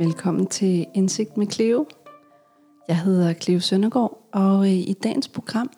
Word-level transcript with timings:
Velkommen 0.00 0.46
til 0.46 0.86
Indsigt 0.94 1.36
med 1.36 1.46
Cleo. 1.46 1.86
Jeg 2.88 2.98
hedder 2.98 3.32
Cleo 3.34 3.60
Søndergaard, 3.60 4.28
og 4.32 4.66
øh, 4.66 4.72
i 4.72 4.92
dagens 5.02 5.28
program, 5.28 5.70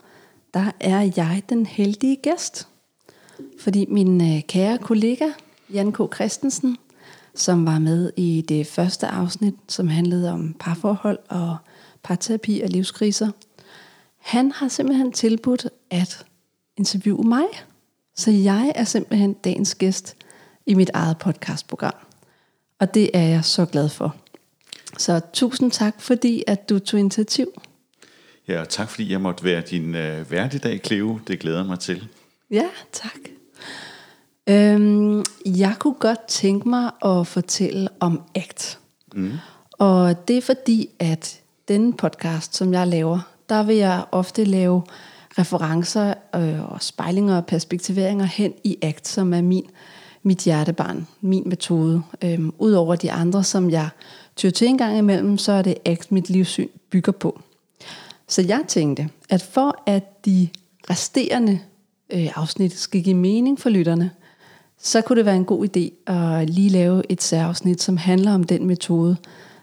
der 0.55 0.71
er 0.81 1.11
jeg 1.17 1.43
den 1.49 1.67
heldige 1.67 2.17
gæst. 2.17 2.69
Fordi 3.61 3.87
min 3.89 4.21
øh, 4.21 4.43
kære 4.43 4.79
kollega, 4.79 5.27
Jan 5.73 5.93
K. 5.93 6.15
Christensen, 6.15 6.77
som 7.35 7.67
var 7.67 7.79
med 7.79 8.13
i 8.17 8.45
det 8.49 8.67
første 8.67 9.07
afsnit, 9.07 9.55
som 9.69 9.89
handlede 9.89 10.33
om 10.33 10.57
parforhold 10.61 11.19
og 11.29 11.57
parterapi 12.03 12.61
og 12.61 12.69
livskriser, 12.69 13.31
han 14.19 14.53
har 14.53 14.69
simpelthen 14.69 15.13
tilbudt 15.13 15.69
at 15.91 16.27
interviewe 16.77 17.29
mig. 17.29 17.45
Så 18.17 18.31
jeg 18.31 18.73
er 18.75 18.85
simpelthen 18.85 19.33
dagens 19.33 19.75
gæst 19.75 20.17
i 20.67 20.75
mit 20.75 20.91
eget 20.95 21.19
podcastprogram. 21.19 22.12
Og 22.83 22.95
det 22.95 23.11
er 23.15 23.23
jeg 23.23 23.45
så 23.45 23.65
glad 23.65 23.89
for. 23.89 24.17
Så 24.99 25.21
tusind 25.33 25.71
tak, 25.71 25.95
fordi 25.99 26.45
at 26.47 26.69
du 26.69 26.79
tog 26.79 27.01
initiativ. 27.01 27.63
Ja, 28.49 28.61
og 28.61 28.69
tak 28.69 28.91
fordi 28.91 29.13
jeg 29.13 29.21
måtte 29.21 29.45
være 29.45 29.61
din 29.61 29.95
øh, 29.95 30.31
vært 30.31 30.55
i 30.55 30.59
dag, 30.59 30.81
Cleo. 30.87 31.19
Det 31.27 31.41
glæder 31.41 31.65
mig 31.65 31.79
til. 31.79 32.09
Ja, 32.51 32.69
tak. 32.93 33.19
Øhm, 34.47 35.25
jeg 35.47 35.75
kunne 35.79 35.95
godt 35.95 36.27
tænke 36.29 36.69
mig 36.69 36.91
at 37.05 37.27
fortælle 37.27 37.89
om 38.01 38.23
ACT. 38.35 38.79
Mm. 39.15 39.33
Og 39.73 40.29
det 40.29 40.37
er 40.37 40.43
fordi, 40.43 40.89
at 40.99 41.41
denne 41.69 41.93
podcast, 41.93 42.57
som 42.57 42.73
jeg 42.73 42.87
laver, 42.87 43.21
der 43.49 43.63
vil 43.63 43.77
jeg 43.77 44.05
ofte 44.13 44.45
lave 44.45 44.83
referencer 45.39 46.15
øh, 46.35 46.73
og 46.73 46.83
spejlinger 46.83 47.37
og 47.37 47.47
perspektiveringer 47.47 48.25
hen 48.25 48.55
i 48.65 48.79
ACT, 48.83 49.09
som 49.09 49.35
er 49.35 49.43
min 49.43 49.67
mit 50.23 50.39
hjertebarn, 50.39 51.07
min 51.21 51.43
metode. 51.47 52.03
Øhm, 52.25 52.53
Udover 52.59 52.97
de 52.97 53.13
andre, 53.13 53.45
som 53.45 53.71
jeg 53.71 53.89
tyr 54.37 54.51
til 54.51 54.69
en 54.69 54.79
gang 54.79 54.99
imellem, 54.99 55.39
så 55.39 55.53
er 55.53 55.63
det 55.63 55.75
ACT, 55.85 56.13
mit 56.13 56.31
livssyn 56.31 56.69
bygger 56.91 57.13
på. 57.13 57.41
Så 58.29 58.43
jeg 58.43 58.65
tænkte, 58.69 59.09
at 59.29 59.43
for 59.43 59.83
at 59.87 60.25
de 60.25 60.49
resterende 60.91 61.61
øh, 62.13 62.29
afsnit 62.35 62.79
skal 62.79 63.03
give 63.03 63.17
mening 63.17 63.61
for 63.61 63.71
lytterne, 63.71 64.11
så 64.79 65.01
kunne 65.01 65.17
det 65.17 65.27
være 65.27 65.37
en 65.37 65.45
god 65.45 65.69
idé 65.69 66.13
at 66.13 66.51
lige 66.51 66.69
lave 66.69 67.03
et 67.09 67.23
særafsnit, 67.23 67.83
som 67.83 67.97
handler 67.97 68.35
om 68.35 68.45
den 68.45 68.67
metode, 68.67 69.17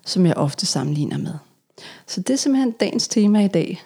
som 0.05 0.25
jeg 0.25 0.37
ofte 0.37 0.65
sammenligner 0.65 1.17
med. 1.17 1.33
Så 2.07 2.21
det 2.21 2.33
er 2.33 2.37
simpelthen 2.37 2.71
dagens 2.71 3.07
tema 3.07 3.45
i 3.45 3.47
dag. 3.47 3.83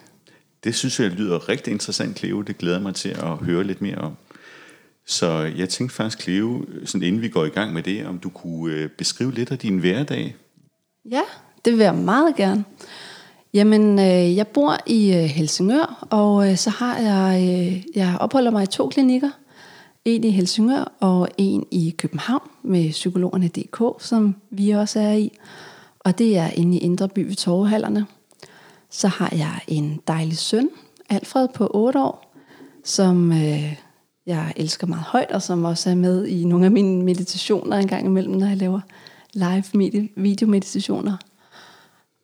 Det 0.64 0.74
synes 0.74 1.00
jeg 1.00 1.10
lyder 1.10 1.48
rigtig 1.48 1.72
interessant, 1.72 2.18
Cleo. 2.18 2.40
Det 2.40 2.58
glæder 2.58 2.80
mig 2.80 2.94
til 2.94 3.08
at 3.08 3.36
høre 3.36 3.64
lidt 3.64 3.82
mere 3.82 3.98
om. 3.98 4.16
Så 5.06 5.52
jeg 5.56 5.68
tænkte 5.68 5.96
faktisk, 5.96 6.22
Cleo, 6.22 6.64
sådan 6.84 7.06
inden 7.06 7.22
vi 7.22 7.28
går 7.28 7.44
i 7.44 7.48
gang 7.48 7.72
med 7.72 7.82
det, 7.82 8.06
om 8.06 8.18
du 8.18 8.28
kunne 8.28 8.74
øh, 8.74 8.88
beskrive 8.88 9.34
lidt 9.34 9.50
af 9.50 9.58
din 9.58 9.78
hverdag. 9.78 10.36
Ja, 11.10 11.22
det 11.64 11.72
vil 11.72 11.80
jeg 11.80 11.94
meget 11.94 12.36
gerne. 12.36 12.64
Jamen, 13.54 13.98
øh, 13.98 14.36
jeg 14.36 14.46
bor 14.46 14.76
i 14.86 15.14
øh, 15.14 15.22
Helsingør, 15.22 16.06
og 16.10 16.50
øh, 16.50 16.56
så 16.56 16.70
har 16.70 16.98
jeg, 16.98 17.42
øh, 17.42 17.96
jeg 17.96 18.16
opholder 18.20 18.50
mig 18.50 18.62
i 18.62 18.66
to 18.66 18.88
klinikker. 18.88 19.30
En 20.04 20.24
i 20.24 20.30
Helsingør 20.30 20.92
og 21.00 21.28
en 21.38 21.66
i 21.70 21.94
København 21.98 22.50
med 22.62 22.90
psykologerne.dk, 22.90 24.04
som 24.04 24.34
vi 24.50 24.70
også 24.70 25.00
er 25.00 25.12
i. 25.12 25.38
Og 26.00 26.18
det 26.18 26.36
er 26.38 26.50
inde 26.50 26.76
i 26.76 26.80
Indre 26.80 27.08
By 27.08 27.26
ved 27.26 27.34
Torvehallerne. 27.34 28.06
Så 28.90 29.08
har 29.08 29.28
jeg 29.32 29.60
en 29.68 30.00
dejlig 30.08 30.38
søn, 30.38 30.68
Alfred 31.10 31.48
på 31.54 31.70
8 31.74 32.00
år, 32.00 32.34
som 32.84 33.32
øh, 33.32 33.74
jeg 34.26 34.52
elsker 34.56 34.86
meget 34.86 35.04
højt, 35.04 35.30
og 35.30 35.42
som 35.42 35.64
også 35.64 35.90
er 35.90 35.94
med 35.94 36.26
i 36.26 36.44
nogle 36.44 36.64
af 36.64 36.70
mine 36.70 37.04
meditationer 37.04 37.76
en 37.76 37.88
gang 37.88 38.06
imellem, 38.06 38.34
når 38.34 38.46
jeg 38.46 38.56
laver 38.56 38.80
live 39.32 40.08
videomeditationer. 40.16 41.16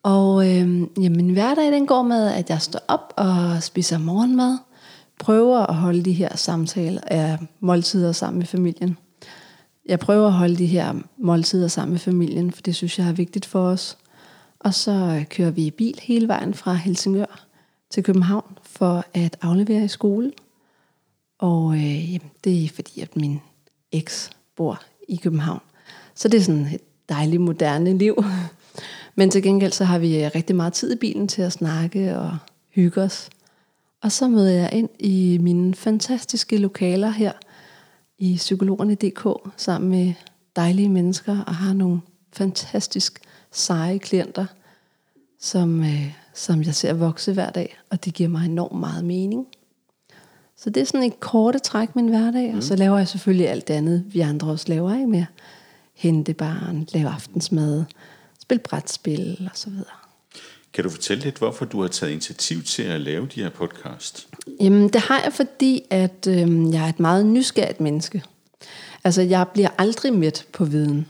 Og 0.03 0.47
øh, 0.47 0.81
jamen, 1.01 1.29
hverdag 1.29 1.71
den 1.71 1.85
går 1.85 2.01
med, 2.01 2.27
at 2.27 2.49
jeg 2.49 2.61
står 2.61 2.79
op 2.87 3.13
og 3.17 3.63
spiser 3.63 3.97
morgenmad, 3.97 4.57
prøver 5.19 5.59
at 5.59 5.75
holde 5.75 6.03
de 6.03 6.13
her 6.13 6.35
samtaler 6.35 7.01
af 7.07 7.37
måltider 7.59 8.11
sammen 8.11 8.37
med 8.37 8.47
familien. 8.47 8.97
Jeg 9.85 9.99
prøver 9.99 10.27
at 10.27 10.33
holde 10.33 10.55
de 10.55 10.65
her 10.65 10.93
måltider 11.17 11.67
sammen 11.67 11.91
med 11.91 11.99
familien, 11.99 12.51
for 12.51 12.61
det 12.61 12.75
synes 12.75 12.99
jeg 12.99 13.07
er 13.07 13.13
vigtigt 13.13 13.45
for 13.45 13.63
os. 13.63 13.97
Og 14.59 14.73
så 14.73 14.91
øh, 14.91 15.25
kører 15.25 15.51
vi 15.51 15.65
i 15.65 15.71
bil 15.71 15.99
hele 16.01 16.27
vejen 16.27 16.53
fra 16.53 16.73
Helsingør 16.73 17.45
til 17.89 18.03
København 18.03 18.57
for 18.63 19.05
at 19.13 19.37
aflevere 19.41 19.83
i 19.83 19.87
skole. 19.87 20.31
Og 21.41 21.73
øh, 21.73 22.13
jamen, 22.13 22.31
det 22.43 22.63
er 22.63 22.69
fordi, 22.69 23.01
at 23.01 23.15
min 23.15 23.39
eks 23.91 24.29
bor 24.55 24.81
i 25.07 25.15
København. 25.15 25.59
Så 26.15 26.27
det 26.27 26.37
er 26.37 26.41
sådan 26.41 26.65
et 26.65 26.81
dejligt 27.09 27.41
moderne 27.41 27.97
liv. 27.97 28.23
Men 29.15 29.29
til 29.29 29.43
gengæld 29.43 29.71
så 29.71 29.83
har 29.83 29.99
vi 29.99 30.23
øh, 30.23 30.31
rigtig 30.35 30.55
meget 30.55 30.73
tid 30.73 30.93
i 30.93 30.95
bilen 30.95 31.27
til 31.27 31.41
at 31.41 31.51
snakke 31.51 32.17
og 32.17 32.37
hygge 32.69 33.01
os. 33.01 33.29
Og 34.01 34.11
så 34.11 34.27
møder 34.27 34.51
jeg 34.51 34.69
ind 34.73 34.89
i 34.99 35.37
mine 35.41 35.73
fantastiske 35.75 36.57
lokaler 36.57 37.09
her 37.09 37.31
i 38.17 38.35
psykologerne.dk 38.35 39.51
sammen 39.57 39.89
med 39.91 40.13
dejlige 40.55 40.89
mennesker 40.89 41.43
og 41.47 41.55
har 41.55 41.73
nogle 41.73 42.01
fantastisk 42.33 43.19
seje 43.51 43.97
klienter, 43.97 44.45
som, 45.39 45.83
øh, 45.83 46.13
som 46.33 46.63
jeg 46.63 46.75
ser 46.75 46.93
vokse 46.93 47.33
hver 47.33 47.49
dag, 47.49 47.77
og 47.89 48.05
det 48.05 48.13
giver 48.13 48.29
mig 48.29 48.45
enormt 48.45 48.79
meget 48.79 49.05
mening. 49.05 49.47
Så 50.63 50.69
det 50.69 50.81
er 50.81 50.85
sådan 50.85 51.03
et 51.03 51.19
korte 51.19 51.59
træk 51.59 51.95
min 51.95 52.07
hverdag, 52.07 52.51
mm. 52.51 52.57
og 52.57 52.63
så 52.63 52.75
laver 52.75 52.97
jeg 52.97 53.07
selvfølgelig 53.07 53.49
alt 53.49 53.67
det 53.67 53.73
andet, 53.73 54.03
vi 54.07 54.19
andre 54.19 54.47
også 54.47 54.65
laver, 54.67 54.93
ikke 54.93 55.07
med 55.07 55.25
hente 55.93 56.33
barn, 56.33 56.87
lave 56.93 57.09
aftensmad, 57.09 57.83
spille 58.41 58.61
brætspil 58.63 59.49
og 59.51 59.57
så 59.57 59.69
videre. 59.69 59.85
Kan 60.73 60.83
du 60.83 60.89
fortælle 60.89 61.23
lidt, 61.23 61.37
hvorfor 61.37 61.65
du 61.65 61.81
har 61.81 61.87
taget 61.87 62.11
initiativ 62.11 62.63
til 62.63 62.83
at 62.83 63.01
lave 63.01 63.27
de 63.35 63.41
her 63.43 63.49
podcast? 63.49 64.27
Jamen, 64.59 64.89
det 64.89 65.01
har 65.01 65.21
jeg, 65.23 65.33
fordi 65.33 65.83
at 65.89 66.27
øh, 66.27 66.73
jeg 66.73 66.83
er 66.83 66.89
et 66.89 66.99
meget 66.99 67.25
nysgerrigt 67.25 67.79
menneske. 67.79 68.23
Altså, 69.03 69.21
jeg 69.21 69.47
bliver 69.53 69.69
aldrig 69.77 70.13
midt 70.13 70.47
på 70.53 70.65
viden. 70.65 71.07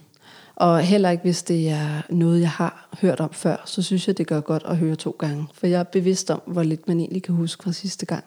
Og 0.55 0.81
heller 0.81 1.09
ikke, 1.09 1.23
hvis 1.23 1.43
det 1.43 1.69
er 1.69 2.01
noget, 2.09 2.41
jeg 2.41 2.49
har 2.49 2.89
hørt 3.01 3.19
om 3.19 3.33
før, 3.33 3.63
så 3.65 3.81
synes 3.81 4.07
jeg, 4.07 4.17
det 4.17 4.27
gør 4.27 4.39
godt 4.39 4.63
at 4.65 4.77
høre 4.77 4.95
to 4.95 5.15
gange. 5.19 5.47
For 5.53 5.67
jeg 5.67 5.79
er 5.79 5.83
bevidst 5.83 6.31
om, 6.31 6.41
hvor 6.45 6.63
lidt 6.63 6.87
man 6.87 6.99
egentlig 6.99 7.23
kan 7.23 7.35
huske 7.35 7.63
fra 7.63 7.71
sidste 7.71 8.05
gang. 8.05 8.23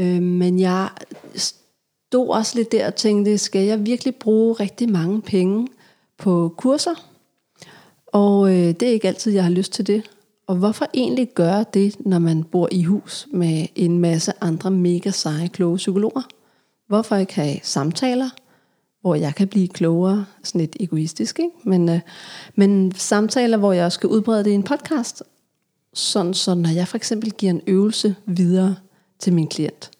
Øh, 0.00 0.22
men 0.22 0.60
jeg 0.60 0.88
stod 1.34 2.28
også 2.28 2.52
lidt 2.56 2.72
der 2.72 2.86
og 2.86 2.94
tænkte, 2.94 3.38
skal 3.38 3.66
jeg 3.66 3.86
virkelig 3.86 4.14
bruge 4.14 4.52
rigtig 4.52 4.90
mange 4.90 5.22
penge 5.22 5.68
på 6.18 6.54
kurser? 6.56 7.06
Og 8.06 8.50
øh, 8.50 8.56
det 8.56 8.82
er 8.82 8.92
ikke 8.92 9.08
altid, 9.08 9.32
jeg 9.32 9.42
har 9.42 9.50
lyst 9.50 9.72
til 9.72 9.86
det. 9.86 10.10
Og 10.46 10.56
hvorfor 10.56 10.86
egentlig 10.94 11.28
gøre 11.34 11.64
det, 11.74 11.96
når 12.06 12.18
man 12.18 12.44
bor 12.44 12.68
i 12.72 12.82
hus 12.82 13.28
med 13.32 13.66
en 13.74 13.98
masse 13.98 14.32
andre 14.40 14.70
mega 14.70 15.10
seje, 15.10 15.48
kloge 15.48 15.76
psykologer? 15.76 16.22
Hvorfor 16.88 17.16
ikke 17.16 17.34
have 17.34 17.56
samtaler, 17.62 18.30
hvor 19.00 19.14
jeg 19.14 19.34
kan 19.34 19.48
blive 19.48 19.68
klogere, 19.68 20.26
sådan 20.42 20.60
lidt 20.60 20.76
egoistisk, 20.80 21.38
ikke? 21.38 21.50
Men, 21.64 21.88
øh, 21.88 22.00
men 22.54 22.92
samtaler, 22.94 23.56
hvor 23.56 23.72
jeg 23.72 23.92
skal 23.92 24.08
udbrede 24.08 24.44
det 24.44 24.50
i 24.50 24.54
en 24.54 24.62
podcast, 24.62 25.22
sådan 25.94 26.34
så 26.34 26.54
når 26.54 26.70
jeg 26.70 26.88
for 26.88 26.96
eksempel 26.96 27.30
giver 27.30 27.52
en 27.52 27.60
øvelse 27.66 28.16
videre 28.26 28.76
til 29.20 29.32
min 29.32 29.48
klient, 29.48 29.90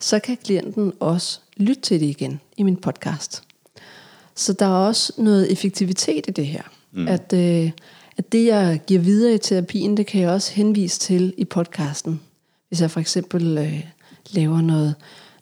så 0.00 0.18
kan 0.18 0.36
klienten 0.44 0.92
også 1.00 1.40
lytte 1.56 1.82
til 1.82 2.00
det 2.00 2.06
igen 2.06 2.40
i 2.56 2.62
min 2.62 2.76
podcast. 2.76 3.42
Så 4.34 4.52
der 4.52 4.66
er 4.66 4.86
også 4.86 5.12
noget 5.16 5.52
effektivitet 5.52 6.24
i 6.28 6.30
det 6.30 6.46
her. 6.46 6.62
Mm. 6.92 7.08
At, 7.08 7.32
øh, 7.32 7.70
at 8.16 8.32
det, 8.32 8.46
jeg 8.46 8.80
giver 8.86 9.00
videre 9.00 9.34
i 9.34 9.38
terapien, 9.38 9.96
det 9.96 10.06
kan 10.06 10.20
jeg 10.20 10.30
også 10.30 10.52
henvise 10.52 11.00
til 11.00 11.34
i 11.36 11.44
podcasten. 11.44 12.20
Hvis 12.68 12.80
jeg 12.80 12.90
for 12.90 13.00
eksempel 13.00 13.58
øh, 13.58 13.84
laver 14.30 14.60
noget, 14.60 14.94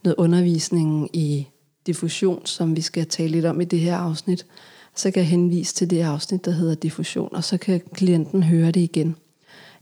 noget 0.05 0.15
undervisning 0.19 1.17
i 1.17 1.47
diffusion, 1.87 2.47
som 2.47 2.77
vi 2.77 2.81
skal 2.81 3.07
tale 3.07 3.29
lidt 3.29 3.45
om 3.45 3.61
i 3.61 3.65
det 3.65 3.81
her 3.81 3.97
afsnit, 3.97 4.47
så 4.95 5.11
kan 5.11 5.21
jeg 5.21 5.29
henvise 5.29 5.75
til 5.75 5.91
det 5.91 6.03
afsnit, 6.03 6.45
der 6.45 6.51
hedder 6.51 6.75
diffusion, 6.75 7.35
og 7.35 7.45
så 7.45 7.59
kan 7.59 7.81
klienten 7.95 8.43
høre 8.43 8.71
det 8.71 8.81
igen. 8.81 9.17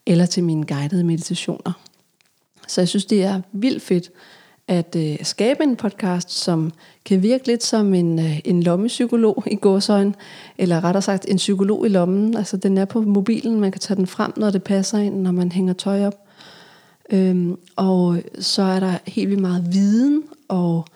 Eller 0.07 0.27
til 0.27 0.45
mine 0.45 0.67
guidede 0.67 1.05
meditationer. 1.05 1.73
Så 2.69 2.81
jeg 2.81 2.89
synes, 2.89 3.05
det 3.05 3.23
er 3.23 3.41
vildt 3.53 3.83
fedt 3.83 4.11
at 4.69 4.97
øh, 4.97 5.17
skabe 5.23 5.63
en 5.63 5.77
podcast, 5.77 6.31
som 6.31 6.73
kan 7.05 7.23
virke 7.23 7.47
lidt 7.47 7.65
som 7.65 7.95
en, 7.95 8.19
øh, 8.19 8.41
en 8.45 8.63
lommepsykolog 8.63 9.45
i 9.47 9.57
gåsøjen, 9.57 10.15
eller 10.59 10.85
rettere 10.85 11.03
sagt 11.03 11.27
en 11.29 11.37
psykolog 11.37 11.87
i 11.87 11.89
lommen. 11.89 12.37
Altså 12.37 12.57
den 12.57 12.79
er 12.79 12.85
på 12.85 13.01
mobilen, 13.01 13.61
man 13.61 13.73
kan 13.73 13.81
tage 13.81 13.97
den 13.97 14.07
frem, 14.07 14.33
når 14.37 14.51
det 14.51 14.63
passer 14.63 14.99
ind, 14.99 15.21
når 15.21 15.33
man 15.33 15.53
hænger 15.53 15.73
tøj 15.73 16.07
op. 16.07 16.15
Øhm, 17.11 17.59
og 17.77 18.19
så 18.39 18.63
er 18.63 18.81
der 18.81 18.99
helt 19.07 19.29
vildt 19.29 19.43
meget 19.43 19.73
viden 19.73 20.23
og 20.49 20.87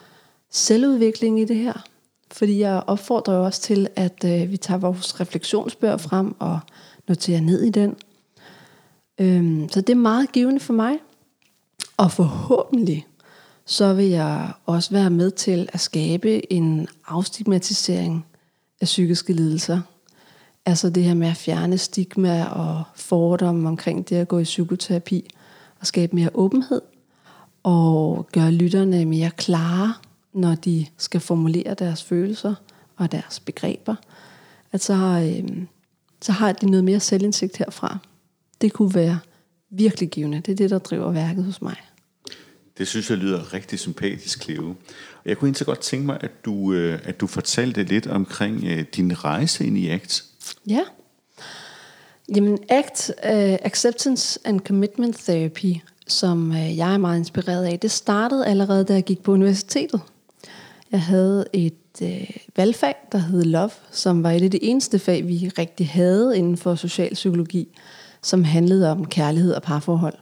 selvudvikling 0.50 1.40
i 1.40 1.44
det 1.44 1.56
her. 1.56 1.84
Fordi 2.32 2.60
jeg 2.60 2.82
opfordrer 2.86 3.34
også 3.34 3.60
til, 3.60 3.88
at 3.96 4.24
øh, 4.24 4.50
vi 4.50 4.56
tager 4.56 4.78
vores 4.78 5.20
refleksionsbør 5.20 5.96
frem 5.96 6.34
og 6.38 6.58
noterer 7.08 7.40
ned 7.40 7.62
i 7.62 7.70
den. 7.70 7.96
Øhm, 9.20 9.68
så 9.68 9.80
det 9.80 9.92
er 9.92 9.96
meget 9.96 10.32
givende 10.32 10.60
for 10.60 10.72
mig. 10.72 10.98
Og 11.98 12.12
forhåbentlig, 12.12 13.06
så 13.66 13.94
vil 13.94 14.06
jeg 14.06 14.52
også 14.66 14.90
være 14.90 15.10
med 15.10 15.30
til 15.30 15.68
at 15.72 15.80
skabe 15.80 16.52
en 16.52 16.88
afstigmatisering 17.06 18.26
af 18.80 18.84
psykiske 18.84 19.32
lidelser. 19.32 19.80
Altså 20.66 20.90
det 20.90 21.04
her 21.04 21.14
med 21.14 21.28
at 21.28 21.36
fjerne 21.36 21.78
stigma 21.78 22.44
og 22.44 22.82
fordomme 22.94 23.68
omkring 23.68 24.08
det 24.08 24.16
at 24.16 24.28
gå 24.28 24.38
i 24.38 24.44
psykoterapi 24.44 25.30
og 25.80 25.86
skabe 25.86 26.16
mere 26.16 26.30
åbenhed 26.34 26.82
og 27.62 28.28
gøre 28.32 28.50
lytterne 28.50 29.04
mere 29.04 29.30
klare, 29.30 29.94
når 30.32 30.54
de 30.54 30.86
skal 30.96 31.20
formulere 31.20 31.74
deres 31.74 32.04
følelser 32.04 32.54
og 32.96 33.12
deres 33.12 33.40
begreber. 33.40 33.94
At 34.72 34.82
så, 34.82 34.94
øh, 34.94 35.62
så 36.22 36.32
har 36.32 36.52
de 36.52 36.70
noget 36.70 36.84
mere 36.84 37.00
selvindsigt 37.00 37.56
herfra. 37.56 37.98
Det 38.60 38.72
kunne 38.72 38.94
være 38.94 39.18
virkelig 39.70 40.10
givende. 40.10 40.40
Det 40.40 40.52
er 40.52 40.56
det, 40.56 40.70
der 40.70 40.78
driver 40.78 41.12
værket 41.12 41.44
hos 41.44 41.62
mig. 41.62 41.76
Det 42.78 42.88
synes 42.88 43.10
jeg 43.10 43.18
lyder 43.18 43.54
rigtig 43.54 43.78
sympatisk, 43.78 44.42
Cleo. 44.42 44.74
Jeg 45.24 45.36
kunne 45.36 45.46
egentlig 45.48 45.66
godt 45.66 45.80
tænke 45.80 46.06
mig, 46.06 46.18
at 46.20 46.44
du, 46.44 46.72
øh, 46.72 46.98
at 47.04 47.20
du 47.20 47.26
fortalte 47.26 47.82
lidt 47.82 48.06
omkring 48.06 48.64
øh, 48.64 48.84
din 48.96 49.24
rejse 49.24 49.66
ind 49.66 49.78
i 49.78 49.88
ACT. 49.88 50.24
Ja. 50.66 50.80
Jamen 52.36 52.58
ACT, 52.68 53.10
uh, 53.24 53.30
øh, 53.30 53.58
Acceptance 53.62 54.40
and 54.44 54.60
Commitment 54.60 55.16
Therapy, 55.16 55.74
som 56.06 56.50
uh, 56.50 56.76
jeg 56.76 56.94
er 56.94 56.98
meget 56.98 57.18
inspireret 57.18 57.64
af, 57.64 57.78
det 57.78 57.90
startede 57.90 58.46
allerede, 58.46 58.84
da 58.84 58.92
jeg 58.92 59.04
gik 59.04 59.22
på 59.22 59.32
universitetet. 59.32 60.00
Jeg 60.92 61.02
havde 61.02 61.44
et 61.52 61.74
øh, 62.02 62.30
valgfag, 62.56 62.94
der 63.12 63.18
hed 63.18 63.44
Love, 63.44 63.70
som 63.90 64.22
var 64.22 64.30
et 64.30 64.42
af 64.42 64.50
de 64.50 64.64
eneste 64.64 64.98
fag, 64.98 65.26
vi 65.28 65.50
rigtig 65.58 65.88
havde 65.88 66.38
inden 66.38 66.56
for 66.56 66.74
socialpsykologi, 66.74 67.68
som 68.22 68.44
handlede 68.44 68.90
om 68.90 69.04
kærlighed 69.04 69.52
og 69.52 69.62
parforhold. 69.62 70.14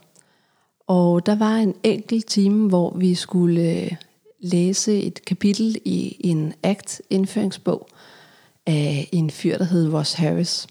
Og 0.86 1.26
der 1.26 1.34
var 1.34 1.54
en 1.56 1.74
enkelt 1.82 2.26
time, 2.26 2.68
hvor 2.68 2.96
vi 2.96 3.14
skulle 3.14 3.60
øh, 3.60 3.92
læse 4.40 5.02
et 5.02 5.24
kapitel 5.24 5.76
i 5.84 6.16
en 6.20 6.52
ACT-indføringsbog 6.62 7.88
af 8.66 9.08
en 9.12 9.30
fyr, 9.30 9.58
der 9.58 9.64
hed 9.64 9.92
Ross 9.92 10.12
Harris. 10.12 10.66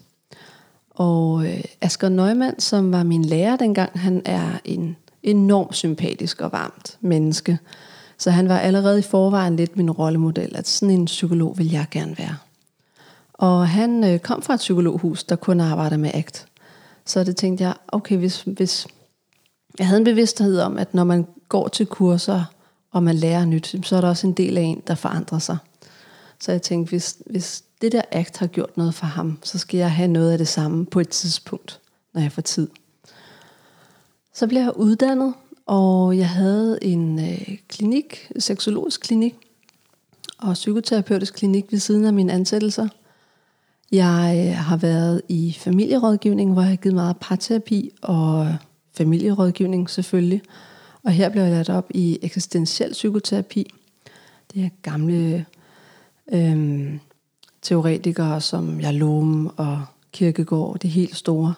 Og 0.90 1.46
øh, 1.46 1.64
Asger 1.80 2.08
Neumann, 2.08 2.60
som 2.60 2.92
var 2.92 3.02
min 3.02 3.24
lærer 3.24 3.56
dengang, 3.56 4.00
han 4.00 4.22
er 4.24 4.50
en 4.64 4.96
enormt 5.22 5.76
sympatisk 5.76 6.40
og 6.40 6.52
varmt 6.52 6.98
menneske. 7.00 7.58
Så 8.18 8.30
han 8.30 8.48
var 8.48 8.58
allerede 8.58 8.98
i 8.98 9.02
forvejen 9.02 9.56
lidt 9.56 9.76
min 9.76 9.90
rollemodel, 9.90 10.56
at 10.56 10.68
sådan 10.68 10.94
en 10.94 11.04
psykolog 11.04 11.58
vil 11.58 11.70
jeg 11.70 11.86
gerne 11.90 12.18
være. 12.18 12.36
Og 13.32 13.68
han 13.68 14.04
øh, 14.04 14.18
kom 14.18 14.42
fra 14.42 14.54
et 14.54 14.60
psykologhus, 14.60 15.24
der 15.24 15.36
kun 15.36 15.60
arbejder 15.60 15.96
med 15.96 16.10
ACT. 16.14 16.46
Så 17.04 17.24
det 17.24 17.36
tænkte 17.36 17.64
jeg, 17.64 17.74
okay, 17.88 18.16
hvis, 18.16 18.42
hvis 18.42 18.86
jeg 19.78 19.86
havde 19.86 19.98
en 19.98 20.04
bevidsthed 20.04 20.60
om, 20.60 20.78
at 20.78 20.94
når 20.94 21.04
man 21.04 21.26
går 21.48 21.68
til 21.68 21.86
kurser, 21.86 22.44
og 22.90 23.02
man 23.02 23.14
lærer 23.14 23.44
nyt, 23.44 23.76
så 23.82 23.96
er 23.96 24.00
der 24.00 24.08
også 24.08 24.26
en 24.26 24.32
del 24.32 24.58
af 24.58 24.62
en, 24.62 24.82
der 24.86 24.94
forandrer 24.94 25.38
sig. 25.38 25.56
Så 26.40 26.52
jeg 26.52 26.62
tænkte, 26.62 26.90
hvis, 26.90 27.16
hvis 27.26 27.64
det 27.82 27.92
der 27.92 28.02
akt 28.12 28.38
har 28.38 28.46
gjort 28.46 28.76
noget 28.76 28.94
for 28.94 29.06
ham, 29.06 29.38
så 29.42 29.58
skal 29.58 29.78
jeg 29.78 29.92
have 29.92 30.08
noget 30.08 30.32
af 30.32 30.38
det 30.38 30.48
samme 30.48 30.86
på 30.86 31.00
et 31.00 31.08
tidspunkt, 31.08 31.80
når 32.14 32.20
jeg 32.20 32.32
får 32.32 32.42
tid. 32.42 32.68
Så 34.34 34.46
blev 34.46 34.60
jeg 34.60 34.76
uddannet, 34.76 35.34
og 35.66 36.18
jeg 36.18 36.28
havde 36.28 36.78
en 36.82 37.18
øh, 37.18 37.58
klinik, 37.68 38.32
seksologisk 38.38 39.00
klinik, 39.00 39.34
og 40.38 40.52
psykoterapeutisk 40.52 41.34
klinik 41.34 41.66
ved 41.70 41.78
siden 41.78 42.04
af 42.04 42.12
mine 42.12 42.32
ansættelser. 42.32 42.88
Jeg 43.92 44.46
øh, 44.48 44.56
har 44.56 44.76
været 44.76 45.22
i 45.28 45.56
familierådgivning, 45.58 46.52
hvor 46.52 46.62
jeg 46.62 46.68
har 46.68 46.76
givet 46.76 46.94
meget 46.94 47.16
parterapi 47.20 47.90
og 48.02 48.54
familierådgivning 48.96 49.90
selvfølgelig. 49.90 50.42
Og 51.02 51.12
her 51.12 51.28
blev 51.28 51.42
jeg 51.42 51.50
lært 51.50 51.68
op 51.68 51.86
i 51.90 52.18
eksistentiel 52.22 52.92
psykoterapi. 52.92 53.70
Det 54.54 54.64
er 54.64 54.68
gamle 54.82 55.46
øhm, 56.32 57.00
teoretikere 57.62 58.40
som 58.40 58.80
Jalom 58.80 59.46
og 59.56 59.84
Kirkegaard, 60.12 60.78
det 60.78 60.90
helt 60.90 61.16
store. 61.16 61.54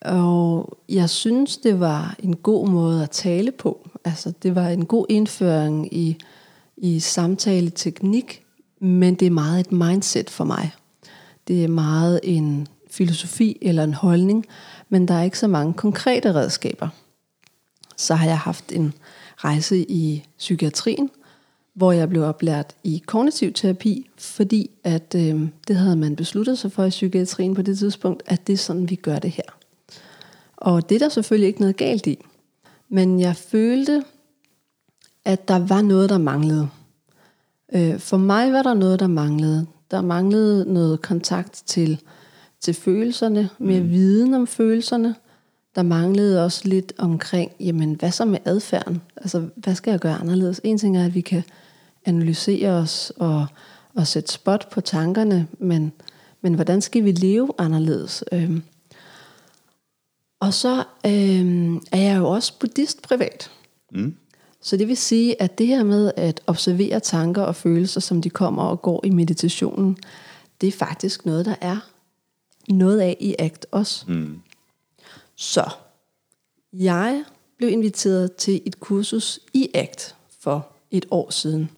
Og 0.00 0.78
jeg 0.88 1.10
synes, 1.10 1.56
det 1.56 1.80
var 1.80 2.16
en 2.18 2.36
god 2.36 2.68
måde 2.68 3.02
at 3.02 3.10
tale 3.10 3.52
på. 3.52 3.88
Altså, 4.04 4.32
det 4.42 4.54
var 4.54 4.68
en 4.68 4.86
god 4.86 5.06
indføring 5.08 5.94
i, 5.94 6.16
i 6.76 7.00
samtaleteknik, 7.00 8.42
men 8.78 9.14
det 9.14 9.26
er 9.26 9.30
meget 9.30 9.60
et 9.60 9.72
mindset 9.72 10.30
for 10.30 10.44
mig. 10.44 10.70
Det 11.48 11.64
er 11.64 11.68
meget 11.68 12.20
en 12.22 12.68
filosofi 12.94 13.58
eller 13.62 13.84
en 13.84 13.94
holdning, 13.94 14.46
men 14.88 15.08
der 15.08 15.14
er 15.14 15.22
ikke 15.22 15.38
så 15.38 15.48
mange 15.48 15.74
konkrete 15.74 16.34
redskaber. 16.34 16.88
Så 17.96 18.14
har 18.14 18.26
jeg 18.26 18.38
haft 18.38 18.72
en 18.72 18.94
rejse 19.36 19.90
i 19.90 20.24
psykiatrien, 20.38 21.10
hvor 21.74 21.92
jeg 21.92 22.08
blev 22.08 22.22
oplært 22.22 22.74
i 22.84 23.02
kognitiv 23.06 23.52
terapi, 23.52 24.10
fordi 24.18 24.70
at 24.84 25.14
øh, 25.16 25.48
det 25.68 25.76
havde 25.76 25.96
man 25.96 26.16
besluttet 26.16 26.58
sig 26.58 26.72
for 26.72 26.84
i 26.84 26.90
psykiatrien 26.90 27.54
på 27.54 27.62
det 27.62 27.78
tidspunkt, 27.78 28.22
at 28.26 28.46
det 28.46 28.52
er 28.52 28.56
sådan, 28.56 28.90
vi 28.90 28.94
gør 28.94 29.18
det 29.18 29.30
her. 29.30 29.42
Og 30.56 30.88
det 30.88 30.94
er 30.94 30.98
der 30.98 31.08
selvfølgelig 31.08 31.46
ikke 31.46 31.60
noget 31.60 31.76
galt 31.76 32.06
i. 32.06 32.18
Men 32.88 33.20
jeg 33.20 33.36
følte, 33.36 34.02
at 35.24 35.48
der 35.48 35.58
var 35.58 35.82
noget, 35.82 36.10
der 36.10 36.18
manglede. 36.18 36.68
Øh, 37.74 37.98
for 37.98 38.16
mig 38.16 38.52
var 38.52 38.62
der 38.62 38.74
noget, 38.74 39.00
der 39.00 39.06
manglede. 39.06 39.66
Der 39.90 40.00
manglede 40.00 40.72
noget 40.72 41.02
kontakt 41.02 41.62
til, 41.66 42.00
til 42.64 42.74
følelserne, 42.74 43.48
mere 43.58 43.80
mm. 43.80 43.90
viden 43.90 44.34
om 44.34 44.46
følelserne. 44.46 45.14
Der 45.74 45.82
manglede 45.82 46.44
også 46.44 46.68
lidt 46.68 46.92
omkring, 46.98 47.52
jamen 47.60 47.94
hvad 47.94 48.10
så 48.10 48.24
med 48.24 48.38
adfærden? 48.44 49.02
Altså, 49.16 49.48
hvad 49.56 49.74
skal 49.74 49.90
jeg 49.90 50.00
gøre 50.00 50.14
anderledes? 50.14 50.60
En 50.64 50.78
ting 50.78 50.98
er, 50.98 51.04
at 51.04 51.14
vi 51.14 51.20
kan 51.20 51.42
analysere 52.04 52.70
os 52.70 53.12
og, 53.16 53.46
og 53.94 54.06
sætte 54.06 54.32
spot 54.32 54.70
på 54.70 54.80
tankerne, 54.80 55.46
men, 55.58 55.92
men 56.40 56.54
hvordan 56.54 56.80
skal 56.80 57.04
vi 57.04 57.12
leve 57.12 57.50
anderledes? 57.58 58.24
Øhm. 58.32 58.62
Og 60.40 60.54
så 60.54 60.84
øhm, 61.06 61.76
er 61.92 62.00
jeg 62.00 62.18
jo 62.18 62.28
også 62.28 62.58
buddhist 62.58 63.02
privat. 63.02 63.50
Mm. 63.92 64.16
Så 64.60 64.76
det 64.76 64.88
vil 64.88 64.96
sige, 64.96 65.42
at 65.42 65.58
det 65.58 65.66
her 65.66 65.84
med 65.84 66.12
at 66.16 66.40
observere 66.46 67.00
tanker 67.00 67.42
og 67.42 67.56
følelser, 67.56 68.00
som 68.00 68.22
de 68.22 68.30
kommer 68.30 68.62
og 68.62 68.82
går 68.82 69.00
i 69.04 69.10
meditationen, 69.10 69.96
det 70.60 70.66
er 70.66 70.72
faktisk 70.72 71.26
noget, 71.26 71.46
der 71.46 71.54
er 71.60 71.93
noget 72.68 73.00
af 73.00 73.16
i 73.20 73.34
ACT 73.38 73.66
også. 73.70 74.04
Mm. 74.08 74.40
Så 75.36 75.70
jeg 76.72 77.24
blev 77.56 77.70
inviteret 77.70 78.34
til 78.36 78.62
et 78.66 78.80
kursus 78.80 79.40
i 79.52 79.70
ACT 79.74 80.16
for 80.40 80.68
et 80.90 81.06
år 81.10 81.30
siden. 81.30 81.70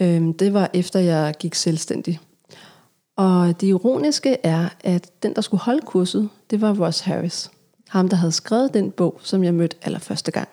Øhm, 0.00 0.34
det 0.34 0.54
var 0.54 0.70
efter 0.74 1.00
jeg 1.00 1.34
gik 1.38 1.54
selvstændig. 1.54 2.20
Og 3.16 3.60
det 3.60 3.66
ironiske 3.66 4.36
er, 4.42 4.68
at 4.80 5.22
den, 5.22 5.34
der 5.34 5.40
skulle 5.40 5.60
holde 5.60 5.80
kurset, 5.80 6.28
det 6.50 6.60
var 6.60 6.80
Ross 6.80 7.00
Harris. 7.00 7.50
Ham, 7.88 8.08
der 8.08 8.16
havde 8.16 8.32
skrevet 8.32 8.74
den 8.74 8.90
bog, 8.90 9.20
som 9.22 9.44
jeg 9.44 9.54
mødte 9.54 9.76
allerførste 9.82 10.30
gang. 10.30 10.48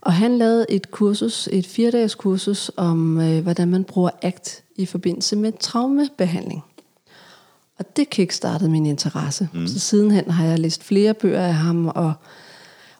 Og 0.00 0.12
han 0.12 0.38
lavede 0.38 0.66
et 0.68 0.90
kursus, 0.90 1.48
et 1.52 1.66
fire-dages 1.66 2.14
kursus 2.14 2.70
om, 2.76 3.20
øh, 3.20 3.42
hvordan 3.42 3.68
man 3.68 3.84
bruger 3.84 4.10
ACT 4.22 4.64
i 4.76 4.86
forbindelse 4.86 5.36
med 5.36 5.52
traumebehandling. 5.60 6.64
Og 7.78 7.96
det 7.96 8.10
kickstartede 8.10 8.70
min 8.70 8.86
interesse. 8.86 9.48
Mm. 9.54 9.66
Så 9.66 9.78
sidenhen 9.78 10.30
har 10.30 10.44
jeg 10.44 10.58
læst 10.58 10.84
flere 10.84 11.14
bøger 11.14 11.42
af 11.42 11.54
ham, 11.54 11.88
og 11.88 12.12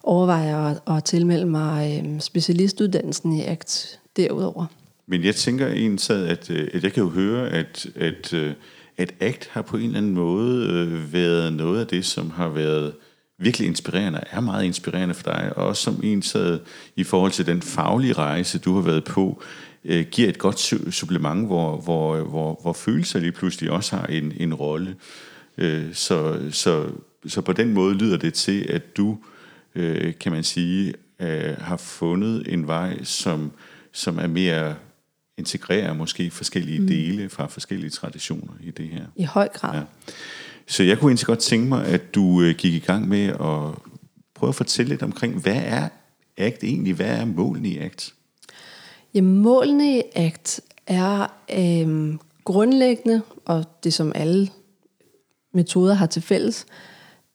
overvejer 0.03 0.59
at, 0.59 0.97
at 0.97 1.05
tilmelde 1.05 1.47
mig 1.47 2.03
øh, 2.05 2.21
specialistuddannelsen 2.21 3.33
i 3.33 3.43
ACT 3.43 3.99
derudover. 4.17 4.67
Men 5.07 5.25
jeg 5.25 5.35
tænker 5.35 5.67
egentlig, 5.67 6.31
at, 6.31 6.51
øh, 6.51 6.69
at 6.75 6.85
jeg 6.85 6.93
kan 6.93 7.03
jo 7.03 7.09
høre, 7.09 7.49
at, 7.49 7.87
at, 7.97 8.33
øh, 8.33 8.53
at 8.97 9.15
ACT 9.21 9.49
har 9.53 9.63
på 9.63 9.77
en 9.77 9.83
eller 9.83 9.99
anden 9.99 10.15
måde 10.15 11.13
været 11.13 11.53
noget 11.53 11.81
af 11.81 11.87
det, 11.87 12.05
som 12.05 12.31
har 12.31 12.49
været 12.49 12.93
virkelig 13.39 13.69
inspirerende, 13.69 14.21
er 14.31 14.41
meget 14.41 14.65
inspirerende 14.65 15.15
for 15.15 15.23
dig, 15.23 15.53
og 15.57 15.67
også 15.67 15.83
som 15.83 16.01
en 16.03 16.23
sad 16.23 16.59
i 16.97 17.05
forhold 17.05 17.33
til 17.33 17.47
den 17.47 17.63
faglige 17.63 18.13
rejse, 18.13 18.59
du 18.59 18.75
har 18.75 18.83
været 18.83 19.05
på, 19.05 19.43
øh, 19.89 20.07
giver 20.11 20.29
et 20.29 20.39
godt 20.39 20.59
supplement, 20.95 21.47
hvor, 21.47 21.77
hvor, 21.77 22.23
hvor, 22.23 22.59
hvor 22.63 22.73
følelser 22.73 23.21
lige 23.21 23.33
pludselig 23.33 23.71
også 23.71 23.97
har 23.97 24.07
en, 24.07 24.33
en 24.37 24.55
rolle. 24.55 24.97
Øh, 25.59 25.95
så, 25.95 26.41
så, 26.51 26.91
så 27.27 27.41
på 27.41 27.53
den 27.53 27.75
måde 27.75 27.95
lyder 27.95 28.17
det 28.17 28.35
til, 28.35 28.67
at 28.69 28.97
du, 28.97 29.19
øh, 29.75 30.15
kan 30.21 30.33
man 30.33 30.45
sige, 30.45 30.95
øh, 31.21 31.57
har 31.59 31.77
fundet 31.77 32.53
en 32.53 32.67
vej, 32.67 33.05
som, 33.05 33.53
som 33.93 34.19
er 34.19 34.27
mere 34.27 34.75
integrerer 35.39 35.93
måske 35.93 36.31
forskellige 36.31 36.81
mm. 36.81 36.87
dele 36.87 37.29
fra 37.29 37.47
forskellige 37.47 37.91
traditioner 37.91 38.53
i 38.63 38.71
det 38.71 38.89
her. 38.89 39.05
I 39.17 39.25
høj 39.25 39.49
grad. 39.49 39.75
Ja. 39.75 39.83
Så 40.67 40.83
jeg 40.83 40.99
kunne 40.99 41.11
egentlig 41.11 41.27
godt 41.27 41.39
tænke 41.39 41.69
mig, 41.69 41.87
at 41.87 42.15
du 42.15 42.43
øh, 42.43 42.55
gik 42.55 42.75
i 42.75 42.79
gang 42.79 43.09
med 43.09 43.27
at 43.27 43.75
prøve 44.35 44.49
at 44.49 44.55
fortælle 44.55 44.89
lidt 44.89 45.03
omkring, 45.03 45.43
hvad 45.43 45.63
er 45.65 45.89
ACT 46.37 46.65
egentlig? 46.65 46.95
Hvad 46.95 47.07
er 47.07 47.25
målene 47.25 47.69
i 47.69 47.79
ACT? 47.79 48.15
Jamen, 49.15 49.39
målene 49.39 49.99
i 49.99 50.03
ACT 50.15 50.61
er 50.87 51.27
øh, 51.55 52.19
grundlæggende, 52.45 53.23
og 53.45 53.65
det 53.85 53.95
som 53.95 54.13
alle 54.15 54.49
metoder 55.53 55.95
har 55.95 56.07
til 56.07 56.23
fælles, 56.23 56.67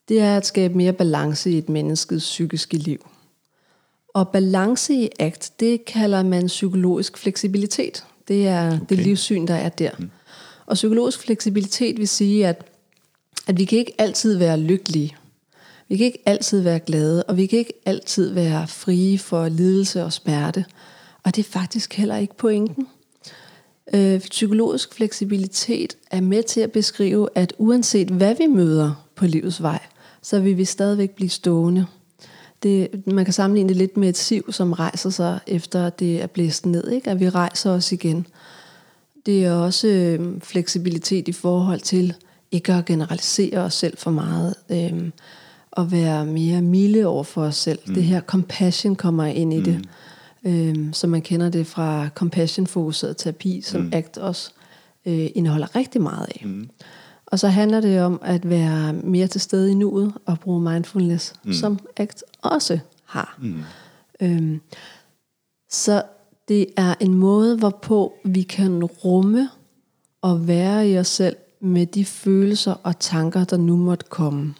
det 0.08 0.20
er 0.20 0.36
at 0.36 0.46
skabe 0.46 0.74
mere 0.74 0.92
balance 0.92 1.50
i 1.50 1.58
et 1.58 1.68
menneskes 1.68 2.22
psykiske 2.22 2.76
liv. 2.76 3.08
Og 4.14 4.28
balance 4.28 4.94
i 4.94 5.08
ACT, 5.18 5.60
det 5.60 5.84
kalder 5.84 6.22
man 6.22 6.46
psykologisk 6.46 7.18
fleksibilitet. 7.18 8.04
Det 8.28 8.48
er 8.48 8.66
okay. 8.66 8.86
det 8.88 8.98
livssyn, 8.98 9.46
der 9.46 9.54
er 9.54 9.68
der. 9.68 9.90
Mm. 9.98 10.10
Og 10.66 10.74
psykologisk 10.74 11.20
fleksibilitet 11.20 11.98
vil 11.98 12.08
sige, 12.08 12.46
at, 12.46 12.64
at 13.46 13.58
vi 13.58 13.64
kan 13.64 13.78
ikke 13.78 13.94
altid 13.98 14.38
være 14.38 14.60
lykkelige. 14.60 15.16
Vi 15.88 15.96
kan 15.96 16.06
ikke 16.06 16.22
altid 16.26 16.60
være 16.60 16.80
glade, 16.80 17.22
og 17.22 17.36
vi 17.36 17.46
kan 17.46 17.58
ikke 17.58 17.72
altid 17.86 18.30
være 18.30 18.68
frie 18.68 19.18
for 19.18 19.48
lidelse 19.48 20.04
og 20.04 20.12
smerte. 20.12 20.64
Og 21.24 21.36
det 21.36 21.46
er 21.46 21.50
faktisk 21.50 21.94
heller 21.94 22.16
ikke 22.16 22.36
pointen. 22.36 22.88
Øh, 23.94 24.20
psykologisk 24.20 24.94
fleksibilitet 24.94 25.96
er 26.10 26.20
med 26.20 26.42
til 26.42 26.60
at 26.60 26.72
beskrive, 26.72 27.28
at 27.34 27.52
uanset 27.58 28.08
hvad 28.08 28.34
vi 28.34 28.46
møder 28.46 29.06
på 29.16 29.26
livets 29.26 29.62
vej, 29.62 29.80
så 30.22 30.40
vil 30.40 30.56
vi 30.56 30.64
stadigvæk 30.64 31.10
blive 31.10 31.28
stående. 31.28 31.86
Det, 32.62 32.88
man 33.06 33.24
kan 33.24 33.34
sammenligne 33.34 33.68
det 33.68 33.76
lidt 33.76 33.96
med 33.96 34.08
et 34.08 34.16
siv, 34.16 34.52
som 34.52 34.72
rejser 34.72 35.10
sig 35.10 35.38
efter 35.46 35.90
det 35.90 36.22
er 36.22 36.26
blæst 36.26 36.66
ned, 36.66 36.88
ikke? 36.88 37.10
at 37.10 37.20
vi 37.20 37.28
rejser 37.28 37.70
os 37.70 37.92
igen. 37.92 38.26
Det 39.26 39.44
er 39.44 39.52
også 39.52 39.88
øh, 39.88 40.40
fleksibilitet 40.40 41.28
i 41.28 41.32
forhold 41.32 41.80
til 41.80 42.14
ikke 42.50 42.72
at 42.72 42.84
generalisere 42.84 43.58
os 43.58 43.74
selv 43.74 43.96
for 43.96 44.10
meget, 44.10 44.54
øh, 44.70 45.10
og 45.70 45.92
være 45.92 46.26
mere 46.26 46.62
milde 46.62 47.06
over 47.06 47.24
for 47.24 47.42
os 47.42 47.56
selv. 47.56 47.78
Mm. 47.86 47.94
Det 47.94 48.02
her 48.02 48.20
compassion 48.20 48.96
kommer 48.96 49.24
ind 49.24 49.54
i 49.54 49.58
mm. 49.58 49.84
Øh, 50.44 50.92
som 50.92 51.10
man 51.10 51.22
kender 51.22 51.48
det 51.48 51.66
fra 51.66 52.08
compassion-fokuseret 52.14 53.16
terapi, 53.16 53.60
som 53.60 53.80
mm. 53.80 53.90
ACT 53.92 54.18
også 54.18 54.50
øh, 55.06 55.28
indeholder 55.34 55.76
rigtig 55.76 56.02
meget 56.02 56.26
af. 56.26 56.42
Mm. 56.44 56.68
Og 57.26 57.38
så 57.38 57.48
handler 57.48 57.80
det 57.80 58.00
om 58.02 58.20
at 58.22 58.48
være 58.48 58.92
mere 58.92 59.26
til 59.26 59.40
stede 59.40 59.70
i 59.70 59.74
nuet 59.74 60.12
og 60.26 60.40
bruge 60.40 60.60
mindfulness, 60.60 61.32
mm. 61.44 61.52
som 61.52 61.78
ACT 61.96 62.22
også 62.42 62.78
har. 63.04 63.38
Mm. 63.42 63.62
Øhm, 64.20 64.60
så 65.70 66.02
det 66.48 66.66
er 66.76 66.94
en 67.00 67.14
måde, 67.14 67.56
hvorpå 67.56 68.14
vi 68.24 68.42
kan 68.42 68.84
rumme 68.84 69.48
og 70.22 70.48
være 70.48 70.88
i 70.88 70.98
os 70.98 71.08
selv 71.08 71.36
med 71.60 71.86
de 71.86 72.04
følelser 72.04 72.74
og 72.82 72.98
tanker, 72.98 73.44
der 73.44 73.56
nu 73.56 73.76
måtte 73.76 74.06
komme. 74.08 74.54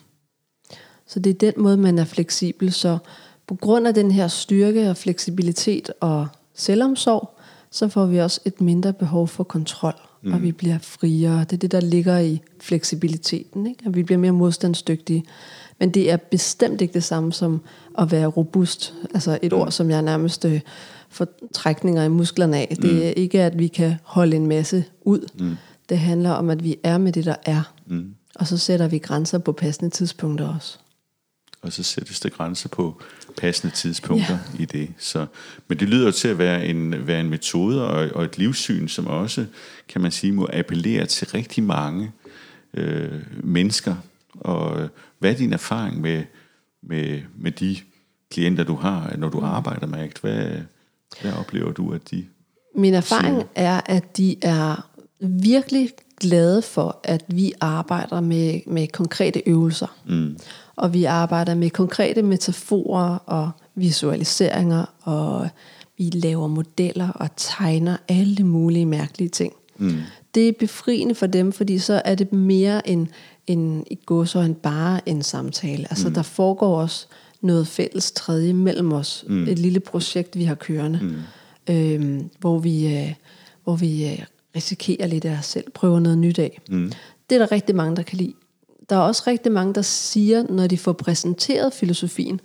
Så 1.07 1.21
det 1.21 1.31
er 1.31 1.53
den 1.53 1.63
måde, 1.63 1.77
man 1.77 1.99
er 1.99 2.05
fleksibel. 2.05 2.73
Så 2.73 2.99
på 3.47 3.55
grund 3.55 3.89
af 3.89 3.95
den 3.95 4.11
her 4.11 4.29
styrke 4.29 4.91
og 4.91 4.97
fleksibilitet 4.97 5.91
og 6.01 6.27
selvomsorg, 6.55 7.31
så 7.71 7.89
får 7.89 8.07
vi 8.07 8.21
også 8.21 8.41
et 8.45 8.61
mindre 8.61 8.93
behov 8.93 9.29
for 9.29 9.45
kontrol 9.45 9.95
mm. 10.25 10.33
og 10.33 10.43
vi 10.43 10.53
bliver 10.53 10.79
friere. 10.79 11.41
Det 11.41 11.53
er 11.53 11.57
det, 11.57 11.73
der 11.73 11.81
ligger 11.81 12.19
i 12.19 12.41
fleksibiliteten, 12.61 13.67
ikke? 13.67 13.83
at 13.87 13.97
vi 13.97 14.03
bliver 14.03 14.19
mere 14.19 14.33
modstandsdygtige. 14.33 15.25
Men 15.79 15.91
det 15.91 16.11
er 16.11 16.17
bestemt 16.17 16.81
ikke 16.81 16.95
det 16.95 17.05
samme 17.05 17.33
som 17.33 17.61
at 17.99 18.13
være 18.13 18.27
robust. 18.27 18.95
Altså 19.15 19.39
et 19.43 19.53
ord, 19.53 19.71
som 19.71 19.91
jeg 19.91 20.03
nærmest 20.03 20.45
øh, 20.45 20.61
får 21.09 21.27
trækninger 21.53 22.05
i 22.05 22.09
musklerne 22.09 22.57
af. 22.57 22.77
Det 22.83 22.93
mm. 22.93 23.03
er 23.03 23.11
ikke, 23.11 23.43
at 23.43 23.59
vi 23.59 23.69
kan 23.69 23.95
holde 24.03 24.37
en 24.37 24.47
masse 24.47 24.85
ud. 25.03 25.29
Mm. 25.41 25.57
Det 25.89 25.99
handler 25.99 26.31
om, 26.31 26.51
at 26.51 26.65
vi 26.65 26.77
er 26.83 26.99
med 26.99 27.13
det, 27.13 27.25
der 27.25 27.37
er. 27.47 27.73
Mm. 27.87 28.15
Og 28.35 28.47
så 28.47 28.59
sætter 28.59 28.89
vi 28.89 28.99
grænser 28.99 29.39
på 29.39 29.53
passende 29.53 29.91
tidspunkter 29.91 30.55
også 30.55 30.79
og 31.65 31.73
så 31.73 31.83
sættes 31.83 32.21
der 32.21 32.29
grænser 32.29 32.69
på 32.69 33.03
passende 33.37 33.75
tidspunkter 33.75 34.39
ja. 34.59 34.63
i 34.63 34.65
det. 34.65 34.91
Så, 34.99 35.27
men 35.69 35.79
det 35.79 35.89
lyder 35.89 36.11
til 36.11 36.29
at 36.29 36.39
være 36.39 36.67
en, 36.67 37.07
være 37.07 37.21
en 37.21 37.31
metode 37.31 37.89
og, 37.89 38.11
og 38.15 38.25
et 38.25 38.39
livssyn, 38.39 38.89
som 38.89 39.07
også, 39.07 39.47
kan 39.89 40.01
man 40.01 40.11
sige, 40.11 40.33
må 40.33 40.49
appellere 40.53 41.07
til 41.07 41.27
rigtig 41.27 41.65
mange 41.65 42.13
øh, 42.75 43.23
mennesker. 43.43 43.97
Og 44.35 44.89
hvad 45.19 45.31
er 45.31 45.37
din 45.37 45.53
erfaring 45.53 46.01
med, 46.01 46.25
med, 46.83 47.23
med 47.39 47.53
de 47.53 47.77
klienter, 48.31 48.65
du 48.65 48.75
har, 48.75 49.15
når 49.19 49.29
du 49.29 49.39
mm. 49.39 49.45
arbejder 49.45 49.87
med 49.87 49.99
ACT? 49.99 50.21
Hvad, 50.21 50.51
hvad 51.23 51.33
oplever 51.33 51.73
du, 51.73 51.93
at 51.95 52.11
de 52.11 52.27
Min 52.75 52.95
erfaring 52.95 53.37
siger? 53.37 53.47
er, 53.55 53.81
at 53.87 54.17
de 54.17 54.37
er 54.43 54.89
virkelig 55.21 55.91
glade 56.21 56.63
for, 56.63 57.01
at 57.05 57.25
vi 57.29 57.53
arbejder 57.61 58.21
med, 58.21 58.61
med 58.67 58.89
konkrete 58.89 59.49
øvelser. 59.49 59.97
Mm 60.07 60.37
og 60.77 60.93
vi 60.93 61.05
arbejder 61.05 61.55
med 61.55 61.71
konkrete 61.71 62.23
metaforer 62.23 63.17
og 63.27 63.51
visualiseringer, 63.75 64.85
og 65.03 65.49
vi 65.99 66.05
laver 66.05 66.49
modeller 66.49 67.09
og 67.09 67.29
tegner 67.37 67.97
alle 68.09 68.45
mulige 68.45 68.87
mærkelige 68.87 69.29
ting. 69.29 69.53
Mm. 69.79 69.97
Det 70.35 70.49
er 70.49 70.53
befriende 70.59 71.15
for 71.15 71.27
dem, 71.27 71.53
fordi 71.53 71.79
så 71.79 72.03
er 72.05 72.15
det 72.15 72.33
mere 72.33 72.89
en, 72.89 73.09
en 73.47 73.85
i 73.91 73.95
går 74.07 74.25
så 74.25 74.39
en 74.39 74.55
bare 74.55 75.09
en 75.09 75.23
samtale. 75.23 75.87
Altså 75.91 76.09
mm. 76.09 76.15
der 76.15 76.23
foregår 76.23 76.81
også 76.81 77.07
noget 77.41 77.67
fælles 77.67 78.13
tredje 78.13 78.53
mellem 78.53 78.93
os. 78.93 79.25
Mm. 79.29 79.49
Et 79.49 79.59
lille 79.59 79.81
projekt, 79.81 80.39
vi 80.39 80.45
har 80.45 80.55
kørende, 80.55 81.01
mm. 81.03 81.75
øhm, 81.75 82.31
hvor 82.39 82.59
vi, 82.59 82.97
øh, 82.97 83.15
hvor 83.65 83.77
vi 83.77 84.07
øh, 84.07 84.23
risikerer 84.57 85.07
lidt 85.07 85.25
af 85.25 85.39
os 85.39 85.47
selv, 85.47 85.71
prøver 85.71 86.01
noget 86.01 86.19
nyt 86.19 86.39
af. 86.39 86.61
Mm. 86.71 86.93
Det 87.31 87.35
er 87.35 87.39
der 87.39 87.53
rigtig 87.53 87.75
mange, 87.75 87.97
der 87.97 88.03
kan 88.03 88.19
lide 88.19 88.35
der 88.91 88.97
er 88.97 89.01
også 89.01 89.23
rigtig 89.27 89.53
mange, 89.53 89.75
der 89.75 89.83
siger, 89.83 90.43
når 90.43 90.67
de 90.67 90.79
får 90.79 90.93
præsenteret 90.93 91.73
filosofien, 91.73 92.41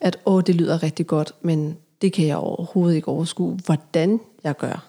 at 0.00 0.18
åh, 0.26 0.42
det 0.46 0.54
lyder 0.54 0.82
rigtig 0.82 1.06
godt, 1.06 1.32
men 1.42 1.76
det 2.02 2.12
kan 2.12 2.26
jeg 2.26 2.36
overhovedet 2.36 2.96
ikke 2.96 3.08
overskue, 3.08 3.58
hvordan 3.66 4.20
jeg 4.44 4.56
gør. 4.56 4.86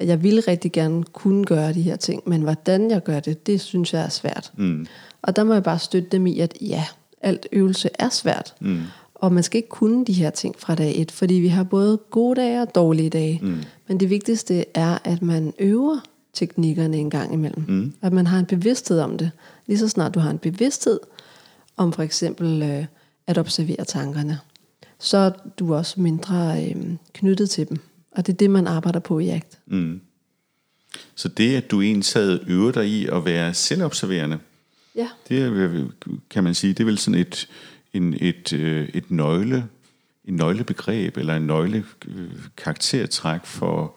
Jeg 0.00 0.22
vil 0.22 0.42
rigtig 0.48 0.72
gerne 0.72 1.04
kunne 1.04 1.44
gøre 1.44 1.72
de 1.72 1.82
her 1.82 1.96
ting, 1.96 2.22
men 2.26 2.42
hvordan 2.42 2.90
jeg 2.90 3.02
gør 3.02 3.20
det, 3.20 3.46
det 3.46 3.60
synes 3.60 3.92
jeg 3.92 4.02
er 4.02 4.08
svært. 4.08 4.52
Mm. 4.56 4.86
Og 5.22 5.36
der 5.36 5.44
må 5.44 5.52
jeg 5.52 5.62
bare 5.62 5.78
støtte 5.78 6.08
dem 6.08 6.26
i, 6.26 6.40
at 6.40 6.56
ja, 6.60 6.84
alt 7.20 7.46
øvelse 7.52 7.90
er 7.98 8.08
svært. 8.08 8.54
Mm. 8.60 8.82
Og 9.24 9.32
man 9.32 9.42
skal 9.42 9.58
ikke 9.58 9.68
kunne 9.68 10.04
de 10.04 10.12
her 10.12 10.30
ting 10.30 10.54
fra 10.58 10.74
dag 10.74 11.00
et, 11.00 11.12
fordi 11.12 11.34
vi 11.34 11.48
har 11.48 11.64
både 11.64 11.96
gode 12.10 12.40
dage 12.40 12.62
og 12.62 12.74
dårlige 12.74 13.10
dage. 13.10 13.40
Mm. 13.42 13.62
Men 13.88 14.00
det 14.00 14.10
vigtigste 14.10 14.64
er, 14.74 14.98
at 15.04 15.22
man 15.22 15.54
øver 15.58 16.00
teknikkerne 16.32 16.96
en 16.96 17.10
gang 17.10 17.32
imellem. 17.32 17.64
Mm. 17.68 17.92
At 18.02 18.12
man 18.12 18.26
har 18.26 18.38
en 18.38 18.46
bevidsthed 18.46 19.00
om 19.00 19.18
det. 19.18 19.30
Lige 19.66 19.78
så 19.78 19.88
snart 19.88 20.14
du 20.14 20.20
har 20.20 20.30
en 20.30 20.38
bevidsthed 20.38 21.00
om 21.76 21.92
for 21.92 22.02
eksempel 22.02 22.62
øh, 22.62 22.84
at 23.26 23.38
observere 23.38 23.84
tankerne, 23.84 24.38
så 24.98 25.16
er 25.16 25.30
du 25.58 25.74
også 25.74 26.00
mindre 26.00 26.64
øh, 26.64 26.76
knyttet 27.12 27.50
til 27.50 27.68
dem. 27.68 27.78
Og 28.12 28.26
det 28.26 28.32
er 28.32 28.36
det, 28.36 28.50
man 28.50 28.66
arbejder 28.66 29.00
på 29.00 29.18
i 29.18 29.28
ACT. 29.28 29.58
Mm. 29.66 30.00
Så 31.14 31.28
det, 31.28 31.56
at 31.56 31.70
du 31.70 31.80
ensad 31.80 32.40
øver 32.46 32.72
dig 32.72 32.86
i 32.86 33.06
at 33.06 33.24
være 33.24 33.54
selvobserverende, 33.54 34.38
ja. 34.96 35.08
det 35.28 35.90
kan 36.30 36.44
man 36.44 36.54
sige, 36.54 36.72
det 36.72 36.80
er 36.80 36.84
vel 36.84 36.98
sådan 36.98 37.20
et, 37.20 37.48
en, 37.94 38.14
et, 38.20 38.52
øh, 38.52 38.88
et 38.94 39.10
nøgle, 39.10 39.64
en 40.24 40.34
nøglebegreb, 40.34 41.16
eller 41.16 41.36
en 41.36 41.46
nøgle 41.46 41.84
karaktertræk 42.56 43.44
for, 43.44 43.94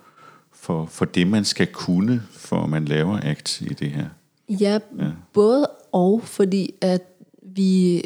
for, 0.51 0.85
for 0.85 1.05
det, 1.05 1.27
man 1.27 1.45
skal 1.45 1.67
kunne, 1.67 2.23
for 2.31 2.65
man 2.65 2.85
laver 2.85 3.19
ACT 3.23 3.61
i 3.61 3.73
det 3.73 3.91
her. 3.91 4.05
Ja, 4.49 4.79
ja, 4.99 5.11
både 5.33 5.67
og, 5.91 6.21
fordi 6.23 6.73
at 6.81 7.01
vi 7.41 8.01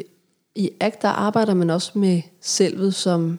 i 0.54 0.70
ACT, 0.80 1.02
der 1.02 1.08
arbejder 1.08 1.54
man 1.54 1.70
også 1.70 1.98
med 1.98 2.22
selvet 2.40 2.94
som 2.94 3.38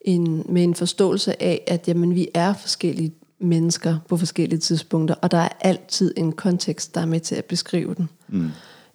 en, 0.00 0.46
med 0.48 0.64
en 0.64 0.74
forståelse 0.74 1.42
af, 1.42 1.64
at 1.66 1.88
jamen, 1.88 2.14
vi 2.14 2.28
er 2.34 2.54
forskellige 2.54 3.12
mennesker 3.38 3.98
på 4.08 4.16
forskellige 4.16 4.58
tidspunkter, 4.58 5.14
og 5.14 5.30
der 5.30 5.38
er 5.38 5.48
altid 5.60 6.14
en 6.16 6.32
kontekst, 6.32 6.94
der 6.94 7.00
er 7.00 7.06
med 7.06 7.20
til 7.20 7.34
at 7.34 7.44
beskrive 7.44 7.94
den. 7.94 8.08
Mm. 8.28 8.50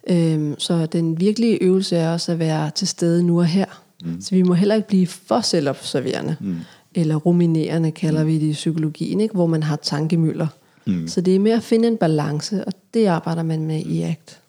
Øhm, 0.08 0.54
så 0.58 0.86
den 0.86 1.20
virkelige 1.20 1.62
øvelse 1.62 1.96
er 1.96 2.12
også 2.12 2.32
at 2.32 2.38
være 2.38 2.70
til 2.70 2.88
stede 2.88 3.22
nu 3.22 3.38
og 3.38 3.46
her. 3.46 3.84
Mm. 4.04 4.20
Så 4.20 4.34
vi 4.34 4.42
må 4.42 4.54
heller 4.54 4.74
ikke 4.74 4.88
blive 4.88 5.06
for 5.06 5.40
selvobserverende, 5.40 6.36
mm. 6.40 6.56
eller 6.94 7.16
ruminerende 7.16 7.90
kalder 7.90 8.22
mm. 8.22 8.28
vi 8.28 8.38
det 8.38 8.46
i 8.46 8.52
psykologien, 8.52 9.20
ikke? 9.20 9.34
hvor 9.34 9.46
man 9.46 9.62
har 9.62 9.76
tankemøller. 9.76 10.46
Mm. 10.86 11.08
Så 11.08 11.20
det 11.20 11.34
er 11.34 11.38
med 11.38 11.52
at 11.52 11.62
finde 11.62 11.88
en 11.88 11.96
balance, 11.96 12.64
og 12.64 12.72
det 12.94 13.06
arbejder 13.06 13.42
man 13.42 13.66
med 13.66 13.80
i 13.80 14.02
ACT. 14.02 14.40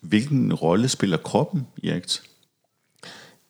Hvilken 0.00 0.54
rolle 0.54 0.88
spiller 0.88 1.16
kroppen 1.16 1.66
i 1.76 1.88
ACT? 1.88 2.22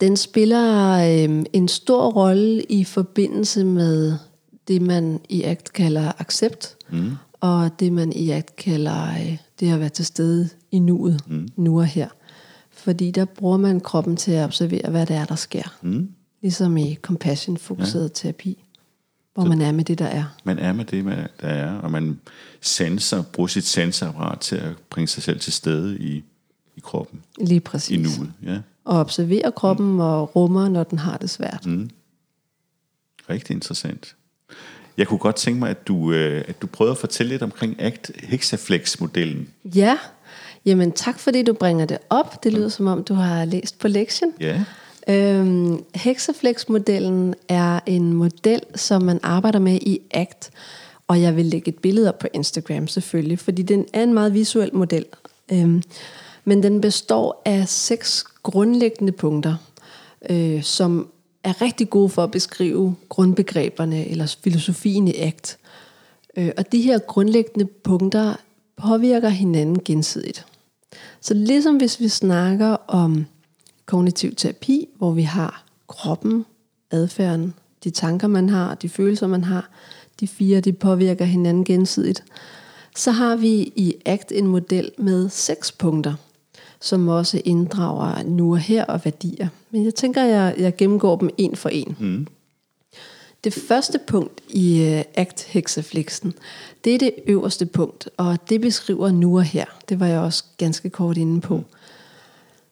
Den 0.00 0.16
spiller 0.16 0.92
øh, 0.92 1.44
en 1.52 1.68
stor 1.68 2.10
rolle 2.10 2.62
i 2.62 2.84
forbindelse 2.84 3.64
med 3.64 4.14
det, 4.68 4.82
man 4.82 5.20
i 5.28 5.42
ACT 5.42 5.72
kalder 5.72 6.12
accept, 6.18 6.76
mm. 6.90 7.10
og 7.40 7.70
det, 7.80 7.92
man 7.92 8.12
i 8.12 8.30
ACT 8.30 8.56
kalder 8.56 9.10
øh, 9.10 9.36
det 9.60 9.72
at 9.72 9.80
være 9.80 9.88
til 9.88 10.06
stede 10.06 10.48
i 10.70 10.78
nuet, 10.78 11.20
mm. 11.26 11.48
nu 11.56 11.78
og 11.80 11.86
her. 11.86 12.08
Fordi 12.70 13.10
der 13.10 13.24
bruger 13.24 13.56
man 13.56 13.80
kroppen 13.80 14.16
til 14.16 14.32
at 14.32 14.44
observere, 14.44 14.90
hvad 14.90 15.06
det 15.06 15.16
er, 15.16 15.24
der 15.24 15.34
sker. 15.34 15.78
Mm. 15.82 16.10
Ligesom 16.40 16.76
i 16.76 16.94
compassion-fokuseret 17.02 18.02
ja. 18.02 18.08
terapi. 18.14 18.64
Hvor 19.34 19.44
man 19.44 19.60
er 19.60 19.72
med 19.72 19.84
det, 19.84 19.98
der 19.98 20.06
er. 20.06 20.24
Man 20.44 20.58
er 20.58 20.72
med 20.72 20.84
det, 20.84 21.04
der 21.40 21.48
er, 21.48 21.78
og 21.78 21.90
man 21.90 22.20
sanser, 22.60 23.22
bruger 23.22 23.46
sit 23.46 23.64
sanseapparat 23.64 24.40
til 24.40 24.56
at 24.56 24.72
bringe 24.90 25.08
sig 25.08 25.22
selv 25.22 25.40
til 25.40 25.52
stede 25.52 25.98
i, 25.98 26.24
i 26.76 26.80
kroppen. 26.82 27.22
Lige 27.40 27.60
præcis. 27.60 27.96
I 27.96 27.96
nuet, 27.96 28.32
ja. 28.42 28.58
Og 28.84 28.98
observere 28.98 29.52
kroppen 29.52 29.92
mm. 29.92 30.00
og 30.00 30.36
rummer, 30.36 30.68
når 30.68 30.84
den 30.84 30.98
har 30.98 31.16
det 31.16 31.30
svært. 31.30 31.66
Mm. 31.66 31.90
Rigtig 33.30 33.54
interessant. 33.54 34.16
Jeg 34.96 35.08
kunne 35.08 35.18
godt 35.18 35.36
tænke 35.36 35.58
mig, 35.58 35.70
at 35.70 35.88
du, 35.88 36.12
øh, 36.12 36.44
at 36.48 36.62
du 36.62 36.66
prøvede 36.66 36.92
at 36.92 36.98
fortælle 36.98 37.30
lidt 37.30 37.42
omkring 37.42 37.80
ACT 37.80 38.10
Hexaflex-modellen. 38.16 39.48
Ja, 39.64 39.98
jamen 40.66 40.92
tak 40.92 41.18
fordi 41.18 41.42
du 41.42 41.52
bringer 41.52 41.86
det 41.86 41.98
op. 42.10 42.44
Det 42.44 42.52
lyder 42.52 42.66
mm. 42.66 42.70
som 42.70 42.86
om, 42.86 43.04
du 43.04 43.14
har 43.14 43.44
læst 43.44 43.78
på 43.78 43.88
lektion. 43.88 44.32
Ja. 44.40 44.64
Øhm, 45.08 45.84
Hexaflex-modellen 45.94 47.34
er 47.48 47.80
en 47.86 48.12
model, 48.12 48.60
som 48.74 49.02
man 49.02 49.20
arbejder 49.22 49.58
med 49.58 49.78
i 49.82 50.00
ACT. 50.10 50.50
Og 51.08 51.22
jeg 51.22 51.36
vil 51.36 51.46
lægge 51.46 51.68
et 51.68 51.78
billede 51.78 52.08
op 52.08 52.18
på 52.18 52.26
Instagram 52.32 52.88
selvfølgelig, 52.88 53.38
fordi 53.38 53.62
den 53.62 53.86
er 53.92 54.02
en 54.02 54.14
meget 54.14 54.34
visuel 54.34 54.74
model. 54.74 55.04
Øhm, 55.52 55.82
men 56.44 56.62
den 56.62 56.80
består 56.80 57.42
af 57.44 57.68
seks 57.68 58.24
grundlæggende 58.42 59.12
punkter, 59.12 59.56
øh, 60.30 60.62
som 60.62 61.08
er 61.44 61.62
rigtig 61.62 61.90
gode 61.90 62.08
for 62.08 62.24
at 62.24 62.30
beskrive 62.30 62.94
grundbegreberne 63.08 64.08
eller 64.08 64.36
filosofien 64.44 65.08
i 65.08 65.14
ACT. 65.16 65.58
Øh, 66.36 66.50
og 66.56 66.72
de 66.72 66.82
her 66.82 66.98
grundlæggende 66.98 67.66
punkter 67.66 68.34
påvirker 68.76 69.28
hinanden 69.28 69.80
gensidigt. 69.84 70.46
Så 71.20 71.34
ligesom 71.34 71.76
hvis 71.76 72.00
vi 72.00 72.08
snakker 72.08 72.76
om 72.88 73.26
kognitiv 73.86 74.34
terapi, 74.34 74.88
hvor 74.96 75.12
vi 75.12 75.22
har 75.22 75.64
kroppen, 75.88 76.44
adfærden, 76.90 77.54
de 77.84 77.90
tanker 77.90 78.28
man 78.28 78.48
har, 78.48 78.74
de 78.74 78.88
følelser 78.88 79.26
man 79.26 79.44
har, 79.44 79.70
de 80.20 80.28
fire 80.28 80.60
de 80.60 80.72
påvirker 80.72 81.24
hinanden 81.24 81.64
gensidigt, 81.64 82.24
så 82.96 83.10
har 83.10 83.36
vi 83.36 83.72
i 83.76 83.94
ACT 84.06 84.32
en 84.32 84.46
model 84.46 84.90
med 84.98 85.28
seks 85.28 85.72
punkter, 85.72 86.14
som 86.80 87.08
også 87.08 87.42
inddrager 87.44 88.22
nu 88.22 88.52
og 88.52 88.58
her 88.58 88.84
og 88.84 89.00
værdier. 89.04 89.48
Men 89.70 89.84
jeg 89.84 89.94
tænker, 89.94 90.22
at 90.22 90.30
jeg, 90.30 90.54
jeg 90.58 90.76
gennemgår 90.76 91.16
dem 91.16 91.30
en 91.38 91.56
for 91.56 91.68
en. 91.68 91.96
Mm. 92.00 92.26
Det 93.44 93.54
første 93.54 93.98
punkt 94.06 94.40
i 94.48 94.82
øh, 94.82 95.04
ACT 95.14 95.42
hexaflexen, 95.42 96.34
det 96.84 96.94
er 96.94 96.98
det 96.98 97.14
øverste 97.26 97.66
punkt, 97.66 98.08
og 98.16 98.48
det 98.48 98.60
beskriver 98.60 99.10
nu 99.10 99.36
og 99.36 99.44
her. 99.44 99.64
Det 99.88 100.00
var 100.00 100.06
jeg 100.06 100.20
også 100.20 100.44
ganske 100.58 100.90
kort 100.90 101.16
inde 101.16 101.40
på. 101.40 101.64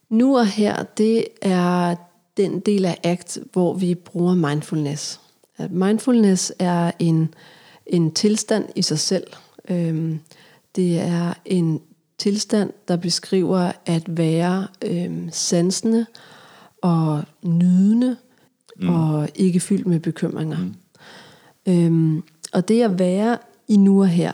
Nu 0.09 0.39
og 0.39 0.47
her, 0.47 0.83
det 0.83 1.25
er 1.43 1.95
den 2.37 2.61
del 2.61 2.85
af 2.85 2.99
ACT, 3.03 3.39
hvor 3.53 3.75
vi 3.75 3.95
bruger 3.95 4.35
mindfulness. 4.35 5.21
Mindfulness 5.71 6.53
er 6.59 6.93
en, 6.99 7.35
en 7.87 8.15
tilstand 8.15 8.65
i 8.75 8.83
sig 8.83 8.99
selv. 8.99 9.27
Øhm, 9.69 10.21
det 10.77 11.01
er 11.01 11.35
en 11.45 11.81
tilstand, 12.19 12.73
der 12.89 12.97
beskriver 12.97 13.73
at 13.87 14.17
være 14.17 14.67
øhm, 14.85 15.29
sansende 15.33 16.07
og 16.83 17.23
nydende 17.43 18.17
mm. 18.79 18.89
og 18.89 19.29
ikke 19.35 19.61
fyldt 19.61 19.87
med 19.87 20.01
bekymringer. 20.01 20.59
Mm. 20.59 20.75
Øhm, 21.73 22.23
og 22.53 22.69
det 22.69 22.83
at 22.83 22.99
være 22.99 23.39
i 23.69 23.77
nu 23.77 24.01
og 24.01 24.09
her, 24.09 24.33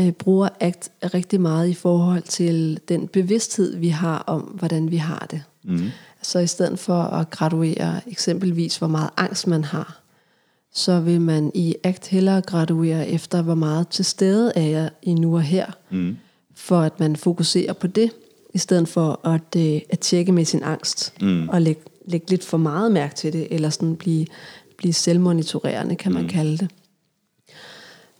øh, 0.00 0.12
bruger 0.12 0.48
ACT 0.60 0.90
rigtig 1.14 1.40
meget 1.40 1.68
i 1.68 1.74
forhold 1.74 2.22
til 2.22 2.80
den 2.88 3.08
bevidsthed, 3.08 3.76
vi 3.76 3.88
har 3.88 4.18
om, 4.18 4.40
hvordan 4.40 4.90
vi 4.90 4.96
har 4.96 5.26
det. 5.30 5.42
Mm. 5.64 5.90
Så 6.22 6.38
i 6.38 6.46
stedet 6.46 6.78
for 6.78 7.02
at 7.02 7.30
graduere 7.30 8.00
eksempelvis, 8.06 8.76
hvor 8.76 8.88
meget 8.88 9.10
angst 9.16 9.46
man 9.46 9.64
har, 9.64 10.00
så 10.72 11.00
vil 11.00 11.20
man 11.20 11.50
i 11.54 11.74
ACT 11.84 12.06
hellere 12.06 12.40
graduere 12.40 13.08
efter, 13.08 13.42
hvor 13.42 13.54
meget 13.54 13.88
til 13.88 14.04
stede 14.04 14.52
er 14.56 14.66
jeg 14.66 14.90
i 15.02 15.14
nu 15.14 15.34
og 15.34 15.42
her, 15.42 15.66
mm. 15.90 16.16
for 16.54 16.80
at 16.80 17.00
man 17.00 17.16
fokuserer 17.16 17.72
på 17.72 17.86
det, 17.86 18.10
i 18.54 18.58
stedet 18.58 18.88
for 18.88 19.20
at, 19.28 19.56
øh, 19.56 19.80
at 19.90 19.98
tjekke 19.98 20.32
med 20.32 20.44
sin 20.44 20.62
angst, 20.62 21.14
mm. 21.20 21.48
og 21.48 21.62
lægge, 21.62 21.82
lægge 22.04 22.30
lidt 22.30 22.44
for 22.44 22.56
meget 22.56 22.92
mærke 22.92 23.14
til 23.14 23.32
det, 23.32 23.48
eller 23.50 23.70
sådan 23.70 23.96
blive, 23.96 24.26
blive 24.78 24.92
selvmonitorerende, 24.92 25.96
kan 25.96 26.12
man 26.12 26.22
mm. 26.22 26.28
kalde 26.28 26.58
det. 26.58 26.70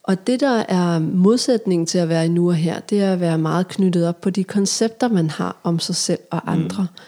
Og 0.03 0.27
det, 0.27 0.41
der 0.41 0.65
er 0.69 0.99
modsætningen 0.99 1.87
til 1.87 1.99
at 1.99 2.09
være 2.09 2.27
i 2.27 2.29
nu 2.29 2.49
og 2.49 2.55
her, 2.55 2.81
det 2.81 3.01
er 3.01 3.13
at 3.13 3.21
være 3.21 3.39
meget 3.39 3.69
knyttet 3.69 4.09
op 4.09 4.21
på 4.21 4.31
de 4.31 4.45
koncepter, 4.45 5.09
man 5.09 5.31
har 5.31 5.61
om 5.63 5.79
sig 5.79 5.95
selv 5.95 6.21
og 6.31 6.53
andre. 6.53 6.83
Mm. 6.83 7.01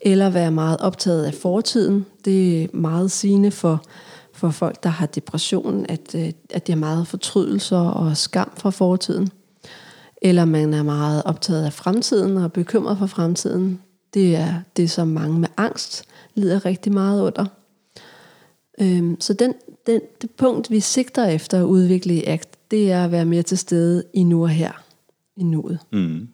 Eller 0.00 0.30
være 0.30 0.50
meget 0.50 0.80
optaget 0.80 1.24
af 1.24 1.34
fortiden. 1.34 2.06
Det 2.24 2.62
er 2.62 2.68
meget 2.72 3.10
sigende 3.10 3.50
for, 3.50 3.84
for 4.32 4.50
folk, 4.50 4.82
der 4.82 4.88
har 4.88 5.06
depression, 5.06 5.86
at, 5.88 6.14
øh, 6.14 6.32
at 6.50 6.66
de 6.66 6.72
har 6.72 6.78
meget 6.78 7.06
fortrydelser 7.06 7.78
og 7.78 8.16
skam 8.16 8.52
fra 8.56 8.70
fortiden. 8.70 9.28
Eller 10.22 10.44
man 10.44 10.74
er 10.74 10.82
meget 10.82 11.22
optaget 11.24 11.64
af 11.64 11.72
fremtiden 11.72 12.36
og 12.36 12.52
bekymret 12.52 12.98
for 12.98 13.06
fremtiden. 13.06 13.80
Det 14.14 14.36
er 14.36 14.54
det, 14.76 14.90
som 14.90 15.08
mange 15.08 15.38
med 15.38 15.48
angst 15.56 16.04
lider 16.34 16.64
rigtig 16.64 16.92
meget 16.92 17.22
under. 17.22 17.46
Øhm, 18.80 19.20
så 19.20 19.32
den, 19.32 19.54
den, 19.86 20.00
det 20.22 20.30
punkt, 20.30 20.70
vi 20.70 20.80
sigter 20.80 21.26
efter 21.26 21.60
at 21.60 21.64
udvikle 21.64 22.14
i 22.14 22.24
ACT, 22.24 22.48
det 22.70 22.92
er 22.92 23.04
at 23.04 23.10
være 23.10 23.24
mere 23.24 23.42
til 23.42 23.58
stede 23.58 24.04
i 24.14 24.22
nu 24.22 24.42
og 24.42 24.48
her, 24.48 24.72
i 25.36 25.42
nuet. 25.42 25.78
Mm. 25.92 26.28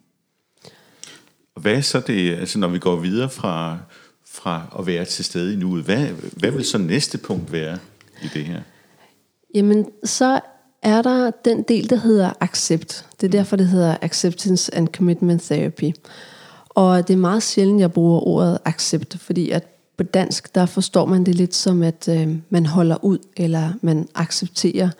Hvad 1.60 1.72
er 1.72 1.80
så 1.80 2.00
det, 2.00 2.34
altså 2.34 2.58
når 2.58 2.68
vi 2.68 2.78
går 2.78 2.96
videre 2.96 3.30
fra, 3.30 3.78
fra 4.26 4.76
at 4.78 4.86
være 4.86 5.04
til 5.04 5.24
stede 5.24 5.52
i 5.52 5.56
nuet, 5.56 5.84
hvad, 5.84 6.06
hvad 6.36 6.50
vil 6.50 6.64
så 6.64 6.78
næste 6.78 7.18
punkt 7.18 7.52
være 7.52 7.78
i 8.22 8.26
det 8.34 8.44
her? 8.44 8.60
Jamen, 9.54 9.86
så 10.04 10.40
er 10.82 11.02
der 11.02 11.30
den 11.30 11.62
del, 11.62 11.90
der 11.90 11.96
hedder 11.96 12.32
accept. 12.40 13.06
Det 13.20 13.26
er 13.26 13.30
derfor, 13.30 13.56
det 13.56 13.68
hedder 13.68 13.96
acceptance 14.02 14.74
and 14.74 14.88
commitment 14.88 15.42
therapy. 15.42 15.92
Og 16.80 17.08
det 17.08 17.14
er 17.14 17.18
meget 17.18 17.42
sjældent, 17.42 17.80
jeg 17.80 17.92
bruger 17.92 18.20
ordet 18.20 18.58
accept, 18.64 19.18
fordi 19.18 19.50
at 19.50 19.66
på 19.96 20.02
dansk, 20.02 20.54
der 20.54 20.66
forstår 20.66 21.06
man 21.06 21.26
det 21.26 21.34
lidt 21.34 21.54
som, 21.54 21.82
at 21.82 22.08
øh, 22.08 22.36
man 22.50 22.66
holder 22.66 23.04
ud, 23.04 23.18
eller 23.36 23.72
man 23.82 24.08
accepterer 24.14 24.90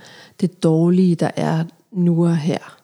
det 0.41 0.63
dårlige, 0.63 1.15
der 1.15 1.31
er 1.37 1.65
nu 1.93 2.27
og 2.27 2.37
her. 2.37 2.79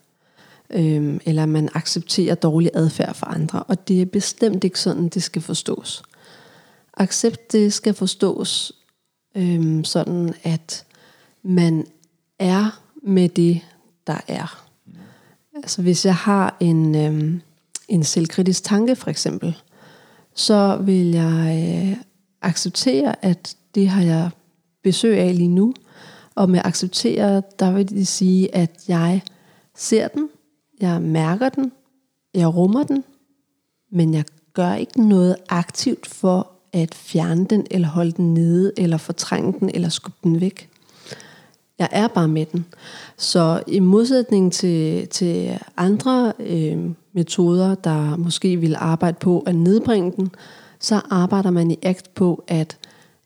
Øhm, 0.71 1.21
eller 1.25 1.47
man 1.47 1.69
accepterer 1.75 2.35
dårlig 2.35 2.71
adfærd 2.75 3.15
for 3.15 3.27
andre. 3.27 3.63
Og 3.63 3.89
det 3.89 4.03
er 4.03 4.07
bestemt 4.07 4.65
ikke 4.65 4.81
sådan, 4.81 5.09
det 5.09 5.23
skal 5.23 5.43
forstås. 5.43 6.03
Accept, 6.95 7.53
det 7.53 7.73
skal 7.73 7.95
forstås 7.95 8.73
øhm, 9.35 9.85
sådan, 9.85 10.35
at 10.43 10.85
man 11.43 11.87
er 12.39 12.81
med 13.03 13.29
det, 13.29 13.61
der 14.07 14.21
er. 14.29 14.67
Altså 15.55 15.83
hvis 15.83 16.05
jeg 16.05 16.15
har 16.15 16.57
en, 16.61 16.95
Øhm, 16.95 17.41
en 17.89 18.05
selvkritisk 18.05 18.65
tanke 18.65 18.97
for 18.97 19.11
eksempel, 19.11 19.57
så 20.35 20.77
vil 20.77 21.11
jeg 21.11 21.93
øh, 21.93 21.97
acceptere, 22.43 23.25
at 23.25 23.57
det 23.75 23.89
har 23.89 24.03
jeg 24.03 24.31
besøg 24.83 25.19
af 25.19 25.37
lige 25.37 25.49
nu. 25.49 25.75
Og 26.35 26.51
med 26.51 26.61
acceptere, 26.65 27.43
der 27.59 27.73
vil 27.73 27.89
det 27.89 28.07
sige, 28.07 28.55
at 28.55 28.85
jeg 28.89 29.23
ser 29.77 30.09
den, 30.09 30.29
jeg 30.81 31.03
mærker 31.03 31.49
den, 31.49 31.73
jeg 32.35 32.55
rummer 32.55 32.83
den, 32.83 33.05
men 33.93 34.15
jeg 34.15 34.25
gør 34.55 34.75
ikke 34.75 35.09
noget 35.09 35.37
aktivt 35.49 36.07
for 36.07 36.51
at 36.73 36.95
fjerne 36.95 37.45
den, 37.45 37.67
eller 37.71 37.89
holde 37.89 38.13
den 38.13 38.35
nede, 38.35 38.73
eller 38.77 38.97
fortrænge 38.97 39.55
den, 39.61 39.71
eller 39.75 39.89
skubbe 39.89 40.19
den 40.25 40.41
væk. 40.41 40.71
Jeg 41.79 41.89
er 41.93 42.09
bare 42.09 42.29
med 42.29 42.47
den. 42.47 42.67
Så 43.17 43.63
i 43.67 43.81
modsætning 43.81 44.53
til, 44.53 45.09
til 45.09 45.59
andre 45.77 46.33
øh, 46.39 46.79
metoder, 47.13 47.75
der 47.75 48.17
måske 48.17 48.57
vil 48.57 48.77
arbejde 48.79 49.17
på 49.21 49.41
at 49.41 49.55
nedbringe 49.55 50.13
den, 50.17 50.31
så 50.81 51.01
arbejder 51.11 51.51
man 51.51 51.71
i 51.71 51.79
ACT 51.83 52.15
på, 52.15 52.45
at, 52.49 52.79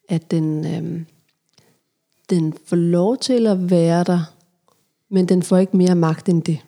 at 0.09 0.31
den, 0.31 0.67
øh, 0.67 1.01
den 2.31 2.55
får 2.67 2.77
lov 2.77 3.17
til 3.17 3.47
at 3.47 3.71
være 3.71 4.05
der, 4.05 4.21
men 5.11 5.27
den 5.27 5.43
får 5.43 5.59
ikke 5.59 5.77
mere 5.77 5.95
magt 5.95 6.29
end 6.29 6.43
det. 6.43 6.59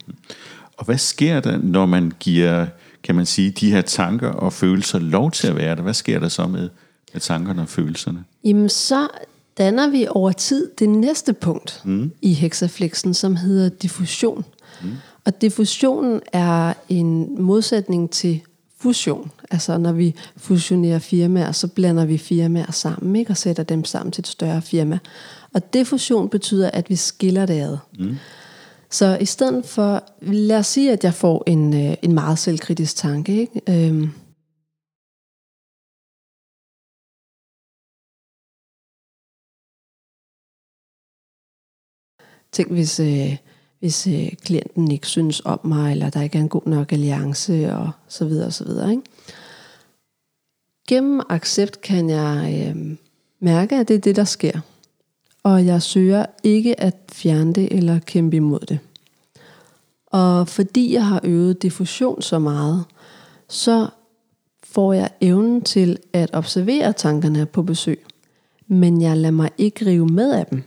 Og 0.77 0.85
hvad 0.85 0.99
sker 0.99 1.41
der, 1.41 1.59
når 1.59 1.87
man 1.87 2.13
giver, 2.21 2.67
kan 3.03 3.15
man 3.15 3.27
sige, 3.27 3.51
de 3.51 3.71
her 3.71 3.83
tanker 3.83 4.29
og 4.29 4.53
følelser 4.53 4.99
lov 4.99 5.31
til 5.31 5.49
at 5.49 5.57
være 5.57 5.77
der? 5.77 5.83
Hvad 5.83 5.95
sker 5.95 6.21
der 6.21 6.29
så 6.29 6.47
med, 6.47 6.69
med 7.13 7.21
tankerne 7.21 7.63
og 7.63 7.69
følelserne? 7.69 8.25
Jamen 8.45 8.69
så 8.69 9.09
danner 9.59 9.91
vi 9.91 10.07
over 10.11 10.33
tid 10.33 10.71
det 10.79 10.89
næste 10.89 11.33
punkt 11.33 11.83
mm. 11.85 12.13
i 12.23 12.33
hexaflexen, 12.33 13.15
som 13.15 13.37
hedder 13.37 13.69
diffusion. 13.69 14.45
Mm. 14.83 14.91
Og 15.25 15.41
diffusionen 15.41 16.21
er 16.33 16.75
en 16.89 17.43
modsætning 17.43 18.11
til 18.11 18.41
fusion. 18.79 19.31
Altså 19.51 19.79
når 19.79 19.93
vi 19.93 20.15
fusionerer 20.37 20.99
firmaer, 20.99 21.53
så 21.53 21.69
blander 21.69 22.05
vi 22.05 22.19
firmaer 22.19 22.73
sammen 22.73 23.17
ikke? 23.17 23.31
og 23.31 23.37
sætter 23.37 23.63
dem 23.63 23.85
sammen 23.85 24.13
til 24.13 24.23
et 24.23 24.27
større 24.27 24.63
firma. 24.63 24.99
Og 25.55 25.73
diffusion 25.75 26.29
betyder, 26.29 26.71
at 26.71 26.91
vi 26.91 26.97
skiller 26.97 27.47
det 27.47 27.61
ad. 27.61 27.77
Mm. 27.99 28.17
Så 28.91 29.19
i 29.21 29.25
stedet 29.25 29.67
for, 29.67 30.05
lad 30.21 30.59
os 30.59 30.67
sige, 30.67 30.93
at 30.93 31.05
jeg 31.05 31.15
får 31.15 31.43
en, 31.47 31.75
øh, 31.87 31.95
en 32.03 32.13
meget 32.13 32.39
selvkritisk 32.39 32.97
tanke. 32.97 33.41
Ikke? 33.41 33.61
Øhm, 33.69 34.11
Tænk, 42.53 42.71
hvis, 42.71 43.01
øh, 43.01 43.37
hvis 43.81 44.07
øh, 44.07 44.33
klienten 44.45 44.91
ikke 44.91 45.07
synes 45.07 45.43
om 45.45 45.61
mig, 45.65 45.93
eller 45.93 46.11
der 46.11 46.23
ikke 46.23 46.39
er 46.39 46.43
en 46.43 46.49
god 46.49 46.67
nok 46.67 46.93
alliance, 46.93 47.75
og 47.75 47.91
så 48.09 48.25
videre, 48.25 48.47
og 48.47 48.53
så 48.53 48.65
videre. 48.65 48.91
Ikke? 48.91 49.03
Gennem 50.89 51.21
accept 51.29 51.81
kan 51.81 52.11
jeg 52.11 52.65
øh, 52.69 52.97
mærke, 53.41 53.77
at 53.77 53.89
det 53.89 53.95
er 53.95 54.01
det, 54.01 54.17
der 54.17 54.25
sker. 54.25 54.61
Og 55.43 55.67
jeg 55.67 55.83
søger 55.83 56.27
ikke 56.43 56.81
at 56.81 56.97
fjerne 57.13 57.53
det, 57.53 57.73
eller 57.73 57.99
kæmpe 57.99 58.37
imod 58.37 58.61
det. 58.61 58.79
Og 60.07 60.49
fordi 60.49 60.95
jeg 60.95 61.07
har 61.07 61.21
øvet 61.25 61.63
diffusion 61.63 62.23
så 62.23 62.39
meget, 62.39 62.85
så 63.49 63.89
får 64.63 64.93
jeg 64.93 65.11
evnen 65.21 65.63
til 65.63 65.99
at 66.13 66.31
observere 66.33 66.93
tankerne 66.93 67.47
på 67.47 67.63
besøg. 67.63 68.05
Men 68.67 69.03
jeg 69.03 69.17
lader 69.17 69.31
mig 69.31 69.51
ikke 69.59 69.87
rive 69.87 70.07
med 70.07 70.33
af 70.33 70.47
dem. 70.47 70.63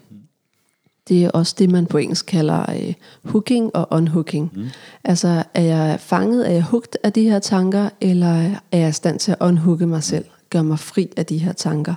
Det 1.07 1.23
er 1.23 1.29
også 1.29 1.55
det, 1.57 1.71
man 1.71 1.85
på 1.85 1.97
engelsk 1.97 2.25
kalder 2.25 2.71
øh, 2.71 2.93
hooking 3.23 3.75
og 3.75 3.87
unhooking. 3.91 4.51
Mm. 4.55 4.69
Altså, 5.03 5.43
er 5.53 5.61
jeg 5.61 5.99
fanget, 5.99 6.47
er 6.47 6.51
jeg 6.53 6.63
hugt 6.63 6.97
af 7.03 7.13
de 7.13 7.29
her 7.29 7.39
tanker, 7.39 7.89
eller 8.01 8.51
er 8.71 8.77
jeg 8.77 8.89
i 8.89 8.91
stand 8.91 9.19
til 9.19 9.31
at 9.31 9.37
unhooke 9.39 9.87
mig 9.87 10.03
selv, 10.03 10.25
gøre 10.49 10.63
mig 10.63 10.79
fri 10.79 11.09
af 11.17 11.25
de 11.25 11.37
her 11.37 11.53
tanker? 11.53 11.95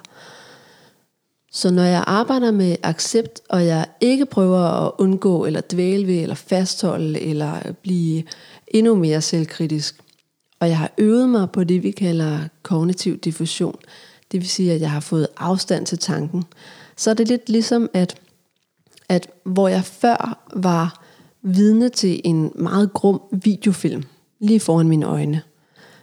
Så 1.52 1.70
når 1.70 1.82
jeg 1.82 2.04
arbejder 2.06 2.50
med 2.50 2.76
accept, 2.82 3.40
og 3.48 3.66
jeg 3.66 3.86
ikke 4.00 4.26
prøver 4.26 4.58
at 4.58 4.92
undgå, 4.98 5.44
eller 5.44 5.60
dvæle 5.72 6.06
ved, 6.06 6.22
eller 6.22 6.34
fastholde, 6.34 7.20
eller 7.20 7.72
blive 7.82 8.22
endnu 8.68 8.94
mere 8.94 9.20
selvkritisk, 9.20 10.00
og 10.60 10.68
jeg 10.68 10.78
har 10.78 10.90
øvet 10.98 11.28
mig 11.28 11.50
på 11.50 11.64
det, 11.64 11.82
vi 11.82 11.90
kalder 11.90 12.38
kognitiv 12.62 13.18
diffusion, 13.18 13.76
det 14.32 14.40
vil 14.40 14.48
sige, 14.48 14.72
at 14.72 14.80
jeg 14.80 14.90
har 14.90 15.00
fået 15.00 15.28
afstand 15.36 15.86
til 15.86 15.98
tanken, 15.98 16.44
så 16.96 17.10
er 17.10 17.14
det 17.14 17.28
lidt 17.28 17.48
ligesom, 17.48 17.90
at, 17.94 18.14
at 19.08 19.30
hvor 19.44 19.68
jeg 19.68 19.84
før 19.84 20.38
var 20.54 21.04
vidne 21.42 21.88
til 21.88 22.20
en 22.24 22.52
meget 22.54 22.92
grum 22.92 23.20
videofilm, 23.32 24.02
lige 24.40 24.60
foran 24.60 24.88
mine 24.88 25.06
øjne, 25.06 25.42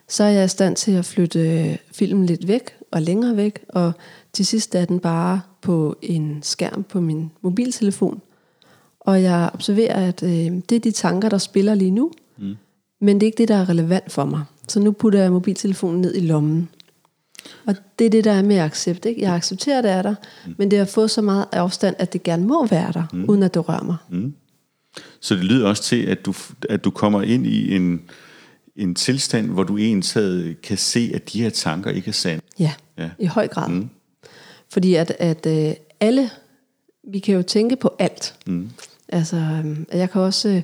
så 0.08 0.24
er 0.24 0.30
jeg 0.30 0.46
i 0.46 0.48
stand 0.48 0.76
til 0.76 0.92
at 0.92 1.06
flytte 1.06 1.78
filmen 1.92 2.26
lidt 2.26 2.48
væk 2.48 2.78
og 2.92 3.02
længere 3.02 3.38
væk, 3.38 3.66
og 3.70 3.92
til 4.34 4.46
sidst 4.46 4.76
er 4.76 4.86
den 4.86 5.00
bare 5.00 5.42
på 5.62 5.96
en 6.02 6.40
skærm 6.42 6.84
på 6.84 7.02
min 7.02 7.32
mobiltelefon. 7.42 8.22
Og 9.00 9.24
jeg 9.24 9.50
observerer, 9.54 10.08
at 10.08 10.24
øh, 10.24 10.62
det 10.70 10.72
er 10.72 10.80
de 10.80 10.92
tanker, 10.92 11.30
der 11.30 11.38
spiller 11.38 11.76
lige 11.76 11.92
nu, 11.92 12.12
mm. 12.38 12.56
men 13.02 13.16
det 13.16 13.24
er 13.24 13.28
ikke 13.28 13.38
det, 13.38 13.48
der 13.48 13.56
er 13.56 13.70
relevant 13.70 14.12
for 14.12 14.26
mig. 14.26 14.44
Så 14.68 14.80
nu 14.80 14.92
putter 14.92 15.22
jeg 15.22 15.32
mobiltelefonen 15.32 16.02
ned 16.02 16.16
i 16.16 16.20
lommen. 16.20 16.70
Og 17.66 17.76
det 18.00 18.06
er 18.06 18.10
det, 18.10 18.24
der 18.24 18.32
er 18.32 18.42
med 18.42 18.58
accept. 18.58 19.06
Ikke? 19.06 19.22
Jeg 19.22 19.34
accepterer, 19.34 19.78
at 19.78 19.84
det 19.84 19.92
er 19.92 20.02
der, 20.02 20.16
mm. 20.46 20.56
men 20.58 20.72
det 20.72 20.80
har 20.80 20.86
fået 20.86 21.12
så 21.12 21.22
meget 21.22 21.46
afstand, 21.52 21.96
at 22.00 22.14
det 22.14 22.24
gerne 22.24 22.48
må 22.48 22.68
være 22.68 22.92
der, 22.92 23.04
mm. 23.14 23.26
uden 23.30 23.44
at 23.44 23.54
det 23.54 23.70
rører 23.70 23.84
mig. 23.84 23.96
Mm. 24.10 24.34
Så 25.20 25.36
det 25.36 25.44
lyder 25.44 25.68
også 25.68 25.84
til, 25.84 26.06
at 26.06 26.26
du, 26.26 26.34
at 26.70 26.84
du 26.84 26.92
kommer 26.92 27.22
ind 27.22 27.48
i 27.48 27.76
en, 27.76 28.02
en 28.76 28.96
tilstand, 28.96 29.50
hvor 29.50 29.64
du 29.64 29.78
egentlig 29.78 30.62
kan 30.62 30.78
se, 30.78 31.12
at 31.14 31.34
de 31.34 31.42
her 31.42 31.50
tanker 31.50 31.92
ikke 31.92 32.08
er 32.08 32.14
sande. 32.14 32.42
Ja, 32.60 32.74
ja. 32.98 33.10
i 33.20 33.26
høj 33.26 33.48
grad. 33.48 33.70
Mm. 33.70 33.90
Fordi 34.70 34.96
at, 34.96 35.16
at 35.20 35.46
øh, 35.46 35.74
alle, 36.00 36.30
vi 37.12 37.20
kan 37.20 37.36
jo 37.36 37.42
tænke 37.42 37.76
på 37.76 37.96
alt. 38.00 38.36
Mm. 38.48 38.70
Altså, 39.10 39.36
øh, 39.38 40.00
jeg 40.00 40.12
kan 40.12 40.22
også... 40.22 40.50
Øh, 40.50 40.62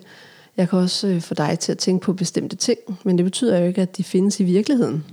jeg 0.57 0.69
kan 0.69 0.79
også 0.79 1.19
få 1.19 1.33
dig 1.33 1.59
til 1.59 1.71
at 1.71 1.77
tænke 1.77 2.03
på 2.03 2.13
bestemte 2.13 2.55
ting, 2.55 2.79
men 3.03 3.17
det 3.17 3.25
betyder 3.25 3.57
jo 3.57 3.65
ikke, 3.65 3.81
at 3.81 3.97
de 3.97 4.03
findes 4.03 4.39
i 4.39 4.43
virkeligheden. 4.43 5.05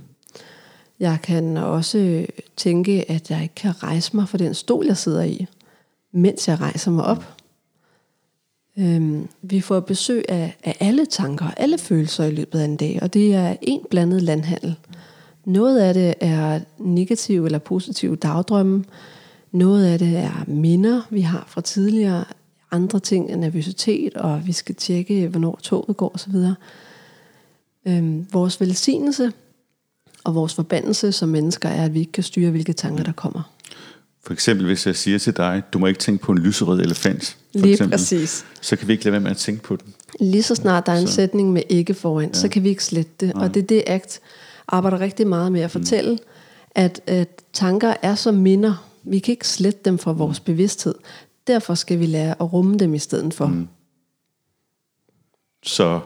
Jeg 0.99 1.19
kan 1.23 1.57
også 1.57 2.25
tænke, 2.57 3.11
at 3.11 3.31
jeg 3.31 3.43
ikke 3.43 3.55
kan 3.55 3.83
rejse 3.83 4.15
mig 4.15 4.29
fra 4.29 4.37
den 4.37 4.53
stol, 4.53 4.85
jeg 4.85 4.97
sidder 4.97 5.23
i, 5.23 5.47
mens 6.11 6.47
jeg 6.47 6.61
rejser 6.61 6.91
mig 6.91 7.05
op. 7.05 7.35
Øhm, 8.77 9.27
vi 9.41 9.61
får 9.61 9.79
besøg 9.79 10.25
af, 10.29 10.57
af 10.63 10.77
alle 10.79 11.05
tanker 11.05 11.45
og 11.45 11.53
alle 11.57 11.77
følelser 11.77 12.23
i 12.23 12.31
løbet 12.31 12.59
af 12.59 12.65
en 12.65 12.75
dag, 12.75 12.99
og 13.01 13.13
det 13.13 13.33
er 13.33 13.55
en 13.61 13.81
blandet 13.89 14.21
landhandel. 14.21 14.75
Noget 15.45 15.79
af 15.79 15.93
det 15.93 16.13
er 16.19 16.59
negative 16.77 17.45
eller 17.45 17.59
positive 17.59 18.15
dagdrømme. 18.15 18.85
Noget 19.51 19.85
af 19.85 19.99
det 19.99 20.17
er 20.17 20.43
minder, 20.47 21.01
vi 21.09 21.21
har 21.21 21.43
fra 21.47 21.61
tidligere. 21.61 22.23
Andre 22.71 22.99
ting 22.99 23.31
er 23.31 23.35
nervøsitet, 23.35 24.13
og 24.13 24.47
vi 24.47 24.51
skal 24.51 24.75
tjekke, 24.75 25.27
hvornår 25.27 25.59
toget 25.61 25.97
går 25.97 26.11
osv. 26.15 26.35
Øhm, 27.85 28.27
vores 28.33 28.61
velsignelse 28.61 29.31
og 30.23 30.35
vores 30.35 30.53
forbandelse 30.53 31.11
som 31.11 31.29
mennesker 31.29 31.69
er, 31.69 31.85
at 31.85 31.93
vi 31.93 31.99
ikke 31.99 32.11
kan 32.11 32.23
styre, 32.23 32.51
hvilke 32.51 32.73
tanker 32.73 33.03
der 33.03 33.11
kommer. 33.11 33.53
For 34.23 34.33
eksempel, 34.33 34.65
hvis 34.65 34.87
jeg 34.87 34.95
siger 34.95 35.19
til 35.19 35.37
dig, 35.37 35.63
du 35.73 35.79
må 35.79 35.87
ikke 35.87 35.99
tænke 35.99 36.23
på 36.23 36.31
en 36.31 36.37
lyserød 36.37 36.79
elefant. 36.79 37.37
For 37.51 37.59
Lige 37.59 37.71
eksempel, 37.71 37.97
præcis. 37.97 38.45
Så 38.61 38.75
kan 38.75 38.87
vi 38.87 38.93
ikke 38.93 39.03
lade 39.03 39.11
være 39.11 39.21
med 39.21 39.31
at 39.31 39.37
tænke 39.37 39.63
på 39.63 39.75
den. 39.75 39.93
Lige 40.19 40.43
så 40.43 40.55
snart 40.55 40.85
der 40.85 40.91
er 40.91 40.97
en 40.97 41.07
så. 41.07 41.13
sætning 41.13 41.53
med 41.53 41.61
ikke 41.69 41.93
foran, 41.93 42.27
ja. 42.27 42.33
så 42.33 42.49
kan 42.49 42.63
vi 42.63 42.69
ikke 42.69 42.83
slette 42.83 43.11
det. 43.19 43.35
Nej. 43.35 43.43
Og 43.43 43.53
det 43.53 43.63
er 43.63 43.67
det, 43.67 43.83
ACT 43.87 44.19
arbejder 44.67 44.99
rigtig 44.99 45.27
meget 45.27 45.51
med 45.51 45.61
at 45.61 45.71
fortælle, 45.71 46.11
mm. 46.11 46.19
at, 46.75 47.01
at 47.07 47.43
tanker 47.53 47.93
er 48.01 48.15
som 48.15 48.35
minder. 48.35 48.89
Vi 49.03 49.19
kan 49.19 49.31
ikke 49.31 49.47
slette 49.47 49.79
dem 49.85 49.97
fra 49.97 50.11
vores 50.11 50.39
mm. 50.39 50.45
bevidsthed. 50.45 50.95
Derfor 51.47 51.75
skal 51.75 51.99
vi 51.99 52.05
lære 52.05 52.35
at 52.41 52.53
rumme 52.53 52.77
dem 52.77 52.93
i 52.93 52.99
stedet 52.99 53.33
for. 53.33 53.45
Mm. 53.45 53.67
Så, 55.63 55.99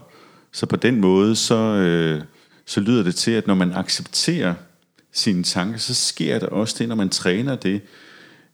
så 0.52 0.66
på 0.66 0.76
den 0.76 1.02
måde, 1.02 1.36
så, 1.36 1.56
øh, 1.56 2.22
så 2.66 2.80
lyder 2.80 3.04
det 3.04 3.16
til, 3.16 3.32
at 3.32 3.48
når 3.48 3.56
man 3.56 3.74
accepterer 3.74 4.54
sine 5.12 5.44
tanker, 5.44 5.78
så 5.78 5.94
sker 5.94 6.40
der 6.40 6.48
også 6.48 6.76
det, 6.80 6.88
når 6.90 6.96
man 6.96 7.10
træner 7.10 7.56
det, 7.56 7.82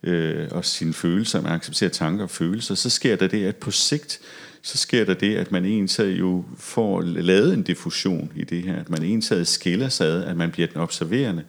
øh, 0.04 0.48
og 0.52 0.65
sine 0.65 0.93
følelser, 0.93 1.41
man 1.41 1.52
accepterer 1.52 1.89
tanker 1.89 2.24
og 2.24 2.30
følelser, 2.30 2.76
så 2.76 2.89
sker 2.89 3.15
der 3.15 3.28
det, 3.28 3.45
at 3.45 3.56
på 3.56 3.72
sigt, 3.72 4.19
så 4.62 4.78
sker 4.78 5.06
der 5.06 5.13
det, 5.13 5.36
at 5.36 5.52
man 5.52 5.65
egentlig 5.65 6.19
jo 6.19 6.43
får 6.58 7.02
lavet 7.02 7.54
en 7.54 7.63
diffusion 7.63 8.32
i 8.36 8.43
det 8.43 8.63
her, 8.63 8.80
at 8.80 8.89
man 8.89 9.04
egentlig 9.04 9.48
skiller 9.48 9.89
sig 9.89 10.08
ad, 10.08 10.24
at 10.24 10.38
man 10.38 10.52
bliver 10.52 10.67
den 10.67 10.82
observerende 10.82 11.43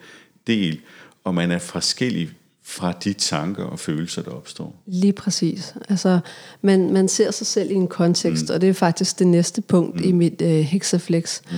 del, 0.46 0.80
og 1.24 1.34
man 1.34 1.50
er 1.50 1.58
forskellig 1.58 2.30
fra 2.62 2.92
de 2.92 3.12
tanker 3.12 3.64
og 3.64 3.78
følelser, 3.78 4.22
der 4.22 4.30
opstår. 4.30 4.82
Lige 4.86 5.12
præcis. 5.12 5.74
Altså, 5.88 6.20
man, 6.62 6.92
man 6.92 7.08
ser 7.08 7.30
sig 7.30 7.46
selv 7.46 7.70
i 7.70 7.74
en 7.74 7.88
kontekst, 7.88 8.48
mm. 8.48 8.54
og 8.54 8.60
det 8.60 8.68
er 8.68 8.72
faktisk 8.72 9.18
det 9.18 9.26
næste 9.26 9.60
punkt 9.62 9.96
mm. 9.96 10.08
i 10.08 10.12
mit 10.12 10.42
øh, 10.42 10.48
hexaflex. 10.48 11.40
Mm. 11.50 11.56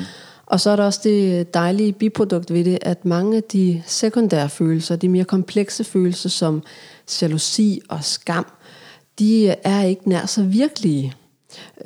Og 0.53 0.61
så 0.61 0.71
er 0.71 0.77
der 0.77 0.85
også 0.85 1.01
det 1.05 1.55
dejlige 1.55 1.93
biprodukt 1.93 2.53
ved 2.53 2.65
det, 2.65 2.79
at 2.83 3.05
mange 3.05 3.37
af 3.37 3.43
de 3.43 3.83
sekundære 3.87 4.49
følelser, 4.49 4.97
de 4.97 5.09
mere 5.09 5.25
komplekse 5.25 5.85
følelser 5.85 6.29
som 6.29 6.63
jalousi 7.23 7.81
og 7.89 8.05
skam, 8.05 8.47
de 9.19 9.49
er 9.49 9.83
ikke 9.83 10.09
nær 10.09 10.27
så 10.27 10.43
virkelige. 10.43 11.15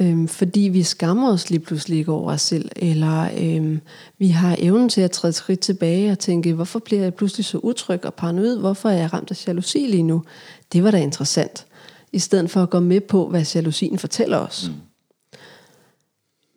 Øhm, 0.01 0.29
fordi 0.29 0.61
vi 0.61 0.83
skammer 0.83 1.33
os 1.33 1.51
lige 1.51 1.61
pludselig 1.61 1.99
ikke 1.99 2.13
over 2.13 2.33
os 2.33 2.43
selv, 2.43 2.71
eller 2.77 3.29
øhm, 3.39 3.81
vi 4.19 4.29
har 4.29 4.57
evnen 4.59 4.89
til 4.89 5.01
at 5.01 5.11
træde 5.11 5.33
skridt 5.33 5.61
tilbage 5.61 6.13
og 6.13 6.19
tænke, 6.19 6.55
hvorfor 6.55 6.79
bliver 6.79 7.03
jeg 7.03 7.15
pludselig 7.15 7.45
så 7.45 7.59
utryg 7.59 8.05
og 8.05 8.15
paranoid? 8.15 8.59
Hvorfor 8.59 8.89
er 8.89 8.97
jeg 8.97 9.13
ramt 9.13 9.31
af 9.31 9.47
jalousi 9.47 9.79
lige 9.79 10.03
nu? 10.03 10.23
Det 10.73 10.85
var 10.85 10.91
da 10.91 10.99
interessant. 10.99 11.67
I 12.13 12.19
stedet 12.19 12.51
for 12.51 12.63
at 12.63 12.71
gå 12.71 12.81
med 12.81 13.01
på, 13.01 13.29
hvad 13.29 13.45
jalousien 13.55 13.99
fortæller 13.99 14.39
os. 14.39 14.71
Mm. 14.75 14.96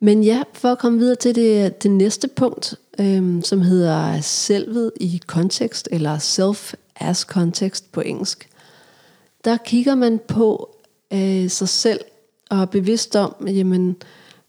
Men 0.00 0.24
ja, 0.24 0.42
for 0.52 0.68
at 0.68 0.78
komme 0.78 0.98
videre 0.98 1.16
til 1.16 1.34
det, 1.34 1.82
det 1.82 1.90
næste 1.90 2.28
punkt, 2.28 2.74
øhm, 3.00 3.42
som 3.42 3.60
hedder 3.60 4.20
selvet 4.20 4.92
i 5.00 5.20
kontekst, 5.26 5.88
eller 5.92 6.18
self 6.18 6.74
as 6.96 7.18
context 7.18 7.92
på 7.92 8.00
engelsk, 8.00 8.48
der 9.44 9.56
kigger 9.56 9.94
man 9.94 10.20
på 10.28 10.76
øh, 11.12 11.50
sig 11.50 11.68
selv 11.68 12.00
og 12.50 12.58
er 12.58 12.64
bevidst 12.64 13.16
om, 13.16 13.48
jamen, 13.48 13.96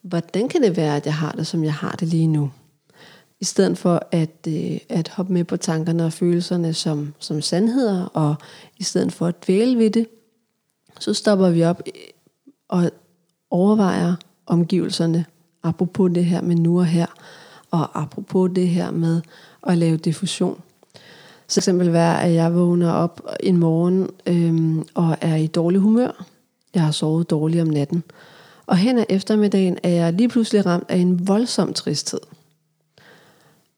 hvordan 0.01 0.49
kan 0.49 0.63
det 0.63 0.77
være, 0.77 0.95
at 0.95 1.05
jeg 1.05 1.15
har 1.15 1.31
det, 1.31 1.47
som 1.47 1.63
jeg 1.63 1.73
har 1.73 1.91
det 1.91 2.07
lige 2.07 2.27
nu? 2.27 2.51
I 3.39 3.45
stedet 3.45 3.77
for 3.77 4.07
at, 4.11 4.47
øh, 4.47 4.77
at 4.89 5.07
hoppe 5.07 5.33
med 5.33 5.43
på 5.43 5.57
tankerne 5.57 6.05
og 6.05 6.13
følelserne 6.13 6.73
som, 6.73 7.13
som 7.19 7.41
sandheder, 7.41 8.05
og 8.05 8.35
i 8.77 8.83
stedet 8.83 9.13
for 9.13 9.27
at 9.27 9.45
dvæle 9.45 9.77
ved 9.77 9.89
det, 9.89 10.07
så 10.99 11.13
stopper 11.13 11.49
vi 11.49 11.63
op 11.63 11.81
øh, 11.87 11.93
og 12.69 12.91
overvejer 13.49 14.15
omgivelserne 14.45 15.25
apropos 15.63 16.11
det 16.15 16.25
her 16.25 16.41
med 16.41 16.55
nu 16.55 16.79
og 16.79 16.85
her, 16.85 17.05
og 17.71 18.01
apropos 18.01 18.51
det 18.55 18.67
her 18.67 18.91
med 18.91 19.21
at 19.67 19.77
lave 19.77 19.97
diffusion. 19.97 20.61
Så 21.47 21.59
eksempel 21.59 21.93
være, 21.93 22.23
at 22.23 22.33
jeg 22.33 22.55
vågner 22.55 22.91
op 22.91 23.21
en 23.39 23.57
morgen 23.57 24.09
øhm, 24.27 24.85
og 24.93 25.17
er 25.21 25.35
i 25.35 25.47
dårlig 25.47 25.79
humør. 25.79 26.25
Jeg 26.73 26.83
har 26.83 26.91
sovet 26.91 27.29
dårligt 27.29 27.61
om 27.61 27.67
natten. 27.67 28.03
Og 28.65 28.77
hen 28.77 28.97
ad 28.97 29.05
eftermiddagen 29.09 29.77
er 29.83 29.89
jeg 29.89 30.13
lige 30.13 30.29
pludselig 30.29 30.65
ramt 30.65 30.85
af 30.89 30.97
en 30.97 31.27
voldsom 31.27 31.73
tristhed. 31.73 32.19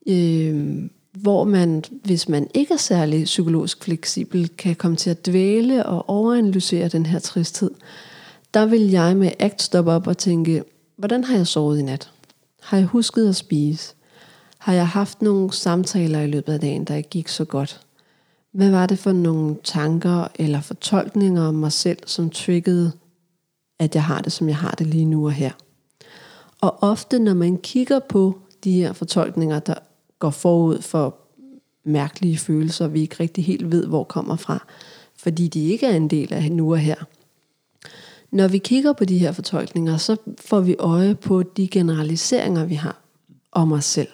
Øhm, 0.08 0.90
hvor 1.12 1.44
man, 1.44 1.84
hvis 2.04 2.30
man 2.30 2.48
ikke 2.54 2.74
er 2.74 2.78
særlig 2.78 3.24
psykologisk 3.24 3.84
fleksibel, 3.84 4.50
kan 4.58 4.76
komme 4.76 4.98
til 4.98 5.10
at 5.10 5.26
dvæle 5.26 5.86
og 5.86 6.10
overanalysere 6.10 6.88
den 6.88 7.06
her 7.06 7.20
tristhed. 7.20 7.72
Der 8.54 8.66
vil 8.66 8.82
jeg 8.82 9.18
med 9.18 9.32
ACT 9.40 9.62
stoppe 9.62 9.92
op 9.92 10.08
og 10.08 10.18
tænke, 10.18 10.64
hvordan 11.04 11.24
har 11.24 11.36
jeg 11.36 11.48
sovet 11.48 11.80
i 11.80 11.82
nat? 11.82 12.12
Har 12.62 12.78
jeg 12.78 12.86
husket 12.86 13.30
at 13.30 13.36
spise? 13.36 13.96
Har 14.58 14.74
jeg 14.74 14.88
haft 14.88 15.22
nogle 15.22 15.54
samtaler 15.54 16.22
i 16.22 16.28
løbet 16.28 16.54
af 16.54 16.60
dagen, 16.60 16.86
der 16.86 16.96
ikke 16.96 17.10
gik 17.10 17.28
så 17.28 17.46
godt? 17.46 17.82
Hvad 18.52 18.70
var 18.70 18.86
det 18.86 19.00
for 19.00 19.12
nogle 19.12 19.56
tanker 19.64 20.28
eller 20.36 20.62
fortolkninger 20.62 21.42
om 21.42 21.56
mig 21.56 21.72
selv, 21.72 21.98
som 22.06 22.30
triggede, 22.30 22.92
at 23.80 23.96
jeg 23.96 24.04
har 24.04 24.22
det, 24.22 24.32
som 24.32 24.48
jeg 24.48 24.58
har 24.58 24.72
det 24.72 24.88
lige 24.88 25.06
nu 25.06 25.26
og 25.26 25.32
her? 25.32 25.52
Og 26.62 26.84
ofte, 26.84 27.20
når 27.20 27.34
man 27.34 27.58
kigger 27.58 28.00
på 28.10 28.40
de 28.64 28.72
her 28.72 28.94
fortolkninger, 28.94 29.60
der 29.60 29.76
går 30.20 30.30
forud 30.30 30.82
for 30.82 31.16
mærkelige 31.86 32.38
følelser, 32.38 32.88
vi 32.88 33.02
ikke 33.02 33.16
rigtig 33.20 33.46
helt 33.46 33.72
ved, 33.72 33.88
hvor 33.88 34.04
kommer 34.04 34.36
fra, 34.36 34.66
fordi 35.18 35.48
de 35.48 35.70
ikke 35.70 35.86
er 35.86 35.96
en 35.96 36.08
del 36.08 36.34
af 36.34 36.52
nu 36.52 36.72
og 36.72 36.80
her, 36.80 37.04
når 38.34 38.48
vi 38.48 38.58
kigger 38.58 38.94
på 38.94 39.06
de 39.06 39.18
her 39.18 39.32
fortolkninger, 39.32 39.98
så 39.98 40.18
får 40.40 40.60
vi 40.60 40.76
øje 40.80 41.16
på 41.16 41.44
de 41.44 41.68
generaliseringer, 41.68 42.66
vi 42.66 42.76
har 42.76 42.98
om 43.52 43.72
os 43.72 43.86
selv. 43.86 44.08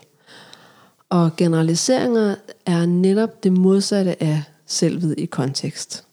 Og 1.10 1.36
generaliseringer 1.36 2.36
er 2.66 2.86
netop 2.86 3.44
det 3.44 3.54
modsatte 3.54 4.24
af 4.24 4.44
selvet 4.66 5.16
i 5.18 5.26
kontekst. 5.26 6.06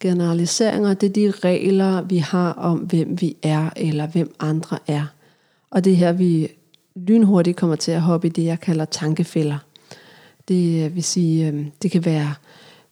Generaliseringer, 0.00 0.94
det 0.94 1.08
er 1.08 1.12
de 1.12 1.30
regler, 1.30 2.02
vi 2.02 2.18
har 2.18 2.52
om, 2.52 2.78
hvem 2.78 3.20
vi 3.20 3.36
er, 3.42 3.70
eller 3.76 4.06
hvem 4.06 4.34
andre 4.40 4.78
er. 4.86 5.06
Og 5.70 5.84
det 5.84 5.92
er 5.92 5.96
her, 5.96 6.12
vi 6.12 6.48
lynhurtigt 6.94 7.56
kommer 7.56 7.76
til 7.76 7.92
at 7.92 8.00
hoppe 8.00 8.26
i 8.26 8.30
det, 8.30 8.44
jeg 8.44 8.60
kalder 8.60 8.84
tankefælder. 8.84 9.58
Det 10.48 10.94
vil 10.94 11.04
sige, 11.04 11.48
øhm, 11.48 11.70
det 11.82 11.90
kan 11.90 12.04
være 12.04 12.34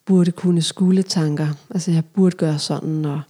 burde 0.04 0.30
kunne 0.30 0.62
skulle 0.62 1.02
tanker. 1.02 1.48
Altså 1.70 1.90
jeg 1.90 2.04
burde 2.04 2.36
gøre 2.36 2.58
sådan, 2.58 3.04
og 3.04 3.20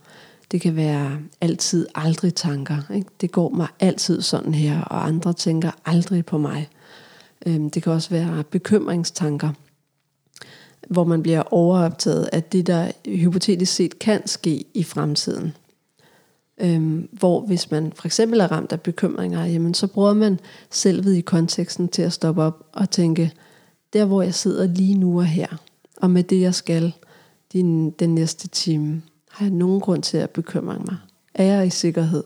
det 0.50 0.60
kan 0.60 0.76
være 0.76 1.18
altid 1.40 1.86
aldrig 1.94 2.34
tanker. 2.34 2.92
Ikke? 2.94 3.08
Det 3.20 3.32
går 3.32 3.48
mig 3.48 3.66
altid 3.80 4.22
sådan 4.22 4.54
her, 4.54 4.80
og 4.80 5.06
andre 5.06 5.32
tænker 5.32 5.70
aldrig 5.84 6.26
på 6.26 6.38
mig. 6.38 6.68
Øhm, 7.46 7.70
det 7.70 7.82
kan 7.82 7.92
også 7.92 8.10
være 8.10 8.44
bekymringstanker, 8.44 9.50
hvor 10.88 11.04
man 11.04 11.22
bliver 11.22 11.42
overoptaget 11.52 12.28
af 12.32 12.42
det, 12.42 12.66
der 12.66 12.90
hypotetisk 13.06 13.74
set 13.74 13.98
kan 13.98 14.26
ske 14.26 14.64
i 14.74 14.82
fremtiden. 14.82 15.52
Øhm, 16.60 17.08
hvor 17.12 17.40
hvis 17.40 17.70
man 17.70 17.92
for 17.94 18.06
eksempel 18.06 18.40
er 18.40 18.52
ramt 18.52 18.72
af 18.72 18.80
bekymringer, 18.80 19.44
jamen 19.44 19.74
så 19.74 19.86
bruger 19.86 20.14
man 20.14 20.40
selvet 20.70 21.14
i 21.14 21.20
konteksten 21.20 21.88
til 21.88 22.02
at 22.02 22.12
stoppe 22.12 22.42
op 22.42 22.66
og 22.72 22.90
tænke, 22.90 23.32
der 23.92 24.04
hvor 24.04 24.22
jeg 24.22 24.34
sidder 24.34 24.66
lige 24.66 24.94
nu 24.94 25.18
og 25.18 25.26
her, 25.26 25.56
og 25.96 26.10
med 26.10 26.22
det 26.22 26.40
jeg 26.40 26.54
skal 26.54 26.92
din, 27.52 27.90
den 27.90 28.14
næste 28.14 28.48
time, 28.48 29.02
har 29.36 29.44
jeg 29.44 29.54
nogen 29.54 29.80
grund 29.80 30.02
til 30.02 30.16
at 30.16 30.30
bekymre 30.30 30.78
mig? 30.78 30.96
Er 31.34 31.44
jeg 31.44 31.66
i 31.66 31.70
sikkerhed? 31.70 32.24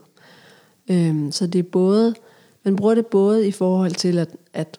Øhm, 0.90 1.32
så 1.32 1.46
det 1.46 1.58
er 1.58 1.62
både, 1.62 2.14
man 2.64 2.76
bruger 2.76 2.94
det 2.94 3.06
både 3.06 3.48
i 3.48 3.52
forhold 3.52 3.92
til 3.92 4.18
at, 4.18 4.28
at 4.52 4.78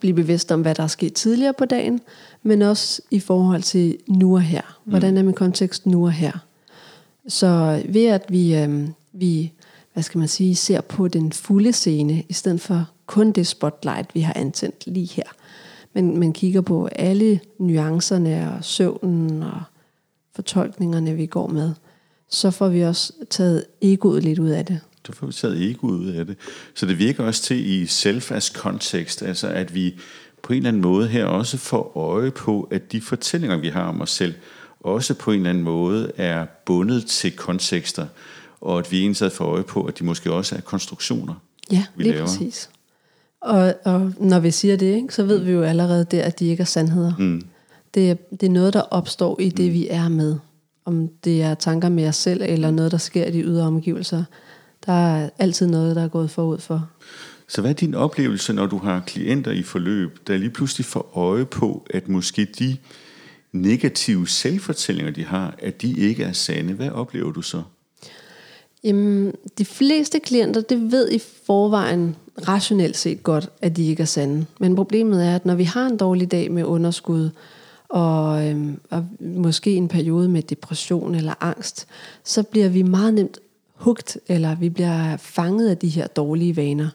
blive 0.00 0.14
bevidst 0.14 0.52
om, 0.52 0.62
hvad 0.62 0.74
der 0.74 0.82
er 0.82 0.86
sket 0.86 1.12
tidligere 1.12 1.52
på 1.52 1.64
dagen, 1.64 2.00
men 2.42 2.62
også 2.62 3.02
i 3.10 3.20
forhold 3.20 3.62
til 3.62 3.98
nu 4.08 4.34
og 4.34 4.42
her. 4.42 4.80
Hvordan 4.84 5.16
er 5.16 5.22
min 5.22 5.34
kontekst 5.34 5.86
nu 5.86 6.04
og 6.04 6.12
her? 6.12 6.32
Så 7.28 7.82
ved 7.88 8.06
at 8.06 8.24
vi, 8.28 8.56
øh, 8.56 8.88
vi 9.12 9.52
hvad 9.92 10.02
skal 10.02 10.18
man 10.18 10.28
sige, 10.28 10.56
ser 10.56 10.80
på 10.80 11.08
den 11.08 11.32
fulde 11.32 11.72
scene, 11.72 12.22
i 12.28 12.32
stedet 12.32 12.60
for 12.60 12.90
kun 13.06 13.32
det 13.32 13.46
spotlight, 13.46 14.14
vi 14.14 14.20
har 14.20 14.32
antændt 14.36 14.86
lige 14.86 15.10
her, 15.12 15.32
men 15.92 16.18
man 16.18 16.32
kigger 16.32 16.60
på 16.60 16.86
alle 16.86 17.40
nuancerne 17.58 18.52
og 18.56 18.64
søvnen 18.64 19.42
og 19.42 19.62
fortolkningerne, 20.34 21.14
vi 21.14 21.26
går 21.26 21.46
med, 21.46 21.72
så 22.28 22.50
får 22.50 22.68
vi 22.68 22.82
også 22.82 23.12
taget 23.30 23.64
egoet 23.80 24.22
lidt 24.22 24.38
ud 24.38 24.48
af 24.48 24.66
det. 24.66 24.80
Så 25.06 25.12
får 25.12 25.26
vi 25.26 25.32
taget 25.32 25.70
egoet 25.70 25.98
ud 25.98 26.08
af 26.08 26.26
det. 26.26 26.36
Så 26.74 26.86
det 26.86 26.98
virker 26.98 27.24
også 27.24 27.42
til 27.42 27.70
i 27.70 27.86
selfas 27.86 28.50
kontekst, 28.50 29.22
altså 29.22 29.48
at 29.48 29.74
vi 29.74 29.94
på 30.42 30.52
en 30.52 30.56
eller 30.56 30.68
anden 30.68 30.82
måde 30.82 31.08
her 31.08 31.24
også 31.24 31.56
får 31.56 31.92
øje 31.96 32.30
på, 32.30 32.68
at 32.70 32.92
de 32.92 33.00
fortællinger, 33.00 33.56
vi 33.56 33.68
har 33.68 33.82
om 33.82 34.00
os 34.00 34.10
selv, 34.10 34.34
også 34.80 35.14
på 35.14 35.32
en 35.32 35.36
eller 35.36 35.50
anden 35.50 35.64
måde 35.64 36.12
er 36.16 36.46
bundet 36.66 37.06
til 37.06 37.36
kontekster, 37.36 38.06
og 38.60 38.78
at 38.78 38.92
vi 38.92 39.00
egentlig 39.00 39.32
får 39.32 39.44
øje 39.44 39.62
på, 39.62 39.84
at 39.84 39.98
de 39.98 40.04
måske 40.04 40.32
også 40.32 40.56
er 40.56 40.60
konstruktioner, 40.60 41.34
ja, 41.70 41.84
vi 41.96 42.02
lige 42.02 42.12
laver. 42.12 42.26
præcis. 42.26 42.70
Og, 43.40 43.74
og 43.84 44.12
når 44.18 44.40
vi 44.40 44.50
siger 44.50 44.76
det, 44.76 44.94
ikke, 44.94 45.14
så 45.14 45.24
ved 45.24 45.38
vi 45.38 45.52
jo 45.52 45.62
allerede 45.62 46.04
der, 46.10 46.22
at 46.22 46.38
de 46.38 46.46
ikke 46.46 46.60
er 46.60 46.64
sandheder. 46.64 47.12
Mm. 47.18 47.42
Det, 47.94 48.10
er, 48.10 48.14
det 48.14 48.42
er 48.42 48.50
noget, 48.50 48.72
der 48.72 48.80
opstår 48.80 49.40
i 49.40 49.48
det, 49.48 49.66
mm. 49.66 49.72
vi 49.72 49.88
er 49.90 50.08
med. 50.08 50.36
Om 50.84 51.08
det 51.24 51.42
er 51.42 51.54
tanker 51.54 51.88
med 51.88 52.08
os 52.08 52.16
selv, 52.16 52.42
eller 52.42 52.70
noget, 52.70 52.92
der 52.92 52.98
sker 52.98 53.24
i 53.24 53.30
de 53.30 53.42
ydre 53.42 53.66
omgivelser. 53.66 54.24
Der 54.86 54.92
er 54.92 55.30
altid 55.38 55.66
noget, 55.66 55.96
der 55.96 56.02
er 56.02 56.08
gået 56.08 56.30
forud 56.30 56.58
for. 56.58 56.88
Så 57.48 57.60
hvad 57.60 57.70
er 57.70 57.74
din 57.74 57.94
oplevelse, 57.94 58.52
når 58.52 58.66
du 58.66 58.78
har 58.78 59.00
klienter 59.06 59.50
i 59.50 59.62
forløb, 59.62 60.18
der 60.26 60.36
lige 60.36 60.50
pludselig 60.50 60.84
får 60.84 61.10
øje 61.14 61.44
på, 61.44 61.86
at 61.90 62.08
måske 62.08 62.44
de 62.44 62.76
negative 63.52 64.28
selvfortællinger, 64.28 65.12
de 65.12 65.24
har, 65.24 65.54
at 65.58 65.82
de 65.82 65.98
ikke 65.98 66.24
er 66.24 66.32
sande? 66.32 66.72
Hvad 66.72 66.90
oplever 66.90 67.32
du 67.32 67.42
så? 67.42 67.62
Jamen, 68.84 69.32
de 69.58 69.64
fleste 69.64 70.20
klienter, 70.20 70.60
det 70.60 70.92
ved 70.92 71.10
i 71.10 71.20
forvejen 71.46 72.16
rationelt 72.48 72.96
set 72.96 73.22
godt, 73.22 73.48
at 73.62 73.76
de 73.76 73.86
ikke 73.86 74.00
er 74.00 74.06
sande. 74.06 74.46
Men 74.60 74.76
problemet 74.76 75.26
er, 75.26 75.34
at 75.34 75.46
når 75.46 75.54
vi 75.54 75.64
har 75.64 75.86
en 75.86 75.96
dårlig 75.96 76.30
dag 76.30 76.52
med 76.52 76.64
underskud, 76.64 77.30
og, 77.92 78.48
øhm, 78.48 78.80
og 78.90 79.06
måske 79.20 79.74
en 79.74 79.88
periode 79.88 80.28
med 80.28 80.42
depression 80.42 81.14
eller 81.14 81.34
angst, 81.40 81.86
så 82.24 82.42
bliver 82.42 82.68
vi 82.68 82.82
meget 82.82 83.14
nemt 83.14 83.38
hugt, 83.74 84.18
eller 84.28 84.54
vi 84.54 84.68
bliver 84.68 85.16
fanget 85.16 85.68
af 85.68 85.78
de 85.78 85.88
her 85.88 86.06
dårlige 86.06 86.56
vaner. 86.56 86.88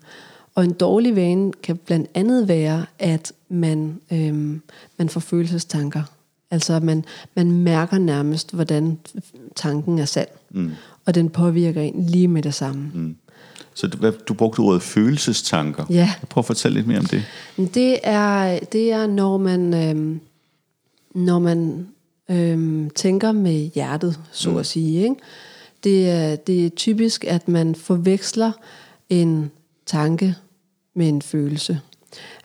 Og 0.55 0.63
en 0.63 0.73
dårlig 0.73 1.15
vane 1.15 1.51
kan 1.63 1.77
blandt 1.77 2.09
andet 2.13 2.47
være, 2.47 2.85
at 2.99 3.33
man, 3.49 3.99
øhm, 4.11 4.61
man 4.97 5.09
får 5.09 5.19
følelsestanker. 5.19 6.03
Altså 6.51 6.73
at 6.73 6.83
man, 6.83 7.05
man 7.35 7.51
mærker 7.51 7.97
nærmest, 7.97 8.53
hvordan 8.53 8.97
tanken 9.55 9.99
er 9.99 10.05
sand. 10.05 10.27
Mm. 10.49 10.71
Og 11.05 11.15
den 11.15 11.29
påvirker 11.29 11.81
en 11.81 12.05
lige 12.05 12.27
med 12.27 12.41
det 12.41 12.53
samme. 12.53 12.91
Mm. 12.93 13.15
Så 13.73 13.87
du, 13.87 14.11
du 14.27 14.33
brugte 14.33 14.59
ordet 14.59 14.81
følelsestanker. 14.81 15.85
Ja. 15.89 16.13
Prøv 16.29 16.41
at 16.41 16.45
fortælle 16.45 16.77
lidt 16.77 16.87
mere 16.87 16.99
om 16.99 17.05
det. 17.05 17.23
Det 17.73 17.99
er, 18.03 18.59
det 18.71 18.91
er 18.91 19.07
når 19.07 19.37
man, 19.37 19.73
øhm, 19.73 20.19
når 21.17 21.39
man 21.39 21.87
øhm, 22.29 22.89
tænker 22.89 23.31
med 23.31 23.69
hjertet, 23.75 24.19
så 24.31 24.49
mm. 24.49 24.57
at 24.57 24.65
sige. 24.65 25.03
Ikke? 25.03 25.15
Det, 25.83 26.09
er, 26.09 26.35
det 26.35 26.65
er 26.65 26.69
typisk, 26.69 27.25
at 27.27 27.47
man 27.47 27.75
forveksler 27.75 28.51
en 29.09 29.51
tanke 29.85 30.35
med 30.93 31.07
en 31.07 31.21
følelse. 31.21 31.79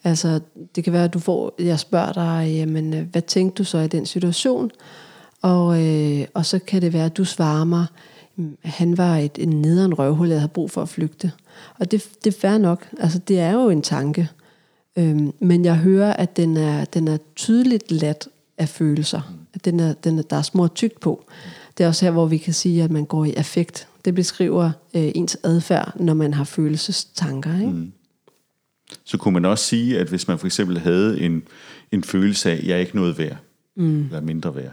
Altså, 0.05 0.41
det 0.75 0.85
kan 0.85 0.93
være, 0.93 1.05
at 1.05 1.15
du 1.15 1.19
får, 1.19 1.55
jeg 1.59 1.79
spørger 1.79 2.13
dig, 2.13 2.53
jamen, 2.55 3.09
hvad 3.13 3.23
tænkte 3.23 3.59
du 3.59 3.65
så 3.65 3.79
i 3.79 3.89
den 3.89 4.07
situation? 4.07 4.71
Og, 5.43 5.83
øh, 5.87 6.27
og 6.35 6.47
så 6.47 6.59
kan 6.59 6.83
det 6.83 6.93
være, 6.93 7.07
at 7.07 7.17
du 7.17 7.25
svarer 7.25 7.65
mig, 7.65 7.87
han 8.65 8.99
var 8.99 9.17
et, 9.17 9.39
en 9.39 9.49
nederen 9.49 9.95
røvhul, 9.95 10.29
jeg 10.29 10.39
havde 10.39 10.49
brug 10.49 10.71
for 10.71 10.83
at 10.83 10.89
flygte. 10.89 11.33
Og 11.79 11.91
det, 11.91 12.09
det 12.25 12.35
er 12.35 12.41
fair 12.41 12.59
nok. 12.59 12.89
Altså, 13.01 13.19
det 13.19 13.39
er 13.39 13.53
jo 13.53 13.69
en 13.69 13.83
tanke. 13.83 14.29
Øhm, 14.97 15.33
men 15.39 15.65
jeg 15.65 15.77
hører, 15.77 16.13
at 16.13 16.37
den 16.37 16.57
er, 16.57 16.85
den 16.85 17.09
er 17.09 17.19
tydeligt 17.37 17.91
lat 17.91 18.29
af 18.63 18.69
følelser. 18.69 19.35
At 19.55 19.65
den 19.65 19.81
er, 19.81 19.93
den 19.93 20.19
er, 20.19 20.23
der 20.23 20.37
er 20.37 20.43
små 20.43 20.69
tygt 20.69 21.01
på. 21.01 21.25
Det 21.79 21.85
er 21.85 21.89
også 21.89 22.05
her, 22.05 22.13
hvor 22.13 22.27
vi 22.27 22.39
kan 22.39 22.55
sige, 22.55 22.83
at 22.83 22.91
man 22.91 23.05
går 23.05 23.25
i 23.25 23.33
affekt. 23.33 23.89
Det 24.05 24.15
beskriver 24.15 24.71
øh, 24.95 25.13
ens 25.15 25.39
adfærd, 25.45 25.93
når 26.01 26.15
man 26.15 26.35
har 26.35 26.45
følelsestanker. 26.45 27.55
Ikke? 27.55 27.73
Mm. 27.73 27.93
Så 29.05 29.19
kunne 29.19 29.35
man 29.35 29.45
også 29.45 29.65
sige, 29.65 29.99
at 29.99 30.09
hvis 30.09 30.29
man 30.29 30.39
for 30.39 30.47
eksempel 30.47 30.79
havde 30.79 31.21
en, 31.21 31.43
en 31.93 32.05
følelse 32.05 32.51
af, 32.51 32.55
at 32.55 32.65
jeg 32.65 32.75
er 32.75 32.81
ikke 32.81 32.97
noget 32.97 33.19
værd, 33.19 33.37
mm. 33.77 34.05
eller 34.05 34.21
mindre 34.21 34.57
værd, 34.57 34.73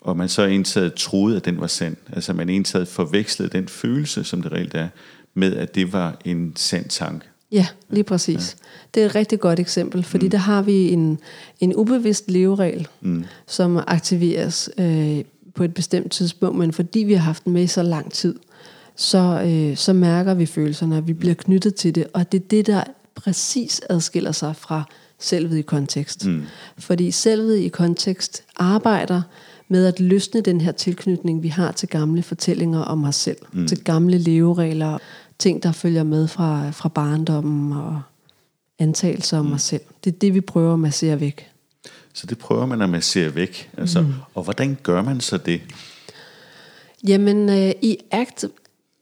og 0.00 0.16
man 0.16 0.28
så 0.28 0.44
indtaget 0.44 0.94
troede, 0.94 1.36
at 1.36 1.44
den 1.44 1.60
var 1.60 1.66
sand, 1.66 1.96
altså 2.12 2.32
man 2.32 2.48
indtaget 2.48 2.88
forvekslede 2.88 3.50
den 3.50 3.68
følelse, 3.68 4.24
som 4.24 4.42
det 4.42 4.52
reelt 4.52 4.74
er, 4.74 4.88
med 5.34 5.56
at 5.56 5.74
det 5.74 5.92
var 5.92 6.16
en 6.24 6.52
sand 6.56 6.88
tanke. 6.88 7.26
Ja, 7.52 7.66
lige 7.90 8.04
præcis. 8.04 8.56
Ja. 8.60 8.68
Det 8.94 9.02
er 9.02 9.06
et 9.06 9.14
rigtig 9.14 9.40
godt 9.40 9.60
eksempel, 9.60 10.02
fordi 10.02 10.24
mm. 10.26 10.30
der 10.30 10.38
har 10.38 10.62
vi 10.62 10.90
en, 10.90 11.18
en 11.60 11.76
ubevidst 11.76 12.30
leveregel, 12.30 12.88
mm. 13.00 13.24
som 13.46 13.76
aktiveres 13.86 14.70
øh, 14.78 15.24
på 15.54 15.64
et 15.64 15.74
bestemt 15.74 16.12
tidspunkt, 16.12 16.58
men 16.58 16.72
fordi 16.72 16.98
vi 16.98 17.12
har 17.12 17.20
haft 17.20 17.44
den 17.44 17.52
med 17.52 17.62
i 17.62 17.66
så 17.66 17.82
lang 17.82 18.12
tid, 18.12 18.34
så, 18.96 19.42
øh, 19.46 19.76
så 19.76 19.92
mærker 19.92 20.34
vi 20.34 20.46
følelserne, 20.46 20.96
og 20.96 21.08
vi 21.08 21.12
bliver 21.12 21.34
knyttet 21.34 21.74
til 21.74 21.94
det, 21.94 22.06
og 22.12 22.32
det 22.32 22.42
er 22.42 22.46
det, 22.50 22.66
der 22.66 22.84
præcis 23.14 23.80
adskiller 23.90 24.32
sig 24.32 24.56
fra 24.56 24.84
selvet 25.18 25.58
i 25.58 25.62
kontekst. 25.62 26.26
Mm. 26.26 26.42
Fordi 26.78 27.10
selvet 27.10 27.58
i 27.58 27.68
kontekst 27.68 28.42
arbejder 28.56 29.22
med 29.68 29.86
at 29.86 30.00
løsne 30.00 30.40
den 30.40 30.60
her 30.60 30.72
tilknytning, 30.72 31.42
vi 31.42 31.48
har 31.48 31.72
til 31.72 31.88
gamle 31.88 32.22
fortællinger 32.22 32.80
om 32.80 33.04
os 33.04 33.16
selv, 33.16 33.36
mm. 33.52 33.66
til 33.66 33.84
gamle 33.84 34.18
leveregler, 34.18 34.98
ting, 35.42 35.62
der 35.62 35.72
følger 35.72 36.02
med 36.02 36.28
fra, 36.28 36.70
fra 36.70 36.88
barndommen 36.88 37.72
og 37.72 38.02
antagelser 38.78 39.38
om 39.38 39.46
mm. 39.46 39.52
os 39.52 39.62
selv. 39.62 39.82
Det 40.04 40.14
er 40.14 40.18
det, 40.18 40.34
vi 40.34 40.40
prøver 40.40 40.72
at 40.72 40.78
massere 40.78 41.20
væk. 41.20 41.50
Så 42.12 42.26
det 42.26 42.38
prøver 42.38 42.66
man 42.66 42.82
at 42.82 42.90
massere 42.90 43.34
væk. 43.34 43.70
Altså, 43.78 44.00
mm. 44.00 44.12
Og 44.34 44.42
hvordan 44.42 44.78
gør 44.82 45.02
man 45.02 45.20
så 45.20 45.36
det? 45.36 45.60
Jamen, 47.08 47.48
øh, 47.48 47.72
i 47.82 47.98
ACT 48.10 48.44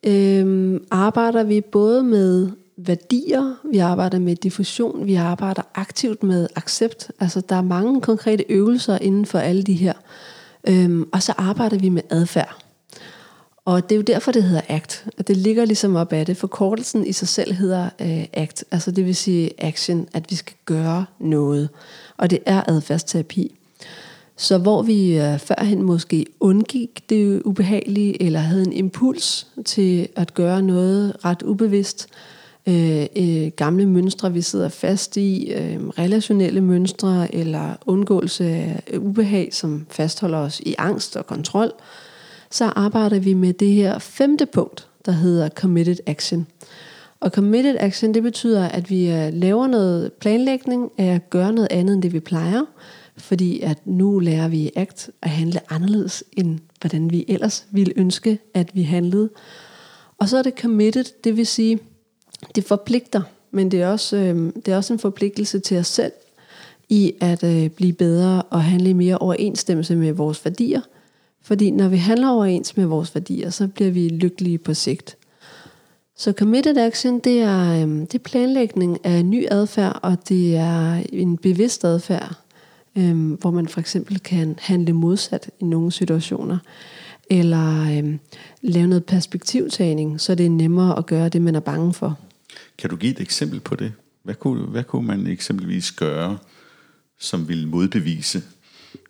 øh, 0.06 0.80
arbejder 0.90 1.44
vi 1.44 1.60
både 1.60 2.02
med 2.02 2.50
værdier, 2.76 3.54
vi 3.72 3.78
arbejder 3.78 4.18
med 4.18 4.36
diffusion, 4.36 5.06
vi 5.06 5.14
arbejder 5.14 5.62
aktivt 5.74 6.22
med 6.22 6.48
accept. 6.56 7.10
Altså, 7.20 7.40
der 7.40 7.56
er 7.56 7.62
mange 7.62 8.00
konkrete 8.00 8.44
øvelser 8.48 8.98
inden 8.98 9.26
for 9.26 9.38
alle 9.38 9.62
de 9.62 9.74
her. 9.74 9.92
Øhm, 10.68 11.08
og 11.12 11.22
så 11.22 11.34
arbejder 11.36 11.78
vi 11.78 11.88
med 11.88 12.02
adfærd. 12.10 12.69
Og 13.64 13.88
det 13.88 13.94
er 13.94 13.96
jo 13.96 14.02
derfor, 14.02 14.32
det 14.32 14.42
hedder 14.42 14.62
ACT. 14.68 15.04
Og 15.18 15.28
det 15.28 15.36
ligger 15.36 15.64
ligesom 15.64 15.96
op 15.96 16.12
af 16.12 16.26
det. 16.26 16.36
Forkortelsen 16.36 17.06
i 17.06 17.12
sig 17.12 17.28
selv 17.28 17.54
hedder 17.54 17.84
øh, 18.00 18.24
ACT. 18.32 18.64
Altså 18.70 18.90
det 18.90 19.06
vil 19.06 19.16
sige 19.16 19.50
action, 19.58 20.08
at 20.12 20.30
vi 20.30 20.36
skal 20.36 20.56
gøre 20.64 21.04
noget. 21.18 21.68
Og 22.16 22.30
det 22.30 22.38
er 22.46 22.62
adfærdsterapi. 22.66 23.54
Så 24.36 24.58
hvor 24.58 24.82
vi 24.82 25.18
øh, 25.18 25.38
førhen 25.38 25.82
måske 25.82 26.26
undgik 26.40 27.02
det 27.10 27.42
ubehagelige, 27.42 28.22
eller 28.22 28.40
havde 28.40 28.62
en 28.62 28.72
impuls 28.72 29.46
til 29.64 30.08
at 30.16 30.34
gøre 30.34 30.62
noget 30.62 31.24
ret 31.24 31.42
ubevidst, 31.42 32.08
øh, 32.66 33.06
øh, 33.16 33.50
gamle 33.56 33.86
mønstre, 33.86 34.32
vi 34.32 34.42
sidder 34.42 34.68
fast 34.68 35.16
i, 35.16 35.52
øh, 35.52 35.88
relationelle 35.88 36.60
mønstre 36.60 37.34
eller 37.34 37.74
undgåelse 37.86 38.44
af 38.44 38.98
ubehag, 38.98 39.54
som 39.54 39.86
fastholder 39.90 40.38
os 40.38 40.60
i 40.60 40.74
angst 40.78 41.16
og 41.16 41.26
kontrol, 41.26 41.72
så 42.50 42.64
arbejder 42.64 43.18
vi 43.18 43.34
med 43.34 43.52
det 43.52 43.72
her 43.72 43.98
femte 43.98 44.46
punkt, 44.46 44.88
der 45.06 45.12
hedder 45.12 45.48
committed 45.48 45.96
action. 46.06 46.46
Og 47.20 47.30
committed 47.30 47.76
action, 47.80 48.14
det 48.14 48.22
betyder, 48.22 48.68
at 48.68 48.90
vi 48.90 49.10
øh, 49.10 49.32
laver 49.32 49.66
noget 49.66 50.12
planlægning 50.12 50.90
af 50.98 51.14
at 51.14 51.30
gøre 51.30 51.52
noget 51.52 51.68
andet, 51.70 51.94
end 51.94 52.02
det 52.02 52.12
vi 52.12 52.20
plejer, 52.20 52.64
fordi 53.16 53.60
at 53.60 53.86
nu 53.86 54.18
lærer 54.18 54.48
vi 54.48 54.58
i 54.58 54.70
ACT 54.76 55.10
at 55.22 55.30
handle 55.30 55.72
anderledes, 55.72 56.24
end 56.32 56.58
hvordan 56.80 57.10
vi 57.10 57.24
ellers 57.28 57.66
ville 57.70 57.92
ønske, 57.96 58.38
at 58.54 58.70
vi 58.74 58.82
handlede. 58.82 59.30
Og 60.18 60.28
så 60.28 60.38
er 60.38 60.42
det 60.42 60.58
committed, 60.60 61.04
det 61.24 61.36
vil 61.36 61.46
sige, 61.46 61.78
det 62.54 62.64
forpligter, 62.64 63.22
men 63.50 63.70
det 63.70 63.82
er 63.82 63.88
også, 63.88 64.16
øh, 64.16 64.52
det 64.66 64.68
er 64.68 64.76
også 64.76 64.92
en 64.92 64.98
forpligtelse 64.98 65.58
til 65.58 65.78
os 65.78 65.86
selv 65.86 66.12
i 66.88 67.12
at 67.20 67.44
øh, 67.44 67.68
blive 67.68 67.92
bedre 67.92 68.42
og 68.42 68.62
handle 68.62 68.94
mere 68.94 69.18
overensstemmelse 69.18 69.96
med 69.96 70.12
vores 70.12 70.44
værdier. 70.44 70.80
Fordi 71.42 71.70
når 71.70 71.88
vi 71.88 71.96
handler 71.96 72.28
overens 72.28 72.76
med 72.76 72.86
vores 72.86 73.14
værdier, 73.14 73.50
så 73.50 73.68
bliver 73.68 73.90
vi 73.90 74.08
lykkelige 74.08 74.58
på 74.58 74.74
sigt. 74.74 75.16
Så 76.16 76.32
committed 76.32 76.76
action, 76.76 77.20
det 77.20 77.40
er, 77.40 77.82
øhm, 77.82 78.06
det 78.06 78.14
er 78.14 78.22
planlægning 78.22 79.04
af 79.04 79.24
ny 79.24 79.46
adfærd, 79.50 80.00
og 80.02 80.28
det 80.28 80.56
er 80.56 81.02
en 81.12 81.36
bevidst 81.36 81.84
adfærd, 81.84 82.34
øhm, 82.96 83.32
hvor 83.32 83.50
man 83.50 83.68
for 83.68 83.80
eksempel 83.80 84.20
kan 84.20 84.58
handle 84.58 84.92
modsat 84.92 85.50
i 85.60 85.64
nogle 85.64 85.92
situationer, 85.92 86.58
eller 87.30 87.98
øhm, 87.98 88.18
lave 88.62 88.86
noget 88.86 89.04
perspektivtagning, 89.04 90.20
så 90.20 90.34
det 90.34 90.46
er 90.46 90.50
nemmere 90.50 90.98
at 90.98 91.06
gøre 91.06 91.28
det, 91.28 91.42
man 91.42 91.54
er 91.54 91.60
bange 91.60 91.94
for. 91.94 92.18
Kan 92.78 92.90
du 92.90 92.96
give 92.96 93.12
et 93.12 93.20
eksempel 93.20 93.60
på 93.60 93.74
det? 93.74 93.92
Hvad 94.22 94.34
kunne, 94.34 94.62
hvad 94.62 94.84
kunne 94.84 95.06
man 95.06 95.26
eksempelvis 95.26 95.92
gøre, 95.92 96.38
som 97.18 97.48
ville 97.48 97.68
modbevise, 97.68 98.42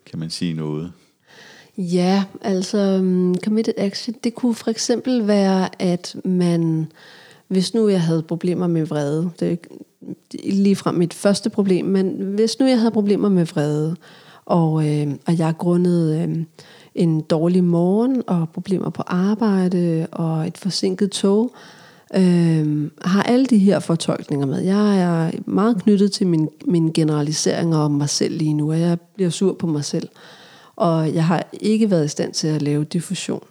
kan 0.06 0.18
man 0.18 0.30
sige 0.30 0.52
noget? 0.52 0.92
Ja, 1.78 2.24
altså 2.42 3.00
mm, 3.02 3.34
committed 3.34 3.74
action, 3.76 4.16
det 4.24 4.34
kunne 4.34 4.54
for 4.54 4.70
eksempel 4.70 5.26
være, 5.26 5.82
at 5.82 6.16
man, 6.24 6.92
hvis 7.48 7.74
nu 7.74 7.88
jeg 7.88 8.02
havde 8.02 8.22
problemer 8.22 8.66
med 8.66 8.86
vrede, 8.86 9.30
det 9.40 9.52
er 9.52 9.56
lige 10.52 10.76
fra 10.76 10.92
mit 10.92 11.14
første 11.14 11.50
problem, 11.50 11.84
men 11.84 12.08
hvis 12.08 12.58
nu 12.60 12.66
jeg 12.66 12.78
havde 12.78 12.90
problemer 12.90 13.28
med 13.28 13.46
vrede, 13.46 13.96
og, 14.44 14.88
øh, 14.88 15.14
og 15.26 15.38
jeg 15.38 15.54
grundet 15.58 16.22
øh, 16.22 16.44
en 16.94 17.20
dårlig 17.20 17.64
morgen, 17.64 18.22
og 18.26 18.48
problemer 18.48 18.90
på 18.90 19.02
arbejde, 19.06 20.06
og 20.12 20.46
et 20.46 20.58
forsinket 20.58 21.10
tog, 21.10 21.52
øh, 22.14 22.90
har 23.02 23.22
alle 23.22 23.46
de 23.46 23.58
her 23.58 23.78
fortolkninger 23.78 24.46
med. 24.46 24.60
Jeg 24.60 25.00
er 25.00 25.30
meget 25.46 25.82
knyttet 25.82 26.12
til 26.12 26.26
min, 26.26 26.48
min 26.64 26.92
generaliseringer 26.92 27.78
om 27.78 27.90
mig 27.90 28.08
selv 28.08 28.38
lige 28.38 28.54
nu, 28.54 28.70
og 28.70 28.80
jeg 28.80 28.98
bliver 29.14 29.30
sur 29.30 29.52
på 29.52 29.66
mig 29.66 29.84
selv. 29.84 30.08
Og 30.80 31.14
jeg 31.14 31.24
har 31.24 31.46
ikke 31.52 31.90
været 31.90 32.04
i 32.04 32.08
stand 32.08 32.32
til 32.32 32.48
at 32.48 32.62
lave 32.62 32.84
diffusion. 32.84 33.44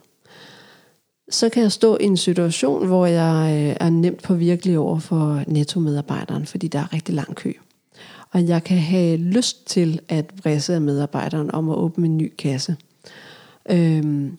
Så 1.28 1.48
kan 1.48 1.62
jeg 1.62 1.72
stå 1.72 1.96
i 2.00 2.04
en 2.04 2.16
situation, 2.16 2.86
hvor 2.86 3.06
jeg 3.06 3.50
øh, 3.52 3.76
er 3.80 3.90
nemt 3.90 4.22
på 4.22 4.34
virkelig 4.34 4.78
over 4.78 4.98
for 4.98 5.42
netto-medarbejderen, 5.46 6.46
fordi 6.46 6.68
der 6.68 6.78
er 6.78 6.92
rigtig 6.92 7.14
lang 7.14 7.34
kø. 7.34 7.52
Og 8.30 8.48
jeg 8.48 8.64
kan 8.64 8.78
have 8.78 9.16
lyst 9.16 9.66
til 9.66 10.00
at 10.08 10.26
presse 10.42 10.74
af 10.74 10.80
medarbejderen 10.80 11.50
om 11.50 11.70
at 11.70 11.76
åbne 11.76 12.06
en 12.06 12.16
ny 12.16 12.32
kasse. 12.38 12.76
Øhm, 13.70 14.36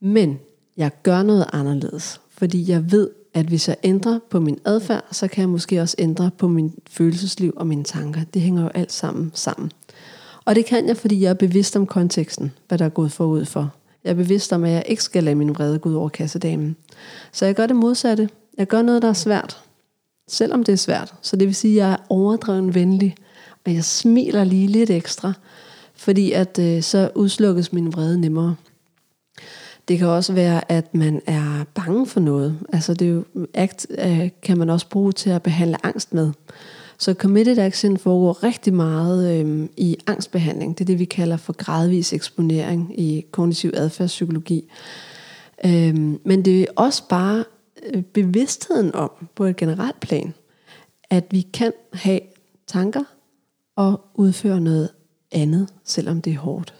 men 0.00 0.38
jeg 0.76 0.90
gør 1.02 1.22
noget 1.22 1.46
anderledes, 1.52 2.20
fordi 2.30 2.70
jeg 2.70 2.92
ved, 2.92 3.10
at 3.34 3.46
hvis 3.46 3.68
jeg 3.68 3.76
ændrer 3.84 4.18
på 4.30 4.40
min 4.40 4.58
adfærd, 4.64 5.04
så 5.12 5.28
kan 5.28 5.40
jeg 5.40 5.48
måske 5.48 5.80
også 5.80 5.96
ændre 5.98 6.30
på 6.38 6.48
min 6.48 6.74
følelsesliv 6.90 7.52
og 7.56 7.66
mine 7.66 7.84
tanker. 7.84 8.20
Det 8.34 8.42
hænger 8.42 8.62
jo 8.62 8.68
alt 8.68 8.92
sammen 8.92 9.30
sammen. 9.34 9.72
Og 10.46 10.54
det 10.54 10.66
kan 10.66 10.88
jeg, 10.88 10.96
fordi 10.96 11.20
jeg 11.20 11.30
er 11.30 11.34
bevidst 11.34 11.76
om 11.76 11.86
konteksten, 11.86 12.52
hvad 12.68 12.78
der 12.78 12.84
er 12.84 12.88
gået 12.88 13.12
forud 13.12 13.44
for. 13.44 13.74
Jeg 14.04 14.10
er 14.10 14.14
bevidst 14.14 14.52
om, 14.52 14.64
at 14.64 14.70
jeg 14.70 14.84
ikke 14.86 15.02
skal 15.02 15.24
lade 15.24 15.34
min 15.34 15.54
vrede 15.54 15.78
gå 15.78 15.88
ud 15.88 15.94
over 15.94 16.08
kassedamen. 16.08 16.76
Så 17.32 17.46
jeg 17.46 17.54
gør 17.54 17.66
det 17.66 17.76
modsatte. 17.76 18.28
Jeg 18.58 18.66
gør 18.66 18.82
noget, 18.82 19.02
der 19.02 19.08
er 19.08 19.12
svært. 19.12 19.60
Selvom 20.28 20.64
det 20.64 20.72
er 20.72 20.76
svært. 20.76 21.14
Så 21.22 21.36
det 21.36 21.46
vil 21.46 21.54
sige, 21.54 21.82
at 21.82 21.86
jeg 21.86 21.92
er 21.92 22.06
overdreven 22.08 22.74
venlig. 22.74 23.14
Og 23.66 23.74
jeg 23.74 23.84
smiler 23.84 24.44
lige 24.44 24.66
lidt 24.66 24.90
ekstra. 24.90 25.32
Fordi 25.94 26.32
at 26.32 26.58
øh, 26.58 26.82
så 26.82 27.10
udslukkes 27.14 27.72
min 27.72 27.92
vrede 27.92 28.20
nemmere. 28.20 28.56
Det 29.88 29.98
kan 29.98 30.08
også 30.08 30.32
være, 30.32 30.72
at 30.72 30.94
man 30.94 31.22
er 31.26 31.64
bange 31.74 32.06
for 32.06 32.20
noget. 32.20 32.58
Altså 32.72 32.94
det 32.94 33.08
er 33.08 33.12
jo, 33.12 33.24
ACT 33.54 33.86
øh, 33.98 34.28
kan 34.42 34.58
man 34.58 34.70
også 34.70 34.88
bruge 34.88 35.12
til 35.12 35.30
at 35.30 35.42
behandle 35.42 35.86
angst 35.86 36.14
med. 36.14 36.32
Så 36.98 37.14
committed 37.14 37.58
action 37.58 37.96
foregår 37.96 38.42
rigtig 38.42 38.74
meget 38.74 39.40
øh, 39.40 39.68
i 39.76 39.96
angstbehandling. 40.06 40.78
Det 40.78 40.84
er 40.84 40.86
det, 40.86 40.98
vi 40.98 41.04
kalder 41.04 41.36
for 41.36 41.52
gradvis 41.52 42.12
eksponering 42.12 43.00
i 43.00 43.26
kognitiv 43.30 43.70
adfærdspsykologi. 43.74 44.70
Øh, 45.64 45.94
men 46.24 46.44
det 46.44 46.62
er 46.62 46.66
også 46.76 47.08
bare 47.08 47.44
øh, 47.92 48.02
bevidstheden 48.02 48.94
om, 48.94 49.10
på 49.34 49.44
et 49.44 49.56
generelt 49.56 50.00
plan, 50.00 50.34
at 51.10 51.24
vi 51.30 51.40
kan 51.40 51.72
have 51.92 52.20
tanker 52.66 53.04
og 53.76 54.00
udføre 54.14 54.60
noget 54.60 54.88
andet, 55.32 55.68
selvom 55.84 56.22
det 56.22 56.32
er 56.32 56.38
hårdt. 56.38 56.74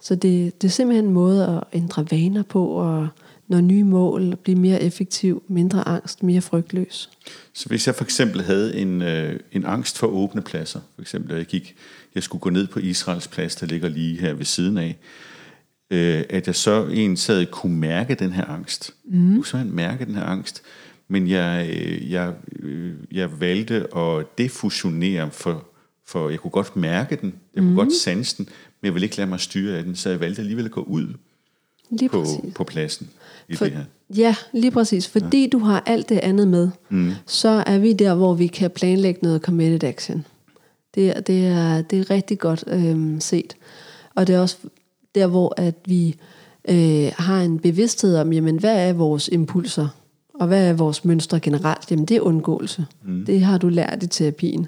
Så 0.00 0.14
det, 0.14 0.62
det 0.62 0.68
er 0.68 0.72
simpelthen 0.72 1.04
en 1.04 1.12
måde 1.12 1.46
at 1.46 1.78
ændre 1.78 2.06
vaner 2.10 2.42
på, 2.42 2.66
og 2.66 3.08
når 3.48 3.60
nye 3.60 3.84
mål, 3.84 4.36
blive 4.36 4.58
mere 4.58 4.82
effektiv, 4.82 5.42
mindre 5.48 5.88
angst, 5.88 6.22
mere 6.22 6.40
frygtløs. 6.40 7.10
Så 7.52 7.68
hvis 7.68 7.86
jeg 7.86 7.94
for 7.94 8.04
eksempel 8.04 8.42
havde 8.42 8.76
en, 8.76 9.02
øh, 9.02 9.40
en 9.52 9.64
angst 9.64 9.98
for 9.98 10.06
åbne 10.06 10.42
pladser, 10.42 10.80
for 10.94 11.02
eksempel 11.02 11.32
at 11.32 11.38
jeg 11.38 11.46
gik, 11.46 11.76
jeg 12.14 12.22
skulle 12.22 12.40
gå 12.40 12.50
ned 12.50 12.66
på 12.66 12.78
Israels 12.78 13.28
plads, 13.28 13.56
der 13.56 13.66
ligger 13.66 13.88
lige 13.88 14.20
her 14.20 14.32
ved 14.32 14.44
siden 14.44 14.78
af, 14.78 14.96
øh, 15.90 16.24
at 16.30 16.46
jeg 16.46 16.54
så 16.54 16.86
en 16.86 17.16
sad 17.16 17.46
kunne 17.46 17.76
mærke 17.76 18.14
den 18.14 18.32
her 18.32 18.44
angst. 18.44 18.94
Mm. 19.04 19.34
Kunne 19.34 19.46
så 19.46 19.56
mærke 19.56 20.04
den 20.04 20.14
her 20.14 20.24
angst, 20.24 20.62
men 21.08 21.28
jeg, 21.28 21.70
øh, 21.72 22.10
jeg, 22.10 22.34
øh, 22.62 22.94
jeg 23.12 23.40
valgte 23.40 23.96
at 23.96 24.38
defusionere 24.38 25.30
for, 25.30 25.68
for 26.06 26.28
jeg 26.28 26.38
kunne 26.38 26.50
godt 26.50 26.76
mærke 26.76 27.16
den, 27.16 27.34
jeg 27.54 27.60
kunne 27.60 27.70
mm. 27.70 27.76
godt 27.76 27.92
sanse 27.92 28.36
den, 28.36 28.44
men 28.80 28.86
jeg 28.86 28.94
ville 28.94 29.06
ikke 29.06 29.16
lade 29.16 29.28
mig 29.28 29.40
styre 29.40 29.78
af 29.78 29.84
den, 29.84 29.96
så 29.96 30.10
jeg 30.10 30.20
valgte 30.20 30.40
alligevel 30.40 30.64
at 30.64 30.70
gå 30.70 30.82
ud 30.82 31.14
Lige 31.90 32.08
på, 32.08 32.24
på 32.54 32.64
pladsen 32.64 33.10
i 33.48 33.56
For, 33.56 33.64
det 33.64 33.74
her. 33.74 33.84
Ja, 34.16 34.34
lige 34.52 34.70
præcis. 34.70 35.08
Fordi 35.08 35.42
ja. 35.42 35.48
du 35.48 35.58
har 35.58 35.82
alt 35.86 36.08
det 36.08 36.18
andet 36.18 36.48
med, 36.48 36.70
mm. 36.88 37.12
så 37.26 37.62
er 37.66 37.78
vi 37.78 37.92
der, 37.92 38.14
hvor 38.14 38.34
vi 38.34 38.46
kan 38.46 38.70
planlægge 38.70 39.20
noget 39.22 39.42
committed 39.42 39.84
action. 39.84 40.26
Det, 40.94 41.26
det, 41.26 41.46
er, 41.46 41.82
det 41.82 41.98
er 41.98 42.10
rigtig 42.10 42.38
godt 42.38 42.64
øhm, 42.66 43.20
set. 43.20 43.56
Og 44.14 44.26
det 44.26 44.34
er 44.34 44.40
også 44.40 44.56
der, 45.14 45.26
hvor 45.26 45.54
at 45.56 45.74
vi 45.86 46.16
øh, 46.68 47.12
har 47.16 47.40
en 47.40 47.58
bevidsthed 47.58 48.16
om, 48.16 48.32
jamen, 48.32 48.58
hvad 48.58 48.88
er 48.88 48.92
vores 48.92 49.28
impulser? 49.32 49.88
Og 50.34 50.46
hvad 50.46 50.68
er 50.68 50.72
vores 50.72 51.04
mønstre 51.04 51.40
generelt? 51.40 51.90
Jamen, 51.90 52.04
det 52.04 52.16
er 52.16 52.20
undgåelse. 52.20 52.86
Mm. 53.04 53.24
Det 53.24 53.40
har 53.40 53.58
du 53.58 53.68
lært 53.68 54.02
i 54.02 54.06
terapien. 54.06 54.66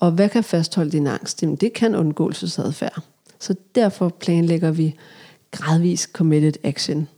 Og 0.00 0.10
hvad 0.10 0.28
kan 0.28 0.44
fastholde 0.44 0.90
din 0.90 1.06
angst? 1.06 1.42
Jamen, 1.42 1.56
det 1.56 1.72
kan 1.72 1.94
undgåelsesadfærd. 1.94 3.02
Så 3.38 3.54
derfor 3.74 4.08
planlægger 4.08 4.70
vi 4.70 4.94
gradvis 5.50 6.10
committed 6.12 6.52
action. 6.64 7.08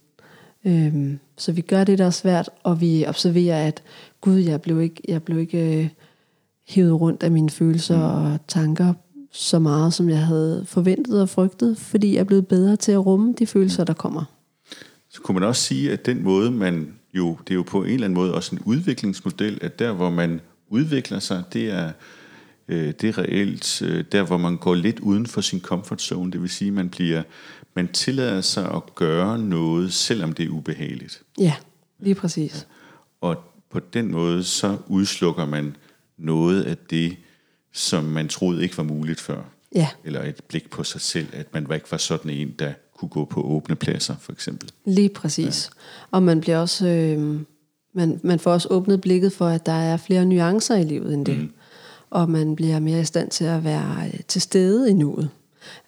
Øhm, 0.64 1.18
så 1.36 1.52
vi 1.52 1.60
gør 1.60 1.84
det, 1.84 1.98
der 1.98 2.06
er 2.06 2.10
svært, 2.10 2.50
og 2.62 2.80
vi 2.80 3.04
observerer, 3.06 3.66
at 3.66 3.82
gud, 4.20 4.38
jeg 4.38 4.62
blev 4.62 4.80
ikke, 4.80 5.02
jeg 5.08 5.22
blev 5.22 5.38
ikke 5.38 5.82
øh, 5.82 5.88
hævet 6.68 7.00
rundt 7.00 7.22
af 7.22 7.30
mine 7.30 7.50
følelser 7.50 7.96
mm. 7.96 8.24
og 8.24 8.38
tanker 8.48 8.94
så 9.32 9.58
meget, 9.58 9.94
som 9.94 10.08
jeg 10.08 10.26
havde 10.26 10.64
forventet 10.68 11.22
og 11.22 11.28
frygtet, 11.28 11.78
fordi 11.78 12.14
jeg 12.14 12.20
er 12.20 12.24
blevet 12.24 12.46
bedre 12.46 12.76
til 12.76 12.92
at 12.92 13.06
rumme 13.06 13.34
de 13.38 13.46
følelser, 13.46 13.84
der 13.84 13.92
kommer. 13.92 14.24
Så 15.10 15.20
kunne 15.20 15.34
man 15.34 15.48
også 15.48 15.62
sige, 15.62 15.92
at 15.92 16.06
den 16.06 16.22
måde, 16.22 16.50
man 16.50 16.94
jo, 17.14 17.38
det 17.48 17.50
er 17.50 17.54
jo 17.54 17.62
på 17.62 17.82
en 17.82 17.90
eller 17.90 18.04
anden 18.04 18.14
måde 18.14 18.34
også 18.34 18.56
en 18.56 18.62
udviklingsmodel, 18.64 19.58
at 19.62 19.78
der, 19.78 19.92
hvor 19.92 20.10
man 20.10 20.40
udvikler 20.68 21.18
sig, 21.18 21.42
det 21.52 21.70
er, 21.70 21.92
øh, 22.68 22.92
det 23.00 23.04
er 23.04 23.18
reelt 23.18 23.82
øh, 23.82 24.04
der, 24.12 24.22
hvor 24.22 24.36
man 24.36 24.56
går 24.56 24.74
lidt 24.74 25.00
uden 25.00 25.26
for 25.26 25.40
sin 25.40 25.60
comfort 25.60 26.02
zone, 26.02 26.32
det 26.32 26.42
vil 26.42 26.50
sige, 26.50 26.68
at 26.68 26.74
man 26.74 26.88
bliver 26.88 27.22
man 27.80 27.88
tillader 27.92 28.40
sig 28.40 28.74
at 28.74 28.94
gøre 28.94 29.38
noget, 29.38 29.92
selvom 29.92 30.32
det 30.32 30.44
er 30.44 30.48
ubehageligt. 30.48 31.22
Ja, 31.38 31.54
lige 31.98 32.14
præcis. 32.14 32.54
Ja. 32.54 33.28
Og 33.28 33.36
på 33.70 33.80
den 33.80 34.10
måde, 34.10 34.44
så 34.44 34.76
udslukker 34.88 35.46
man 35.46 35.76
noget 36.18 36.62
af 36.62 36.76
det, 36.76 37.16
som 37.72 38.04
man 38.04 38.28
troede 38.28 38.62
ikke 38.62 38.78
var 38.78 38.84
muligt 38.84 39.20
før. 39.20 39.42
Ja. 39.74 39.88
Eller 40.04 40.22
et 40.22 40.40
blik 40.48 40.70
på 40.70 40.84
sig 40.84 41.00
selv, 41.00 41.26
at 41.32 41.54
man 41.54 41.66
ikke 41.74 41.90
var 41.90 41.98
sådan 41.98 42.30
en, 42.30 42.54
der 42.58 42.72
kunne 42.96 43.08
gå 43.08 43.24
på 43.24 43.42
åbne 43.42 43.76
pladser, 43.76 44.16
for 44.20 44.32
eksempel. 44.32 44.70
Lige 44.84 45.08
præcis. 45.08 45.70
Ja. 45.74 46.16
Og 46.16 46.22
man 46.22 46.40
bliver 46.40 46.58
også... 46.58 46.86
Øh, 46.88 47.40
man, 47.94 48.20
man 48.22 48.38
får 48.38 48.52
også 48.52 48.68
åbnet 48.70 49.00
blikket 49.00 49.32
for, 49.32 49.46
at 49.46 49.66
der 49.66 49.72
er 49.72 49.96
flere 49.96 50.24
nuancer 50.24 50.76
i 50.76 50.84
livet 50.84 51.14
end 51.14 51.26
det. 51.26 51.38
Mm. 51.38 51.52
Og 52.10 52.30
man 52.30 52.56
bliver 52.56 52.80
mere 52.80 53.00
i 53.00 53.04
stand 53.04 53.30
til 53.30 53.44
at 53.44 53.64
være 53.64 54.06
øh, 54.06 54.20
til 54.28 54.42
stede 54.42 54.90
i 54.90 54.92
nuet. 54.92 55.28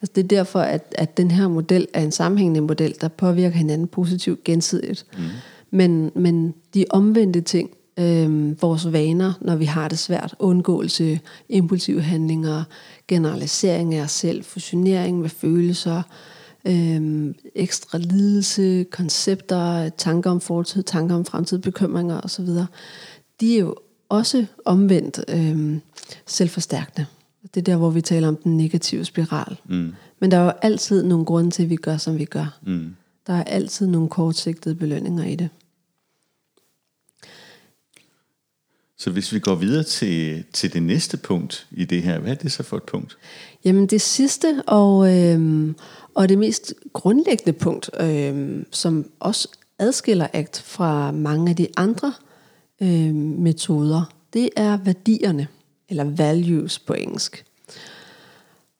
Altså 0.00 0.12
det 0.14 0.24
er 0.24 0.28
derfor, 0.28 0.60
at, 0.60 0.94
at 0.98 1.16
den 1.16 1.30
her 1.30 1.48
model 1.48 1.88
er 1.94 2.02
en 2.02 2.12
sammenhængende 2.12 2.60
model, 2.60 2.94
der 3.00 3.08
påvirker 3.08 3.56
hinanden 3.56 3.86
positivt 3.86 4.44
gensidigt. 4.44 5.06
Mm. 5.18 5.22
Men, 5.70 6.12
men 6.14 6.54
de 6.74 6.84
omvendte 6.90 7.40
ting 7.40 7.70
øh, 7.98 8.62
vores 8.62 8.92
vaner, 8.92 9.32
når 9.40 9.56
vi 9.56 9.64
har 9.64 9.88
det 9.88 9.98
svært. 9.98 10.34
Undgåelse, 10.38 11.20
impulsive 11.48 12.02
handlinger, 12.02 12.64
generalisering 13.08 13.94
af 13.94 14.02
os 14.02 14.10
selv, 14.10 14.44
fusionering 14.44 15.20
med 15.20 15.28
følelser, 15.28 16.02
øh, 16.64 17.34
ekstra 17.54 17.98
lidelse, 17.98 18.84
koncepter, 18.84 19.88
tanker 19.88 20.30
om 20.30 20.40
fortid, 20.40 20.82
tanker 20.82 21.14
om 21.14 21.24
fremtid, 21.24 21.58
bekymringer 21.58 22.20
osv. 22.20 22.46
De 23.40 23.56
er 23.56 23.60
jo 23.60 23.76
også 24.08 24.46
omvendt 24.64 25.24
øh, 25.28 25.78
selvforstærkende. 26.26 27.06
Det 27.42 27.56
er 27.56 27.64
der, 27.64 27.76
hvor 27.76 27.90
vi 27.90 28.00
taler 28.00 28.28
om 28.28 28.36
den 28.36 28.56
negative 28.56 29.04
spiral. 29.04 29.56
Mm. 29.68 29.92
Men 30.20 30.30
der 30.30 30.36
er 30.36 30.44
jo 30.44 30.52
altid 30.62 31.02
nogle 31.02 31.24
grunde 31.24 31.50
til, 31.50 31.62
at 31.62 31.70
vi 31.70 31.76
gør, 31.76 31.96
som 31.96 32.18
vi 32.18 32.24
gør. 32.24 32.58
Mm. 32.66 32.96
Der 33.26 33.32
er 33.32 33.44
altid 33.44 33.86
nogle 33.86 34.08
kortsigtede 34.08 34.74
belønninger 34.74 35.24
i 35.24 35.34
det. 35.34 35.48
Så 38.98 39.10
hvis 39.10 39.32
vi 39.32 39.38
går 39.38 39.54
videre 39.54 39.82
til, 39.82 40.44
til 40.52 40.72
det 40.72 40.82
næste 40.82 41.16
punkt 41.16 41.66
i 41.70 41.84
det 41.84 42.02
her, 42.02 42.18
hvad 42.18 42.30
er 42.30 42.34
det 42.34 42.52
så 42.52 42.62
for 42.62 42.76
et 42.76 42.82
punkt? 42.82 43.18
Jamen 43.64 43.86
det 43.86 44.00
sidste 44.00 44.62
og, 44.66 45.18
øhm, 45.18 45.76
og 46.14 46.28
det 46.28 46.38
mest 46.38 46.74
grundlæggende 46.92 47.52
punkt, 47.52 47.90
øhm, 48.00 48.66
som 48.70 49.10
også 49.20 49.48
adskiller 49.78 50.26
ACT 50.32 50.62
fra 50.62 51.12
mange 51.12 51.50
af 51.50 51.56
de 51.56 51.68
andre 51.76 52.12
øhm, 52.82 53.14
metoder, 53.38 54.12
det 54.32 54.50
er 54.56 54.76
værdierne, 54.76 55.48
eller 55.92 56.04
values 56.04 56.78
på 56.78 56.92
engelsk. 56.92 57.44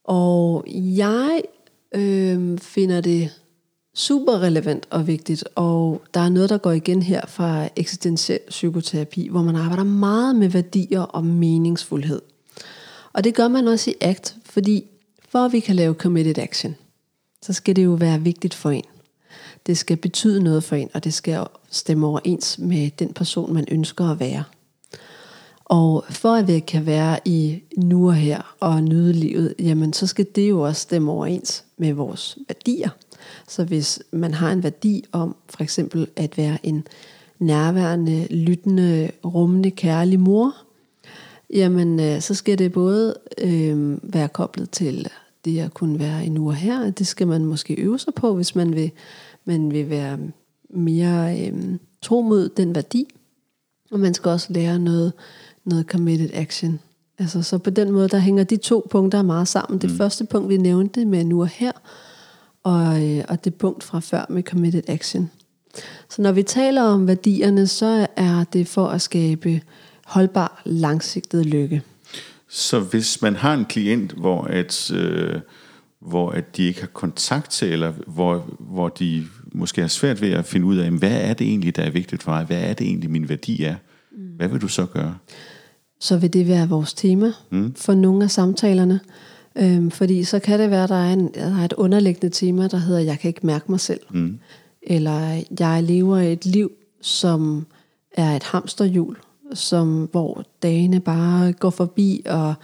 Og 0.05 0.65
jeg 0.69 1.43
øh, 1.95 2.59
finder 2.59 3.01
det 3.01 3.31
super 3.95 4.43
relevant 4.43 4.87
og 4.91 5.07
vigtigt, 5.07 5.45
og 5.55 6.03
der 6.15 6.21
er 6.21 6.29
noget, 6.29 6.51
der 6.51 6.59
går 6.59 6.73
igen 6.73 7.03
her 7.03 7.27
fra 7.27 7.69
eksistentiel 7.77 8.41
psykoterapi, 8.49 9.29
hvor 9.29 9.43
man 9.43 9.57
arbejder 9.57 9.85
meget 9.85 10.37
med 10.37 10.49
værdier 10.49 11.01
og 11.01 11.25
meningsfuldhed. 11.25 12.23
Og 13.13 13.25
det 13.25 13.35
gør 13.35 13.49
man 13.49 13.69
også 13.69 13.91
i 13.91 13.95
ACT, 14.01 14.37
fordi 14.45 14.85
for 15.29 15.39
at 15.39 15.53
vi 15.53 15.61
kan 15.61 15.77
lave 15.77 15.95
committed 15.95 16.39
action, 16.39 16.77
så 17.43 17.53
skal 17.53 17.77
det 17.77 17.85
jo 17.85 17.91
være 17.91 18.21
vigtigt 18.21 18.55
for 18.55 18.71
en. 18.71 18.85
Det 19.67 19.79
skal 19.79 19.97
betyde 19.97 20.43
noget 20.43 20.65
for 20.65 20.77
en, 20.77 20.91
og 20.95 21.05
det 21.05 21.15
skal 21.15 21.47
stemme 21.71 22.07
overens 22.07 22.59
med 22.59 22.91
den 22.91 23.13
person, 23.13 23.55
man 23.55 23.65
ønsker 23.71 24.11
at 24.11 24.21
være. 24.21 24.45
Og 25.73 26.05
for 26.11 26.35
at 26.35 26.49
vi 26.49 26.59
kan 26.59 26.87
være 26.87 27.19
i 27.25 27.63
nu 27.77 28.07
og 28.07 28.15
her 28.15 28.57
og 28.61 28.83
nyde 28.83 29.13
livet, 29.13 29.55
jamen 29.59 29.93
så 29.93 30.07
skal 30.07 30.27
det 30.35 30.51
jo 30.51 30.61
også 30.61 30.81
stemme 30.81 31.13
overens 31.13 31.65
med 31.77 31.93
vores 31.93 32.39
værdier. 32.49 32.91
Så 33.49 33.65
hvis 33.65 34.03
man 34.11 34.35
har 34.35 34.53
en 34.53 34.63
værdi 34.63 35.05
om 35.13 35.37
for 35.49 35.63
eksempel 35.63 36.09
at 36.17 36.39
være 36.39 36.59
en 36.63 36.87
nærværende, 37.39 38.27
lyttende, 38.31 39.11
rummende, 39.25 39.71
kærlig 39.71 40.21
mor, 40.21 40.57
jamen 41.51 42.01
øh, 42.01 42.21
så 42.21 42.35
skal 42.35 42.59
det 42.59 42.73
både 42.73 43.15
øh, 43.39 43.99
være 44.15 44.29
koblet 44.29 44.71
til 44.71 45.09
det 45.45 45.61
at 45.61 45.75
kunne 45.75 45.99
være 45.99 46.27
i 46.27 46.29
nu 46.29 46.49
og 46.49 46.55
her. 46.55 46.91
Det 46.91 47.07
skal 47.07 47.27
man 47.27 47.45
måske 47.45 47.75
øve 47.75 47.99
sig 47.99 48.15
på, 48.15 48.35
hvis 48.35 48.55
man 48.55 48.75
vil, 48.75 48.91
man 49.45 49.71
vil 49.71 49.91
være 49.91 50.19
mere 50.71 51.41
øh, 51.41 51.79
tro 52.03 52.21
mod 52.21 52.49
den 52.49 52.75
værdi. 52.75 53.07
Og 53.91 54.01
man 54.01 54.15
skal 54.15 54.31
også 54.31 54.53
lære 54.53 54.79
noget, 54.79 55.13
noget 55.65 55.87
committed 55.87 56.31
action. 56.33 56.81
Altså, 57.19 57.43
så 57.43 57.59
på 57.59 57.71
den 57.71 57.91
måde, 57.91 58.09
der 58.09 58.19
hænger 58.19 58.45
de 58.45 58.57
to 58.57 58.87
punkter 58.91 59.23
meget 59.23 59.49
sammen. 59.49 59.81
Det 59.81 59.91
mm. 59.91 59.97
første 59.97 60.25
punkt, 60.25 60.49
vi 60.49 60.57
nævnte 60.57 61.05
med 61.05 61.25
nu 61.25 61.41
og 61.41 61.49
her, 61.49 61.73
og, 62.63 63.11
øh, 63.11 63.25
og 63.29 63.45
det 63.45 63.55
punkt 63.55 63.85
fra 63.85 64.01
før 64.01 64.25
med 64.29 64.43
committed 64.43 64.83
action. 64.89 65.31
Så 66.09 66.23
når 66.23 66.33
vi 66.33 66.43
taler 66.43 66.83
om 66.83 67.07
værdierne, 67.07 67.67
så 67.67 68.07
er 68.17 68.45
det 68.53 68.69
for 68.69 68.87
at 68.87 69.03
skabe 69.03 69.61
holdbar, 70.05 70.63
langsigtet 70.65 71.47
lykke. 71.47 71.83
Så 72.49 72.81
hvis 72.81 73.23
man 73.23 73.37
har 73.37 73.55
en 73.55 73.65
klient, 73.65 74.13
hvor 74.13 74.43
at, 74.43 74.91
øh, 74.91 75.41
hvor 76.01 76.31
at 76.31 76.57
de 76.57 76.63
ikke 76.63 76.81
har 76.81 76.87
kontakt 76.87 77.51
til, 77.51 77.73
eller 77.73 77.93
hvor, 78.07 78.57
hvor 78.59 78.89
de 78.89 79.27
måske 79.53 79.81
har 79.81 79.89
svært 79.89 80.21
ved 80.21 80.31
at 80.31 80.45
finde 80.45 80.67
ud 80.67 80.77
af, 80.77 80.91
hvad 80.91 81.21
er 81.21 81.35
det 81.35 81.47
egentlig, 81.47 81.77
der 81.77 81.83
er 81.83 81.91
vigtigt 81.91 82.23
for 82.23 82.31
mig? 82.31 82.45
Hvad 82.45 82.63
er 82.63 82.73
det 82.73 82.87
egentlig, 82.87 83.11
min 83.11 83.29
værdi 83.29 83.63
er? 83.63 83.75
Hvad 84.37 84.49
vil 84.49 84.61
du 84.61 84.69
så 84.69 84.87
gøre? 84.87 85.15
Så 86.03 86.17
vil 86.17 86.33
det 86.33 86.49
være 86.49 86.69
vores 86.69 86.95
tema 86.95 87.33
mm. 87.51 87.75
for 87.75 87.95
nogle 87.95 88.25
af 88.25 88.31
samtalerne. 88.31 89.01
Øhm, 89.57 89.91
fordi 89.91 90.25
så 90.25 90.39
kan 90.39 90.61
det 90.61 90.71
være, 90.71 90.83
at 90.83 90.89
der 90.89 90.97
er, 90.97 91.13
en, 91.13 91.35
der 91.35 91.61
er 91.61 91.65
et 91.65 91.73
underliggende 91.73 92.35
tema, 92.35 92.67
der 92.67 92.77
hedder, 92.77 93.01
jeg 93.01 93.19
kan 93.19 93.29
ikke 93.29 93.47
mærke 93.47 93.65
mig 93.69 93.81
selv. 93.81 94.01
Mm. 94.11 94.39
Eller 94.83 95.43
jeg 95.61 95.83
lever 95.83 96.19
et 96.19 96.47
liv, 96.47 96.71
som 97.01 97.67
er 98.13 98.37
et 98.37 98.43
hamsterhjul, 98.43 99.17
som, 99.55 100.09
hvor 100.13 100.45
dagene 100.63 101.01
bare 101.01 101.53
går 101.53 101.71
forbi, 101.71 102.23
og 102.27 102.55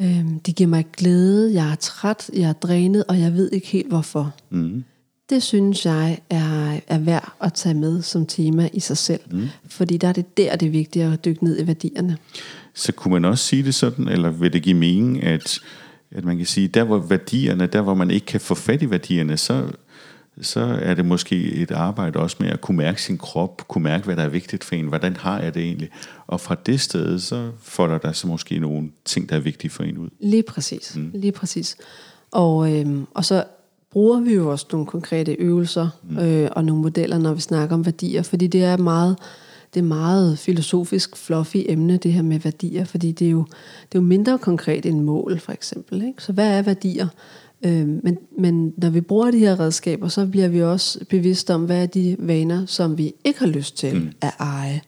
øhm, 0.00 0.40
de 0.40 0.52
giver 0.52 0.68
mig 0.68 0.86
glæde, 0.96 1.54
jeg 1.54 1.70
er 1.70 1.74
træt, 1.74 2.30
jeg 2.34 2.48
er 2.48 2.52
drænet, 2.52 3.04
og 3.08 3.20
jeg 3.20 3.34
ved 3.34 3.52
ikke 3.52 3.66
helt 3.66 3.88
hvorfor. 3.88 4.34
Mm. 4.50 4.84
Det 5.30 5.42
synes 5.42 5.86
jeg 5.86 6.18
er, 6.30 6.80
er 6.86 6.98
værd 6.98 7.32
at 7.40 7.52
tage 7.52 7.74
med 7.74 8.02
som 8.02 8.26
tema 8.26 8.68
i 8.72 8.80
sig 8.80 8.96
selv. 8.96 9.20
Mm. 9.30 9.48
Fordi 9.68 9.96
der 9.96 10.08
er 10.08 10.12
det 10.12 10.36
der, 10.36 10.56
det 10.56 10.66
er 10.66 10.70
vigtigt 10.70 11.04
at 11.04 11.24
dykke 11.24 11.44
ned 11.44 11.62
i 11.62 11.66
værdierne. 11.66 12.16
Så 12.74 12.92
kunne 12.92 13.12
man 13.12 13.24
også 13.24 13.44
sige 13.44 13.62
det 13.62 13.74
sådan, 13.74 14.08
eller 14.08 14.30
vil 14.30 14.52
det 14.52 14.62
give 14.62 14.76
mening, 14.76 15.22
at, 15.22 15.60
at 16.10 16.24
man 16.24 16.36
kan 16.36 16.46
sige, 16.46 16.68
der 16.68 16.84
hvor 16.84 16.98
værdierne, 16.98 17.66
der 17.66 17.80
hvor 17.80 17.94
man 17.94 18.10
ikke 18.10 18.26
kan 18.26 18.40
få 18.40 18.54
fat 18.54 18.82
i 18.82 18.90
værdierne, 18.90 19.36
så, 19.36 19.70
så 20.42 20.60
er 20.60 20.94
det 20.94 21.04
måske 21.04 21.52
et 21.52 21.70
arbejde 21.70 22.18
også 22.18 22.36
med 22.40 22.48
at 22.48 22.60
kunne 22.60 22.76
mærke 22.76 23.02
sin 23.02 23.18
krop, 23.18 23.68
kunne 23.68 23.84
mærke, 23.84 24.04
hvad 24.04 24.16
der 24.16 24.22
er 24.22 24.28
vigtigt 24.28 24.64
for 24.64 24.74
en, 24.74 24.86
hvordan 24.86 25.16
har 25.16 25.40
jeg 25.40 25.54
det 25.54 25.62
egentlig? 25.62 25.88
Og 26.26 26.40
fra 26.40 26.54
det 26.66 26.80
sted, 26.80 27.18
så 27.18 27.50
folder 27.62 27.98
der 27.98 28.12
så 28.12 28.26
måske 28.26 28.58
nogle 28.58 28.90
ting, 29.04 29.28
der 29.28 29.36
er 29.36 29.40
vigtige 29.40 29.70
for 29.70 29.82
en 29.82 29.98
ud. 29.98 30.08
Lige 30.20 30.42
præcis, 30.42 30.96
mm. 30.96 31.10
lige 31.14 31.32
præcis. 31.32 31.76
Og, 32.30 32.72
øhm, 32.74 33.06
og 33.14 33.24
så 33.24 33.44
bruger 33.92 34.20
vi 34.20 34.34
jo 34.34 34.50
også 34.50 34.66
nogle 34.72 34.86
konkrete 34.86 35.32
øvelser 35.32 35.88
mm. 36.10 36.18
øh, 36.18 36.50
og 36.52 36.64
nogle 36.64 36.82
modeller, 36.82 37.18
når 37.18 37.34
vi 37.34 37.40
snakker 37.40 37.74
om 37.74 37.84
værdier, 37.84 38.22
fordi 38.22 38.46
det 38.46 38.64
er 38.64 38.76
meget 38.76 39.16
det 39.74 39.80
er 39.80 39.84
meget 39.84 40.38
filosofisk 40.38 41.16
fluffy 41.16 41.56
emne, 41.68 41.96
det 41.96 42.12
her 42.12 42.22
med 42.22 42.38
værdier, 42.38 42.84
fordi 42.84 43.12
det 43.12 43.26
er 43.26 43.30
jo, 43.30 43.44
det 43.82 43.98
er 43.98 44.02
jo 44.02 44.06
mindre 44.06 44.38
konkret 44.38 44.86
end 44.86 45.00
mål, 45.00 45.38
for 45.38 45.52
eksempel. 45.52 46.02
Ikke? 46.02 46.22
Så 46.22 46.32
hvad 46.32 46.58
er 46.58 46.62
værdier? 46.62 47.08
Øh, 47.64 47.88
men, 47.88 48.18
men 48.38 48.74
når 48.76 48.90
vi 48.90 49.00
bruger 49.00 49.30
de 49.30 49.38
her 49.38 49.60
redskaber, 49.60 50.08
så 50.08 50.26
bliver 50.26 50.48
vi 50.48 50.62
også 50.62 51.04
bevidste 51.10 51.54
om, 51.54 51.64
hvad 51.64 51.82
er 51.82 51.86
de 51.86 52.16
vaner, 52.18 52.66
som 52.66 52.98
vi 52.98 53.14
ikke 53.24 53.38
har 53.38 53.46
lyst 53.46 53.76
til 53.76 53.94
mm. 53.94 54.12
at 54.20 54.34
eje. 54.40 54.80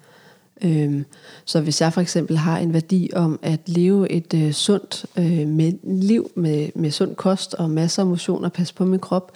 Øhm, 0.65 1.05
så 1.45 1.61
hvis 1.61 1.81
jeg 1.81 1.93
for 1.93 2.01
eksempel 2.01 2.37
har 2.37 2.59
en 2.59 2.73
værdi 2.73 3.11
om 3.15 3.39
at 3.43 3.61
leve 3.67 4.13
et 4.13 4.35
øh, 4.35 4.53
sundt 4.53 5.07
øh, 5.19 5.49
med, 5.49 5.73
liv 5.83 6.31
med, 6.35 6.69
med 6.75 6.91
sund 6.91 7.15
kost 7.15 7.55
og 7.55 7.71
masser 7.71 8.03
af 8.03 8.09
motion 8.09 8.45
og 8.45 8.53
passe 8.53 8.75
på 8.75 8.85
min 8.85 9.01
krop, 9.01 9.33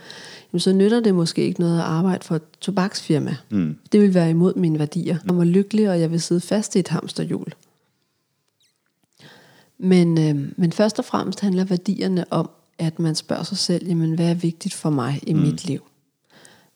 jamen 0.52 0.60
så 0.60 0.72
nytter 0.72 1.00
det 1.00 1.14
måske 1.14 1.42
ikke 1.42 1.60
noget 1.60 1.78
at 1.78 1.84
arbejde 1.84 2.24
for 2.24 2.36
et 2.36 2.42
tobaksfirma. 2.60 3.36
Mm. 3.50 3.76
Det 3.92 4.00
vil 4.00 4.14
være 4.14 4.30
imod 4.30 4.54
mine 4.54 4.78
værdier. 4.78 5.18
Jeg 5.26 5.36
var 5.36 5.44
lykkelig, 5.44 5.90
og 5.90 6.00
jeg 6.00 6.10
vil 6.10 6.20
sidde 6.20 6.40
fast 6.40 6.76
i 6.76 6.78
et 6.78 6.88
hamsterhjul. 6.88 7.52
Men, 9.78 10.18
øh, 10.18 10.52
men 10.56 10.72
først 10.72 10.98
og 10.98 11.04
fremmest 11.04 11.40
handler 11.40 11.64
værdierne 11.64 12.32
om, 12.32 12.50
at 12.78 12.98
man 12.98 13.14
spørger 13.14 13.42
sig 13.42 13.58
selv, 13.58 13.86
jamen, 13.88 14.14
hvad 14.14 14.30
er 14.30 14.34
vigtigt 14.34 14.74
for 14.74 14.90
mig 14.90 15.20
i 15.26 15.32
mm. 15.32 15.40
mit 15.40 15.64
liv? 15.64 15.80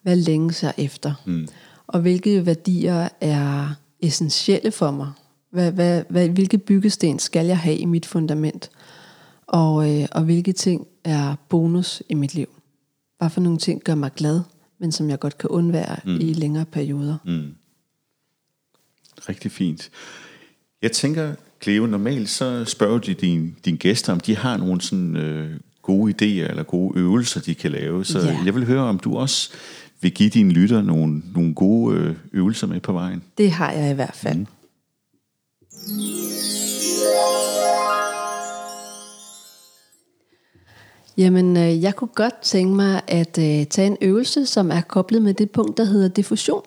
Hvad 0.02 0.16
længes 0.16 0.62
jeg 0.62 0.74
efter? 0.76 1.14
Mm. 1.24 1.48
Og 1.86 2.00
hvilke 2.00 2.46
værdier 2.46 3.08
er 3.20 3.74
essentielle 4.02 4.70
for 4.70 4.90
mig? 4.90 5.12
Hvad, 5.50 5.72
hvad, 5.72 6.02
hvad, 6.08 6.28
hvilke 6.28 6.58
byggesten 6.58 7.18
skal 7.18 7.46
jeg 7.46 7.58
have 7.58 7.76
i 7.76 7.84
mit 7.84 8.06
fundament? 8.06 8.70
Og, 9.46 9.90
øh, 9.90 10.08
og 10.12 10.22
hvilke 10.22 10.52
ting 10.52 10.86
er 11.04 11.34
bonus 11.48 12.02
i 12.08 12.14
mit 12.14 12.34
liv? 12.34 12.48
Hvad 13.18 13.30
for 13.30 13.40
nogle 13.40 13.58
ting 13.58 13.84
gør 13.84 13.94
mig 13.94 14.12
glad, 14.16 14.40
men 14.80 14.92
som 14.92 15.10
jeg 15.10 15.18
godt 15.18 15.38
kan 15.38 15.50
undvære 15.50 15.96
mm. 16.04 16.20
i 16.20 16.32
længere 16.32 16.64
perioder? 16.64 17.16
Mm. 17.24 17.54
Rigtig 19.28 19.50
fint. 19.50 19.90
Jeg 20.82 20.92
tænker, 20.92 21.34
Cleo, 21.62 21.86
normalt 21.86 22.28
så 22.28 22.64
spørger 22.64 22.98
de 22.98 23.14
dine 23.14 23.54
din 23.64 23.76
gæster, 23.76 24.12
om 24.12 24.20
de 24.20 24.36
har 24.36 24.56
nogle 24.56 24.80
sådan 24.80 25.16
øh, 25.16 25.60
gode 25.82 26.12
idéer 26.12 26.50
eller 26.50 26.62
gode 26.62 26.98
øvelser, 26.98 27.40
de 27.40 27.54
kan 27.54 27.70
lave. 27.70 28.04
Så 28.04 28.18
ja. 28.18 28.38
jeg 28.44 28.54
vil 28.54 28.66
høre, 28.66 28.82
om 28.82 28.98
du 28.98 29.16
også 29.16 29.50
vil 30.00 30.12
give 30.12 30.30
dine 30.30 30.50
lytter 30.50 30.82
nogle, 30.82 31.22
nogle 31.34 31.54
gode 31.54 31.96
øh, 31.96 32.16
øvelser 32.32 32.66
med 32.66 32.80
på 32.80 32.92
vejen. 32.92 33.22
Det 33.38 33.50
har 33.50 33.72
jeg 33.72 33.90
i 33.90 33.94
hvert 33.94 34.14
fald. 34.16 34.38
Mm. 34.38 34.46
Jamen, 41.18 41.56
øh, 41.56 41.82
jeg 41.82 41.96
kunne 41.96 42.10
godt 42.14 42.40
tænke 42.42 42.76
mig 42.76 43.00
at 43.06 43.38
øh, 43.38 43.66
tage 43.66 43.86
en 43.86 43.96
øvelse, 44.00 44.46
som 44.46 44.70
er 44.70 44.80
koblet 44.80 45.22
med 45.22 45.34
det 45.34 45.50
punkt, 45.50 45.76
der 45.76 45.84
hedder 45.84 46.08
diffusion, 46.08 46.62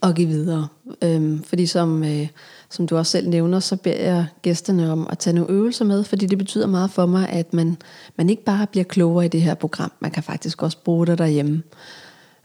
og 0.00 0.14
give 0.14 0.28
videre. 0.28 0.68
Øhm, 1.02 1.42
fordi 1.42 1.66
som, 1.66 2.04
øh, 2.04 2.28
som 2.76 2.86
du 2.86 2.96
også 2.96 3.12
selv 3.12 3.28
nævner, 3.28 3.60
så 3.60 3.76
beder 3.76 3.96
jeg 3.96 4.26
gæsterne 4.42 4.92
om 4.92 5.06
at 5.10 5.18
tage 5.18 5.34
nogle 5.34 5.50
øvelser 5.50 5.84
med, 5.84 6.04
fordi 6.04 6.26
det 6.26 6.38
betyder 6.38 6.66
meget 6.66 6.90
for 6.90 7.06
mig, 7.06 7.28
at 7.28 7.54
man, 7.54 7.76
man 8.16 8.30
ikke 8.30 8.44
bare 8.44 8.66
bliver 8.66 8.84
klogere 8.84 9.24
i 9.24 9.28
det 9.28 9.42
her 9.42 9.54
program, 9.54 9.92
man 10.00 10.10
kan 10.10 10.22
faktisk 10.22 10.62
også 10.62 10.78
bruge 10.84 11.06
det 11.06 11.18
derhjemme. 11.18 11.62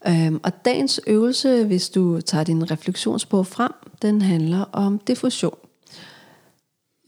Øhm, 0.07 0.39
og 0.43 0.65
dagens 0.65 0.99
øvelse, 1.07 1.65
hvis 1.65 1.89
du 1.89 2.21
tager 2.21 2.43
din 2.43 2.71
refleksionsbog 2.71 3.47
frem, 3.47 3.71
den 4.01 4.21
handler 4.21 4.65
om 4.71 4.99
diffusion. 4.99 5.57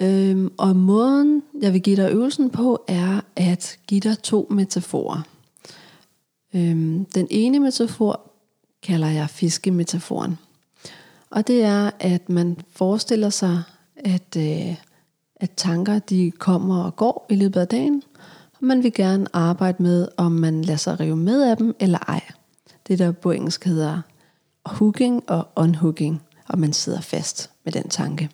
Øhm, 0.01 0.51
og 0.57 0.75
måden, 0.75 1.43
jeg 1.61 1.73
vil 1.73 1.81
give 1.81 1.95
dig 1.95 2.11
øvelsen 2.11 2.49
på, 2.49 2.83
er 2.87 3.21
at 3.35 3.77
give 3.87 4.01
dig 4.01 4.19
to 4.19 4.47
metaforer. 4.49 5.21
Øhm, 6.55 7.05
den 7.05 7.27
ene 7.29 7.59
metafor 7.59 8.31
kalder 8.83 9.07
jeg 9.07 9.29
fiskemetaforen. 9.29 10.37
Og 11.33 11.47
det 11.47 11.63
er, 11.63 11.91
at 11.99 12.29
man 12.29 12.57
forestiller 12.71 13.29
sig, 13.29 13.63
at, 13.95 14.37
øh, 14.37 14.75
at 15.35 15.51
tanker 15.57 15.99
de 15.99 16.31
kommer 16.31 16.83
og 16.83 16.95
går 16.95 17.25
i 17.29 17.35
løbet 17.35 17.59
af 17.59 17.67
dagen, 17.67 18.03
og 18.53 18.65
man 18.65 18.83
vil 18.83 18.93
gerne 18.93 19.27
arbejde 19.33 19.83
med, 19.83 20.07
om 20.17 20.31
man 20.31 20.61
lader 20.61 20.77
sig 20.77 20.99
rive 20.99 21.15
med 21.15 21.43
af 21.43 21.57
dem 21.57 21.75
eller 21.79 21.97
ej. 22.07 22.21
Det 22.87 22.99
der 22.99 23.11
på 23.11 23.31
engelsk 23.31 23.65
hedder 23.65 24.01
hooking 24.65 25.29
og 25.29 25.47
unhooking, 25.55 26.21
og 26.47 26.59
man 26.59 26.73
sidder 26.73 27.01
fast 27.01 27.49
med 27.63 27.73
den 27.73 27.89
tanke. 27.89 28.29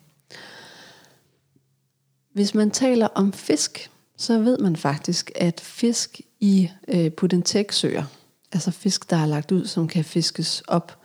Hvis 2.33 2.55
man 2.55 2.71
taler 2.71 3.07
om 3.07 3.33
fisk, 3.33 3.91
så 4.17 4.39
ved 4.39 4.57
man 4.57 4.75
faktisk, 4.75 5.31
at 5.35 5.59
fisk 5.59 6.21
i 6.39 6.69
øh, 6.87 7.11
Pudentek-søer, 7.11 8.03
altså 8.51 8.71
fisk, 8.71 9.09
der 9.09 9.17
er 9.17 9.25
lagt 9.25 9.51
ud, 9.51 9.65
som 9.65 9.87
kan 9.87 10.03
fiskes 10.03 10.63
op, 10.67 10.98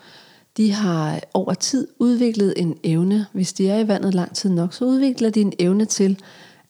de 0.57 0.73
har 0.73 1.21
over 1.35 1.55
tid 1.55 1.89
udviklet 1.99 2.55
en 2.57 2.79
evne, 2.85 3.27
hvis 3.33 3.53
de 3.53 3.69
er 3.69 3.79
i 3.79 3.89
vandet 3.89 4.15
lang 4.15 4.35
tid 4.35 4.51
nok, 4.51 4.75
så 4.75 4.85
udvikler 4.85 5.31
de 5.31 5.41
en 5.41 5.53
evne 5.59 5.85
til 5.85 6.19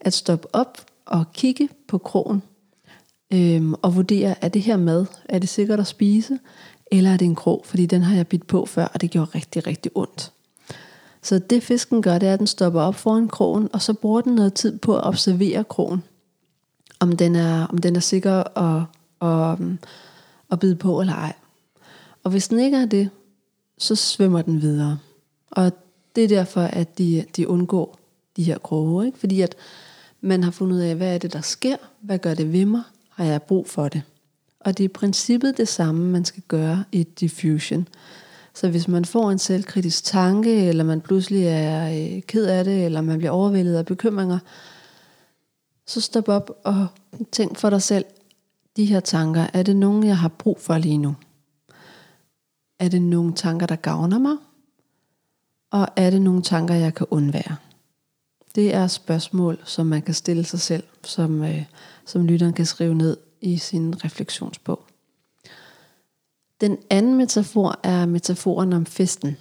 at 0.00 0.12
stoppe 0.12 0.54
op 0.54 0.78
og 1.06 1.24
kigge 1.32 1.68
på 1.88 1.98
krogen 1.98 2.42
øhm, 3.32 3.74
og 3.82 3.96
vurdere, 3.96 4.44
er 4.44 4.48
det 4.48 4.62
her 4.62 4.76
mad, 4.76 5.06
er 5.28 5.38
det 5.38 5.48
sikkert 5.48 5.80
at 5.80 5.86
spise, 5.86 6.38
eller 6.86 7.10
er 7.10 7.16
det 7.16 7.24
en 7.24 7.34
krog, 7.34 7.62
fordi 7.64 7.86
den 7.86 8.02
har 8.02 8.16
jeg 8.16 8.26
bidt 8.26 8.46
på 8.46 8.66
før, 8.66 8.84
og 8.84 9.00
det 9.00 9.10
gjorde 9.10 9.30
rigtig, 9.34 9.66
rigtig 9.66 9.92
ondt. 9.94 10.32
Så 11.22 11.38
det 11.38 11.62
fisken 11.62 12.02
gør, 12.02 12.18
det 12.18 12.28
er, 12.28 12.32
at 12.32 12.38
den 12.38 12.46
stopper 12.46 12.80
op 12.80 12.94
foran 12.94 13.28
krogen, 13.28 13.68
og 13.72 13.82
så 13.82 13.92
bruger 13.92 14.20
den 14.20 14.34
noget 14.34 14.54
tid 14.54 14.78
på 14.78 14.96
at 14.96 15.04
observere 15.04 15.64
krogen. 15.64 16.02
Om 17.00 17.16
den 17.16 17.36
er, 17.36 17.66
om 17.66 17.78
den 17.78 17.96
er 17.96 18.00
sikker 18.00 18.58
at, 18.58 18.82
at, 19.20 19.58
at 20.50 20.58
bide 20.58 20.76
på 20.76 21.00
eller 21.00 21.14
ej. 21.14 21.32
Og 22.24 22.30
hvis 22.30 22.48
den 22.48 22.58
ikke 22.58 22.76
er 22.76 22.86
det, 22.86 23.10
så 23.78 23.94
svømmer 23.94 24.42
den 24.42 24.62
videre. 24.62 24.98
Og 25.50 25.72
det 26.16 26.24
er 26.24 26.28
derfor, 26.28 26.60
at 26.60 26.98
de, 26.98 27.24
de 27.36 27.48
undgår 27.48 27.98
de 28.36 28.42
her 28.42 28.58
kroge. 28.58 29.06
Ikke? 29.06 29.18
Fordi 29.18 29.40
at 29.40 29.54
man 30.20 30.44
har 30.44 30.50
fundet 30.50 30.76
ud 30.76 30.80
af, 30.80 30.96
hvad 30.96 31.14
er 31.14 31.18
det, 31.18 31.32
der 31.32 31.40
sker? 31.40 31.76
Hvad 32.00 32.18
gør 32.18 32.34
det 32.34 32.52
ved 32.52 32.64
mig? 32.64 32.82
Har 33.08 33.24
jeg 33.24 33.42
brug 33.42 33.68
for 33.68 33.88
det? 33.88 34.02
Og 34.60 34.78
det 34.78 34.84
er 34.84 34.88
i 34.88 34.92
princippet 34.92 35.56
det 35.56 35.68
samme, 35.68 36.10
man 36.10 36.24
skal 36.24 36.42
gøre 36.48 36.84
i 36.92 37.02
diffusion. 37.02 37.88
Så 38.54 38.68
hvis 38.68 38.88
man 38.88 39.04
får 39.04 39.30
en 39.30 39.38
selvkritisk 39.38 40.04
tanke, 40.04 40.66
eller 40.66 40.84
man 40.84 41.00
pludselig 41.00 41.46
er 41.46 41.88
øh, 41.88 42.22
ked 42.22 42.46
af 42.46 42.64
det, 42.64 42.84
eller 42.84 43.00
man 43.00 43.18
bliver 43.18 43.30
overvældet 43.30 43.76
af 43.76 43.86
bekymringer, 43.86 44.38
så 45.86 46.00
stop 46.00 46.28
op 46.28 46.50
og 46.64 46.86
tænk 47.32 47.58
for 47.58 47.70
dig 47.70 47.82
selv, 47.82 48.04
de 48.76 48.84
her 48.84 49.00
tanker, 49.00 49.46
er 49.52 49.62
det 49.62 49.76
nogen, 49.76 50.04
jeg 50.04 50.18
har 50.18 50.28
brug 50.28 50.60
for 50.60 50.78
lige 50.78 50.98
nu? 50.98 51.14
Er 52.84 52.88
det 52.88 53.02
nogle 53.02 53.32
tanker, 53.34 53.66
der 53.66 53.76
gavner 53.76 54.18
mig? 54.18 54.36
Og 55.70 55.88
er 55.96 56.10
det 56.10 56.22
nogle 56.22 56.42
tanker, 56.42 56.74
jeg 56.74 56.94
kan 56.94 57.06
undvære? 57.10 57.56
Det 58.54 58.74
er 58.74 58.86
spørgsmål, 58.86 59.58
som 59.64 59.86
man 59.86 60.02
kan 60.02 60.14
stille 60.14 60.44
sig 60.44 60.60
selv, 60.60 60.82
som, 61.04 61.44
øh, 61.44 61.64
som 62.06 62.26
lytteren 62.26 62.52
kan 62.52 62.66
skrive 62.66 62.94
ned 62.94 63.16
i 63.40 63.56
sin 63.56 64.04
refleksionsbog. 64.04 64.84
Den 66.60 66.78
anden 66.90 67.14
metafor 67.14 67.80
er 67.82 68.06
metaforen 68.06 68.72
om 68.72 68.86
festen. 68.86 69.36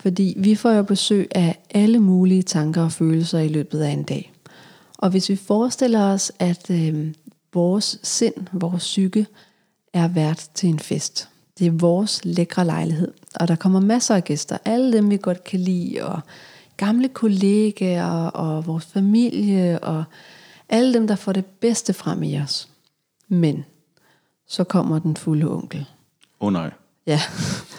Fordi 0.00 0.34
vi 0.36 0.54
får 0.54 0.70
jo 0.70 0.82
besøg 0.82 1.28
af 1.34 1.64
alle 1.70 1.98
mulige 1.98 2.42
tanker 2.42 2.82
og 2.82 2.92
følelser 2.92 3.38
i 3.38 3.48
løbet 3.48 3.80
af 3.80 3.90
en 3.90 4.02
dag. 4.02 4.32
Og 4.98 5.10
hvis 5.10 5.28
vi 5.28 5.36
forestiller 5.36 6.04
os, 6.04 6.32
at 6.38 6.70
øh, 6.70 7.14
vores 7.54 8.00
sind, 8.02 8.46
vores 8.52 8.82
psyke, 8.82 9.26
er 9.92 10.08
vært 10.08 10.48
til 10.54 10.68
en 10.68 10.78
fest. 10.78 11.28
Det 11.58 11.66
er 11.66 11.70
vores 11.70 12.24
lækre 12.24 12.64
lejlighed, 12.64 13.12
og 13.34 13.48
der 13.48 13.56
kommer 13.56 13.80
masser 13.80 14.14
af 14.14 14.24
gæster. 14.24 14.58
Alle 14.64 14.92
dem, 14.92 15.10
vi 15.10 15.16
godt 15.16 15.44
kan 15.44 15.60
lide, 15.60 16.06
og 16.06 16.20
gamle 16.76 17.08
kollegaer, 17.08 18.26
og 18.26 18.66
vores 18.66 18.86
familie, 18.86 19.78
og 19.78 20.04
alle 20.68 20.94
dem, 20.94 21.06
der 21.06 21.16
får 21.16 21.32
det 21.32 21.46
bedste 21.46 21.92
frem 21.92 22.22
i 22.22 22.40
os. 22.40 22.68
Men 23.28 23.64
så 24.46 24.64
kommer 24.64 24.98
den 24.98 25.16
fulde 25.16 25.50
onkel. 25.50 25.86
Åh 26.40 26.46
oh, 26.46 26.52
nej. 26.52 26.70
Ja. 27.06 27.20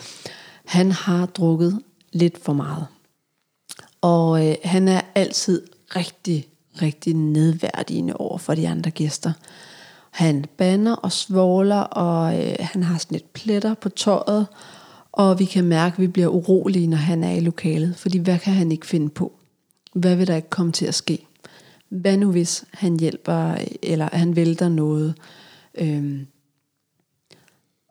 Han 0.65 0.91
har 0.91 1.25
drukket 1.25 1.81
lidt 2.11 2.43
for 2.43 2.53
meget. 2.53 2.85
Og 4.01 4.47
øh, 4.47 4.55
han 4.63 4.87
er 4.87 5.01
altid 5.15 5.67
rigtig, 5.95 6.47
rigtig 6.81 7.13
nedværdigende 7.13 8.13
over 8.13 8.37
for 8.37 8.55
de 8.55 8.69
andre 8.69 8.91
gæster. 8.91 9.33
Han 10.19 10.45
banner 10.57 10.95
og 10.95 11.11
svåler, 11.11 11.79
og 11.79 12.39
øh, 12.39 12.55
han 12.59 12.83
har 12.83 12.97
sådan 12.97 13.15
lidt 13.15 13.33
pletter 13.33 13.73
på 13.73 13.89
tøjet, 13.89 14.47
og 15.11 15.39
vi 15.39 15.45
kan 15.45 15.63
mærke, 15.63 15.93
at 15.93 16.01
vi 16.01 16.07
bliver 16.07 16.27
urolige, 16.27 16.87
når 16.87 16.97
han 16.97 17.23
er 17.23 17.31
i 17.31 17.39
lokalet, 17.39 17.95
fordi 17.95 18.17
hvad 18.17 18.39
kan 18.39 18.53
han 18.53 18.71
ikke 18.71 18.85
finde 18.85 19.09
på? 19.09 19.33
Hvad 19.93 20.15
vil 20.15 20.27
der 20.27 20.35
ikke 20.35 20.49
komme 20.49 20.71
til 20.71 20.85
at 20.85 20.95
ske? 20.95 21.27
Hvad 21.89 22.17
nu 22.17 22.31
hvis 22.31 22.65
han 22.73 22.99
hjælper, 22.99 23.55
eller 23.83 24.09
han 24.13 24.35
vælter 24.35 24.69
noget? 24.69 25.13
Øhm, 25.75 26.27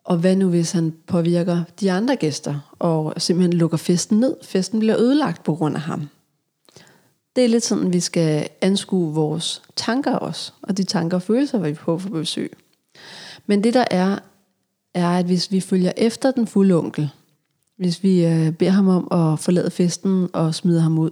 og 0.03 0.17
hvad 0.17 0.35
nu 0.35 0.49
hvis 0.49 0.71
han 0.71 0.93
påvirker 1.07 1.63
de 1.79 1.91
andre 1.91 2.15
gæster, 2.15 2.75
og 2.79 3.13
simpelthen 3.17 3.53
lukker 3.53 3.77
festen 3.77 4.19
ned? 4.19 4.35
Festen 4.43 4.79
bliver 4.79 4.99
ødelagt 4.99 5.43
på 5.43 5.55
grund 5.55 5.75
af 5.75 5.81
ham. 5.81 6.09
Det 7.35 7.43
er 7.43 7.47
lidt 7.47 7.65
sådan, 7.65 7.93
vi 7.93 7.99
skal 7.99 8.49
anskue 8.61 9.13
vores 9.13 9.61
tanker 9.75 10.15
også, 10.15 10.51
og 10.61 10.77
de 10.77 10.83
tanker 10.83 11.17
og 11.17 11.21
følelser, 11.21 11.59
vi 11.59 11.73
på 11.73 11.97
for 11.97 12.09
besøg. 12.09 12.53
Men 13.45 13.63
det 13.63 13.73
der 13.73 13.85
er, 13.91 14.19
er, 14.93 15.09
at 15.09 15.25
hvis 15.25 15.51
vi 15.51 15.59
følger 15.59 15.91
efter 15.97 16.31
den 16.31 16.47
fulde 16.47 16.75
onkel, 16.75 17.09
hvis 17.77 18.03
vi 18.03 18.25
øh, 18.25 18.51
beder 18.51 18.71
ham 18.71 18.87
om 18.87 19.07
at 19.11 19.39
forlade 19.39 19.71
festen 19.71 20.29
og 20.33 20.55
smide 20.55 20.81
ham 20.81 20.99
ud, 20.99 21.11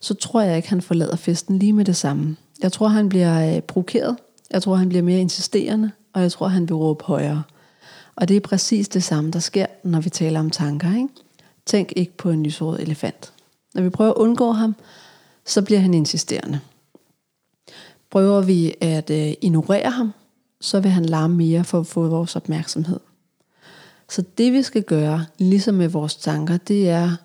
så 0.00 0.14
tror 0.14 0.40
jeg 0.40 0.56
ikke, 0.56 0.68
han 0.68 0.82
forlader 0.82 1.16
festen 1.16 1.58
lige 1.58 1.72
med 1.72 1.84
det 1.84 1.96
samme. 1.96 2.36
Jeg 2.62 2.72
tror, 2.72 2.88
han 2.88 3.08
bliver 3.08 3.56
øh, 3.56 3.62
provokeret. 3.62 4.16
Jeg 4.50 4.62
tror, 4.62 4.74
han 4.74 4.88
bliver 4.88 5.02
mere 5.02 5.20
insisterende, 5.20 5.90
og 6.12 6.22
jeg 6.22 6.32
tror, 6.32 6.48
han 6.48 6.68
vil 6.68 6.74
råbe 6.76 7.04
højere. 7.04 7.42
Og 8.16 8.28
det 8.28 8.36
er 8.36 8.40
præcis 8.40 8.88
det 8.88 9.02
samme, 9.02 9.30
der 9.30 9.38
sker, 9.38 9.66
når 9.84 10.00
vi 10.00 10.10
taler 10.10 10.40
om 10.40 10.50
tanker. 10.50 10.96
Ikke? 10.96 11.08
Tænk 11.66 11.92
ikke 11.96 12.16
på 12.16 12.30
en 12.30 12.42
lyserød 12.42 12.78
elefant. 12.80 13.32
Når 13.74 13.82
vi 13.82 13.88
prøver 13.88 14.10
at 14.10 14.16
undgå 14.16 14.52
ham, 14.52 14.74
så 15.50 15.62
bliver 15.62 15.80
han 15.80 15.94
insisterende. 15.94 16.60
Prøver 18.10 18.40
vi 18.40 18.74
at 18.80 19.10
øh, 19.10 19.32
ignorere 19.40 19.90
ham, 19.90 20.12
så 20.60 20.80
vil 20.80 20.90
han 20.90 21.04
larme 21.04 21.36
mere 21.36 21.64
for 21.64 21.80
at 21.80 21.86
få 21.86 22.08
vores 22.08 22.36
opmærksomhed. 22.36 23.00
Så 24.08 24.24
det 24.38 24.52
vi 24.52 24.62
skal 24.62 24.82
gøre, 24.82 25.26
ligesom 25.38 25.74
med 25.74 25.88
vores 25.88 26.16
tanker, 26.16 26.56
det 26.56 26.88
er 26.88 27.16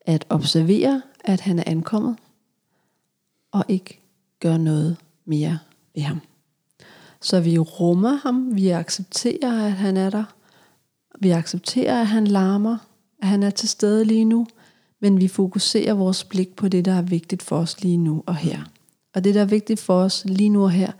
at 0.00 0.26
observere, 0.28 1.02
at 1.24 1.40
han 1.40 1.58
er 1.58 1.62
ankommet, 1.66 2.16
og 3.52 3.64
ikke 3.68 4.00
gøre 4.40 4.58
noget 4.58 4.96
mere 5.24 5.58
ved 5.94 6.02
ham. 6.02 6.20
Så 7.20 7.40
vi 7.40 7.58
rummer 7.58 8.14
ham, 8.14 8.56
vi 8.56 8.68
accepterer, 8.68 9.66
at 9.66 9.72
han 9.72 9.96
er 9.96 10.10
der, 10.10 10.24
vi 11.20 11.30
accepterer, 11.30 12.00
at 12.00 12.06
han 12.06 12.26
larmer, 12.26 12.78
at 13.22 13.28
han 13.28 13.42
er 13.42 13.50
til 13.50 13.68
stede 13.68 14.04
lige 14.04 14.24
nu, 14.24 14.46
men 15.00 15.20
vi 15.20 15.28
fokuserer 15.28 15.94
vores 15.94 16.24
blik 16.24 16.56
på 16.56 16.68
det, 16.68 16.84
der 16.84 16.94
er 16.94 17.02
vigtigt 17.02 17.42
for 17.42 17.58
os 17.58 17.82
lige 17.82 17.96
nu 17.96 18.22
og 18.26 18.36
her. 18.36 18.58
Og 19.14 19.24
det, 19.24 19.34
der 19.34 19.40
er 19.40 19.44
vigtigt 19.44 19.80
for 19.80 20.00
os 20.00 20.24
lige 20.24 20.48
nu 20.48 20.62
og 20.62 20.70
her, 20.70 20.92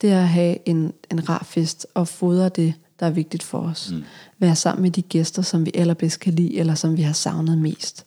det 0.00 0.10
er 0.12 0.20
at 0.20 0.28
have 0.28 0.68
en, 0.68 0.92
en 1.10 1.28
rar 1.28 1.46
fest 1.48 1.86
og 1.94 2.08
fodre 2.08 2.48
det, 2.48 2.74
der 3.00 3.06
er 3.06 3.10
vigtigt 3.10 3.42
for 3.42 3.58
os. 3.58 3.90
Mm. 3.92 4.04
Være 4.38 4.56
sammen 4.56 4.82
med 4.82 4.90
de 4.90 5.02
gæster, 5.02 5.42
som 5.42 5.66
vi 5.66 5.70
allerbedst 5.74 6.20
kan 6.20 6.34
lide, 6.34 6.58
eller 6.58 6.74
som 6.74 6.96
vi 6.96 7.02
har 7.02 7.12
savnet 7.12 7.58
mest. 7.58 8.04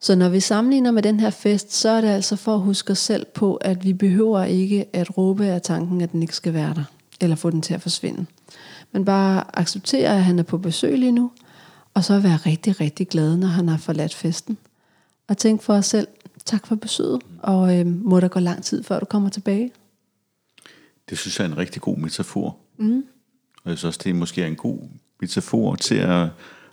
Så 0.00 0.14
når 0.14 0.28
vi 0.28 0.40
sammenligner 0.40 0.90
med 0.90 1.02
den 1.02 1.20
her 1.20 1.30
fest, 1.30 1.72
så 1.72 1.88
er 1.88 2.00
det 2.00 2.08
altså 2.08 2.36
for 2.36 2.54
at 2.54 2.60
huske 2.60 2.92
os 2.92 2.98
selv 2.98 3.26
på, 3.34 3.54
at 3.54 3.84
vi 3.84 3.92
behøver 3.92 4.44
ikke 4.44 4.86
at 4.92 5.18
råbe 5.18 5.46
af 5.46 5.62
tanken, 5.62 6.00
at 6.00 6.12
den 6.12 6.22
ikke 6.22 6.36
skal 6.36 6.54
være 6.54 6.74
der, 6.74 6.84
eller 7.20 7.36
få 7.36 7.50
den 7.50 7.62
til 7.62 7.74
at 7.74 7.82
forsvinde. 7.82 8.26
Men 8.92 9.04
bare 9.04 9.58
acceptere, 9.58 10.16
at 10.16 10.24
han 10.24 10.38
er 10.38 10.42
på 10.42 10.58
besøg 10.58 10.98
lige 10.98 11.12
nu, 11.12 11.30
og 11.96 12.04
så 12.04 12.18
være 12.18 12.36
rigtig, 12.36 12.80
rigtig 12.80 13.08
glad, 13.08 13.36
når 13.36 13.46
han 13.46 13.68
har 13.68 13.76
forladt 13.76 14.14
festen. 14.14 14.58
Og 15.28 15.38
tænk 15.38 15.62
for 15.62 15.74
os 15.74 15.86
selv, 15.86 16.08
tak 16.44 16.66
for 16.66 16.74
besøget, 16.74 17.22
og 17.38 17.78
øh, 17.78 17.86
må 17.86 18.20
der 18.20 18.28
gå 18.28 18.40
lang 18.40 18.64
tid, 18.64 18.82
før 18.82 18.98
du 18.98 19.04
kommer 19.04 19.28
tilbage. 19.28 19.72
Det 21.10 21.18
synes 21.18 21.38
jeg 21.38 21.46
er 21.46 21.48
en 21.48 21.58
rigtig 21.58 21.82
god 21.82 21.96
metafor. 21.96 22.56
Mm. 22.78 23.04
Og 23.64 23.70
jeg 23.70 23.78
synes 23.78 23.84
også, 23.84 24.00
det 24.04 24.10
er 24.10 24.14
måske 24.14 24.46
en 24.46 24.56
god 24.56 24.78
metafor 25.20 25.74
til 25.74 25.94
at 25.94 26.28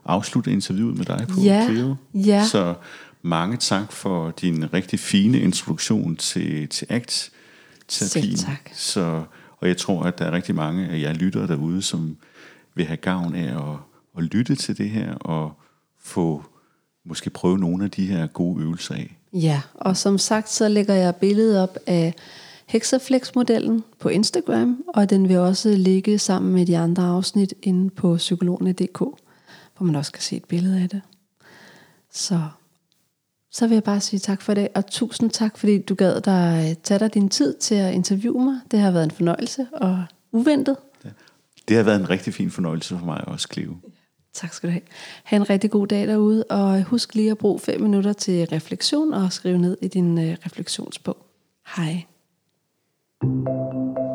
afslutte 0.06 0.52
interviewet 0.52 0.98
med 0.98 1.06
dig 1.06 1.26
på, 1.30 1.42
ja, 1.42 1.66
Cleo. 1.66 1.96
Ja. 2.14 2.46
Så 2.46 2.76
mange 3.22 3.58
tak 3.58 3.92
for 3.92 4.32
din 4.32 4.74
rigtig 4.74 5.00
fine 5.00 5.40
introduktion 5.40 6.16
til, 6.16 6.70
til 6.70 6.88
ACT-terapien. 6.90 8.38
Selv 8.38 8.38
tak. 8.38 8.70
Så, 8.74 9.24
og 9.58 9.68
jeg 9.68 9.78
tror, 9.78 10.04
at 10.04 10.20
der 10.20 10.26
er 10.26 10.32
rigtig 10.32 10.56
mange 10.56 10.88
af 10.88 11.00
jer 11.00 11.14
lyttere 11.14 11.48
derude, 11.48 11.82
som 11.82 12.18
vil 12.76 12.86
have 12.86 12.98
gavn 12.98 13.36
af 13.36 13.72
at, 13.72 13.78
at 14.18 14.24
lytte 14.24 14.56
til 14.56 14.78
det 14.78 14.90
her 14.90 15.16
og 15.16 15.52
få 16.00 16.44
måske 17.06 17.30
prøve 17.30 17.58
nogle 17.58 17.84
af 17.84 17.92
de 17.92 18.06
her 18.06 18.28
gode 18.28 18.62
øvelser 18.62 18.96
af. 18.96 19.18
Ja, 19.34 19.62
og 19.74 19.98
som 19.98 20.18
sagt, 20.18 20.50
så 20.50 20.68
lægger 20.68 20.94
jeg 20.94 21.16
billedet 21.16 21.60
op 21.60 21.78
af 21.88 22.14
Hexaflex-modellen 22.66 23.84
på 24.00 24.10
Instagram, 24.10 24.84
og 24.88 25.10
den 25.10 25.30
vil 25.30 25.38
også 25.38 25.70
ligge 25.70 26.20
sammen 26.20 26.54
med 26.54 26.66
de 26.66 26.78
andre 26.78 27.04
afsnit 27.04 27.54
inde 27.62 27.90
på 27.90 28.16
psykologerne.dk, 28.16 28.98
hvor 28.98 29.82
man 29.82 29.96
også 29.96 30.12
kan 30.12 30.22
se 30.22 30.36
et 30.36 30.46
billede 30.46 30.82
af 30.82 30.90
det. 30.90 31.02
Så, 32.12 32.42
så 33.52 33.68
vil 33.68 33.76
jeg 33.76 33.84
bare 33.84 34.00
sige 34.00 34.20
tak 34.20 34.42
for 34.42 34.54
det, 34.54 34.68
og 34.76 34.88
tusind 34.88 35.30
tak, 35.30 35.58
fordi 35.58 35.82
du 35.82 35.96
gad 35.96 36.22
dig 36.22 36.78
tage 36.84 37.00
dig 37.00 37.14
din 37.14 37.30
tid 37.30 37.56
til 37.58 37.76
at 37.76 37.94
interviewe 37.94 38.44
mig. 38.44 38.60
Det 38.72 38.80
har 38.80 38.92
været 38.92 39.04
en 39.04 39.12
fornøjelse 39.12 39.68
og 39.74 40.04
uventet. 40.32 40.76
Ja. 41.06 41.10
Det 41.68 41.78
har 41.78 41.84
været 41.84 42.00
en 42.00 42.10
rigtig 42.10 42.34
fin 42.34 42.52
fornøjelse 42.52 42.98
for 42.98 43.06
mig 43.06 43.28
også, 43.28 43.48
Cleo. 43.54 43.76
Tak 44.34 44.54
skal 44.54 44.70
du 44.70 44.72
have. 44.72 44.84
Ha' 45.24 45.36
en 45.36 45.50
rigtig 45.50 45.72
god 45.72 45.88
dag 45.88 46.08
derude, 46.08 46.44
og 46.44 46.84
husk 46.84 47.16
lige 47.16 47.32
at 47.32 47.38
bruge 47.38 47.60
5 47.60 47.82
minutter 47.82 48.14
til 48.14 48.46
refleksion 48.46 49.14
og 49.14 49.34
skrive 49.34 49.58
ned 49.58 49.78
i 49.82 49.88
din 49.88 50.18
øh, 50.18 50.38
refleksionsbog. 50.46 51.18
Hej. 51.76 52.06
thank 53.22 53.48
you 53.48 54.13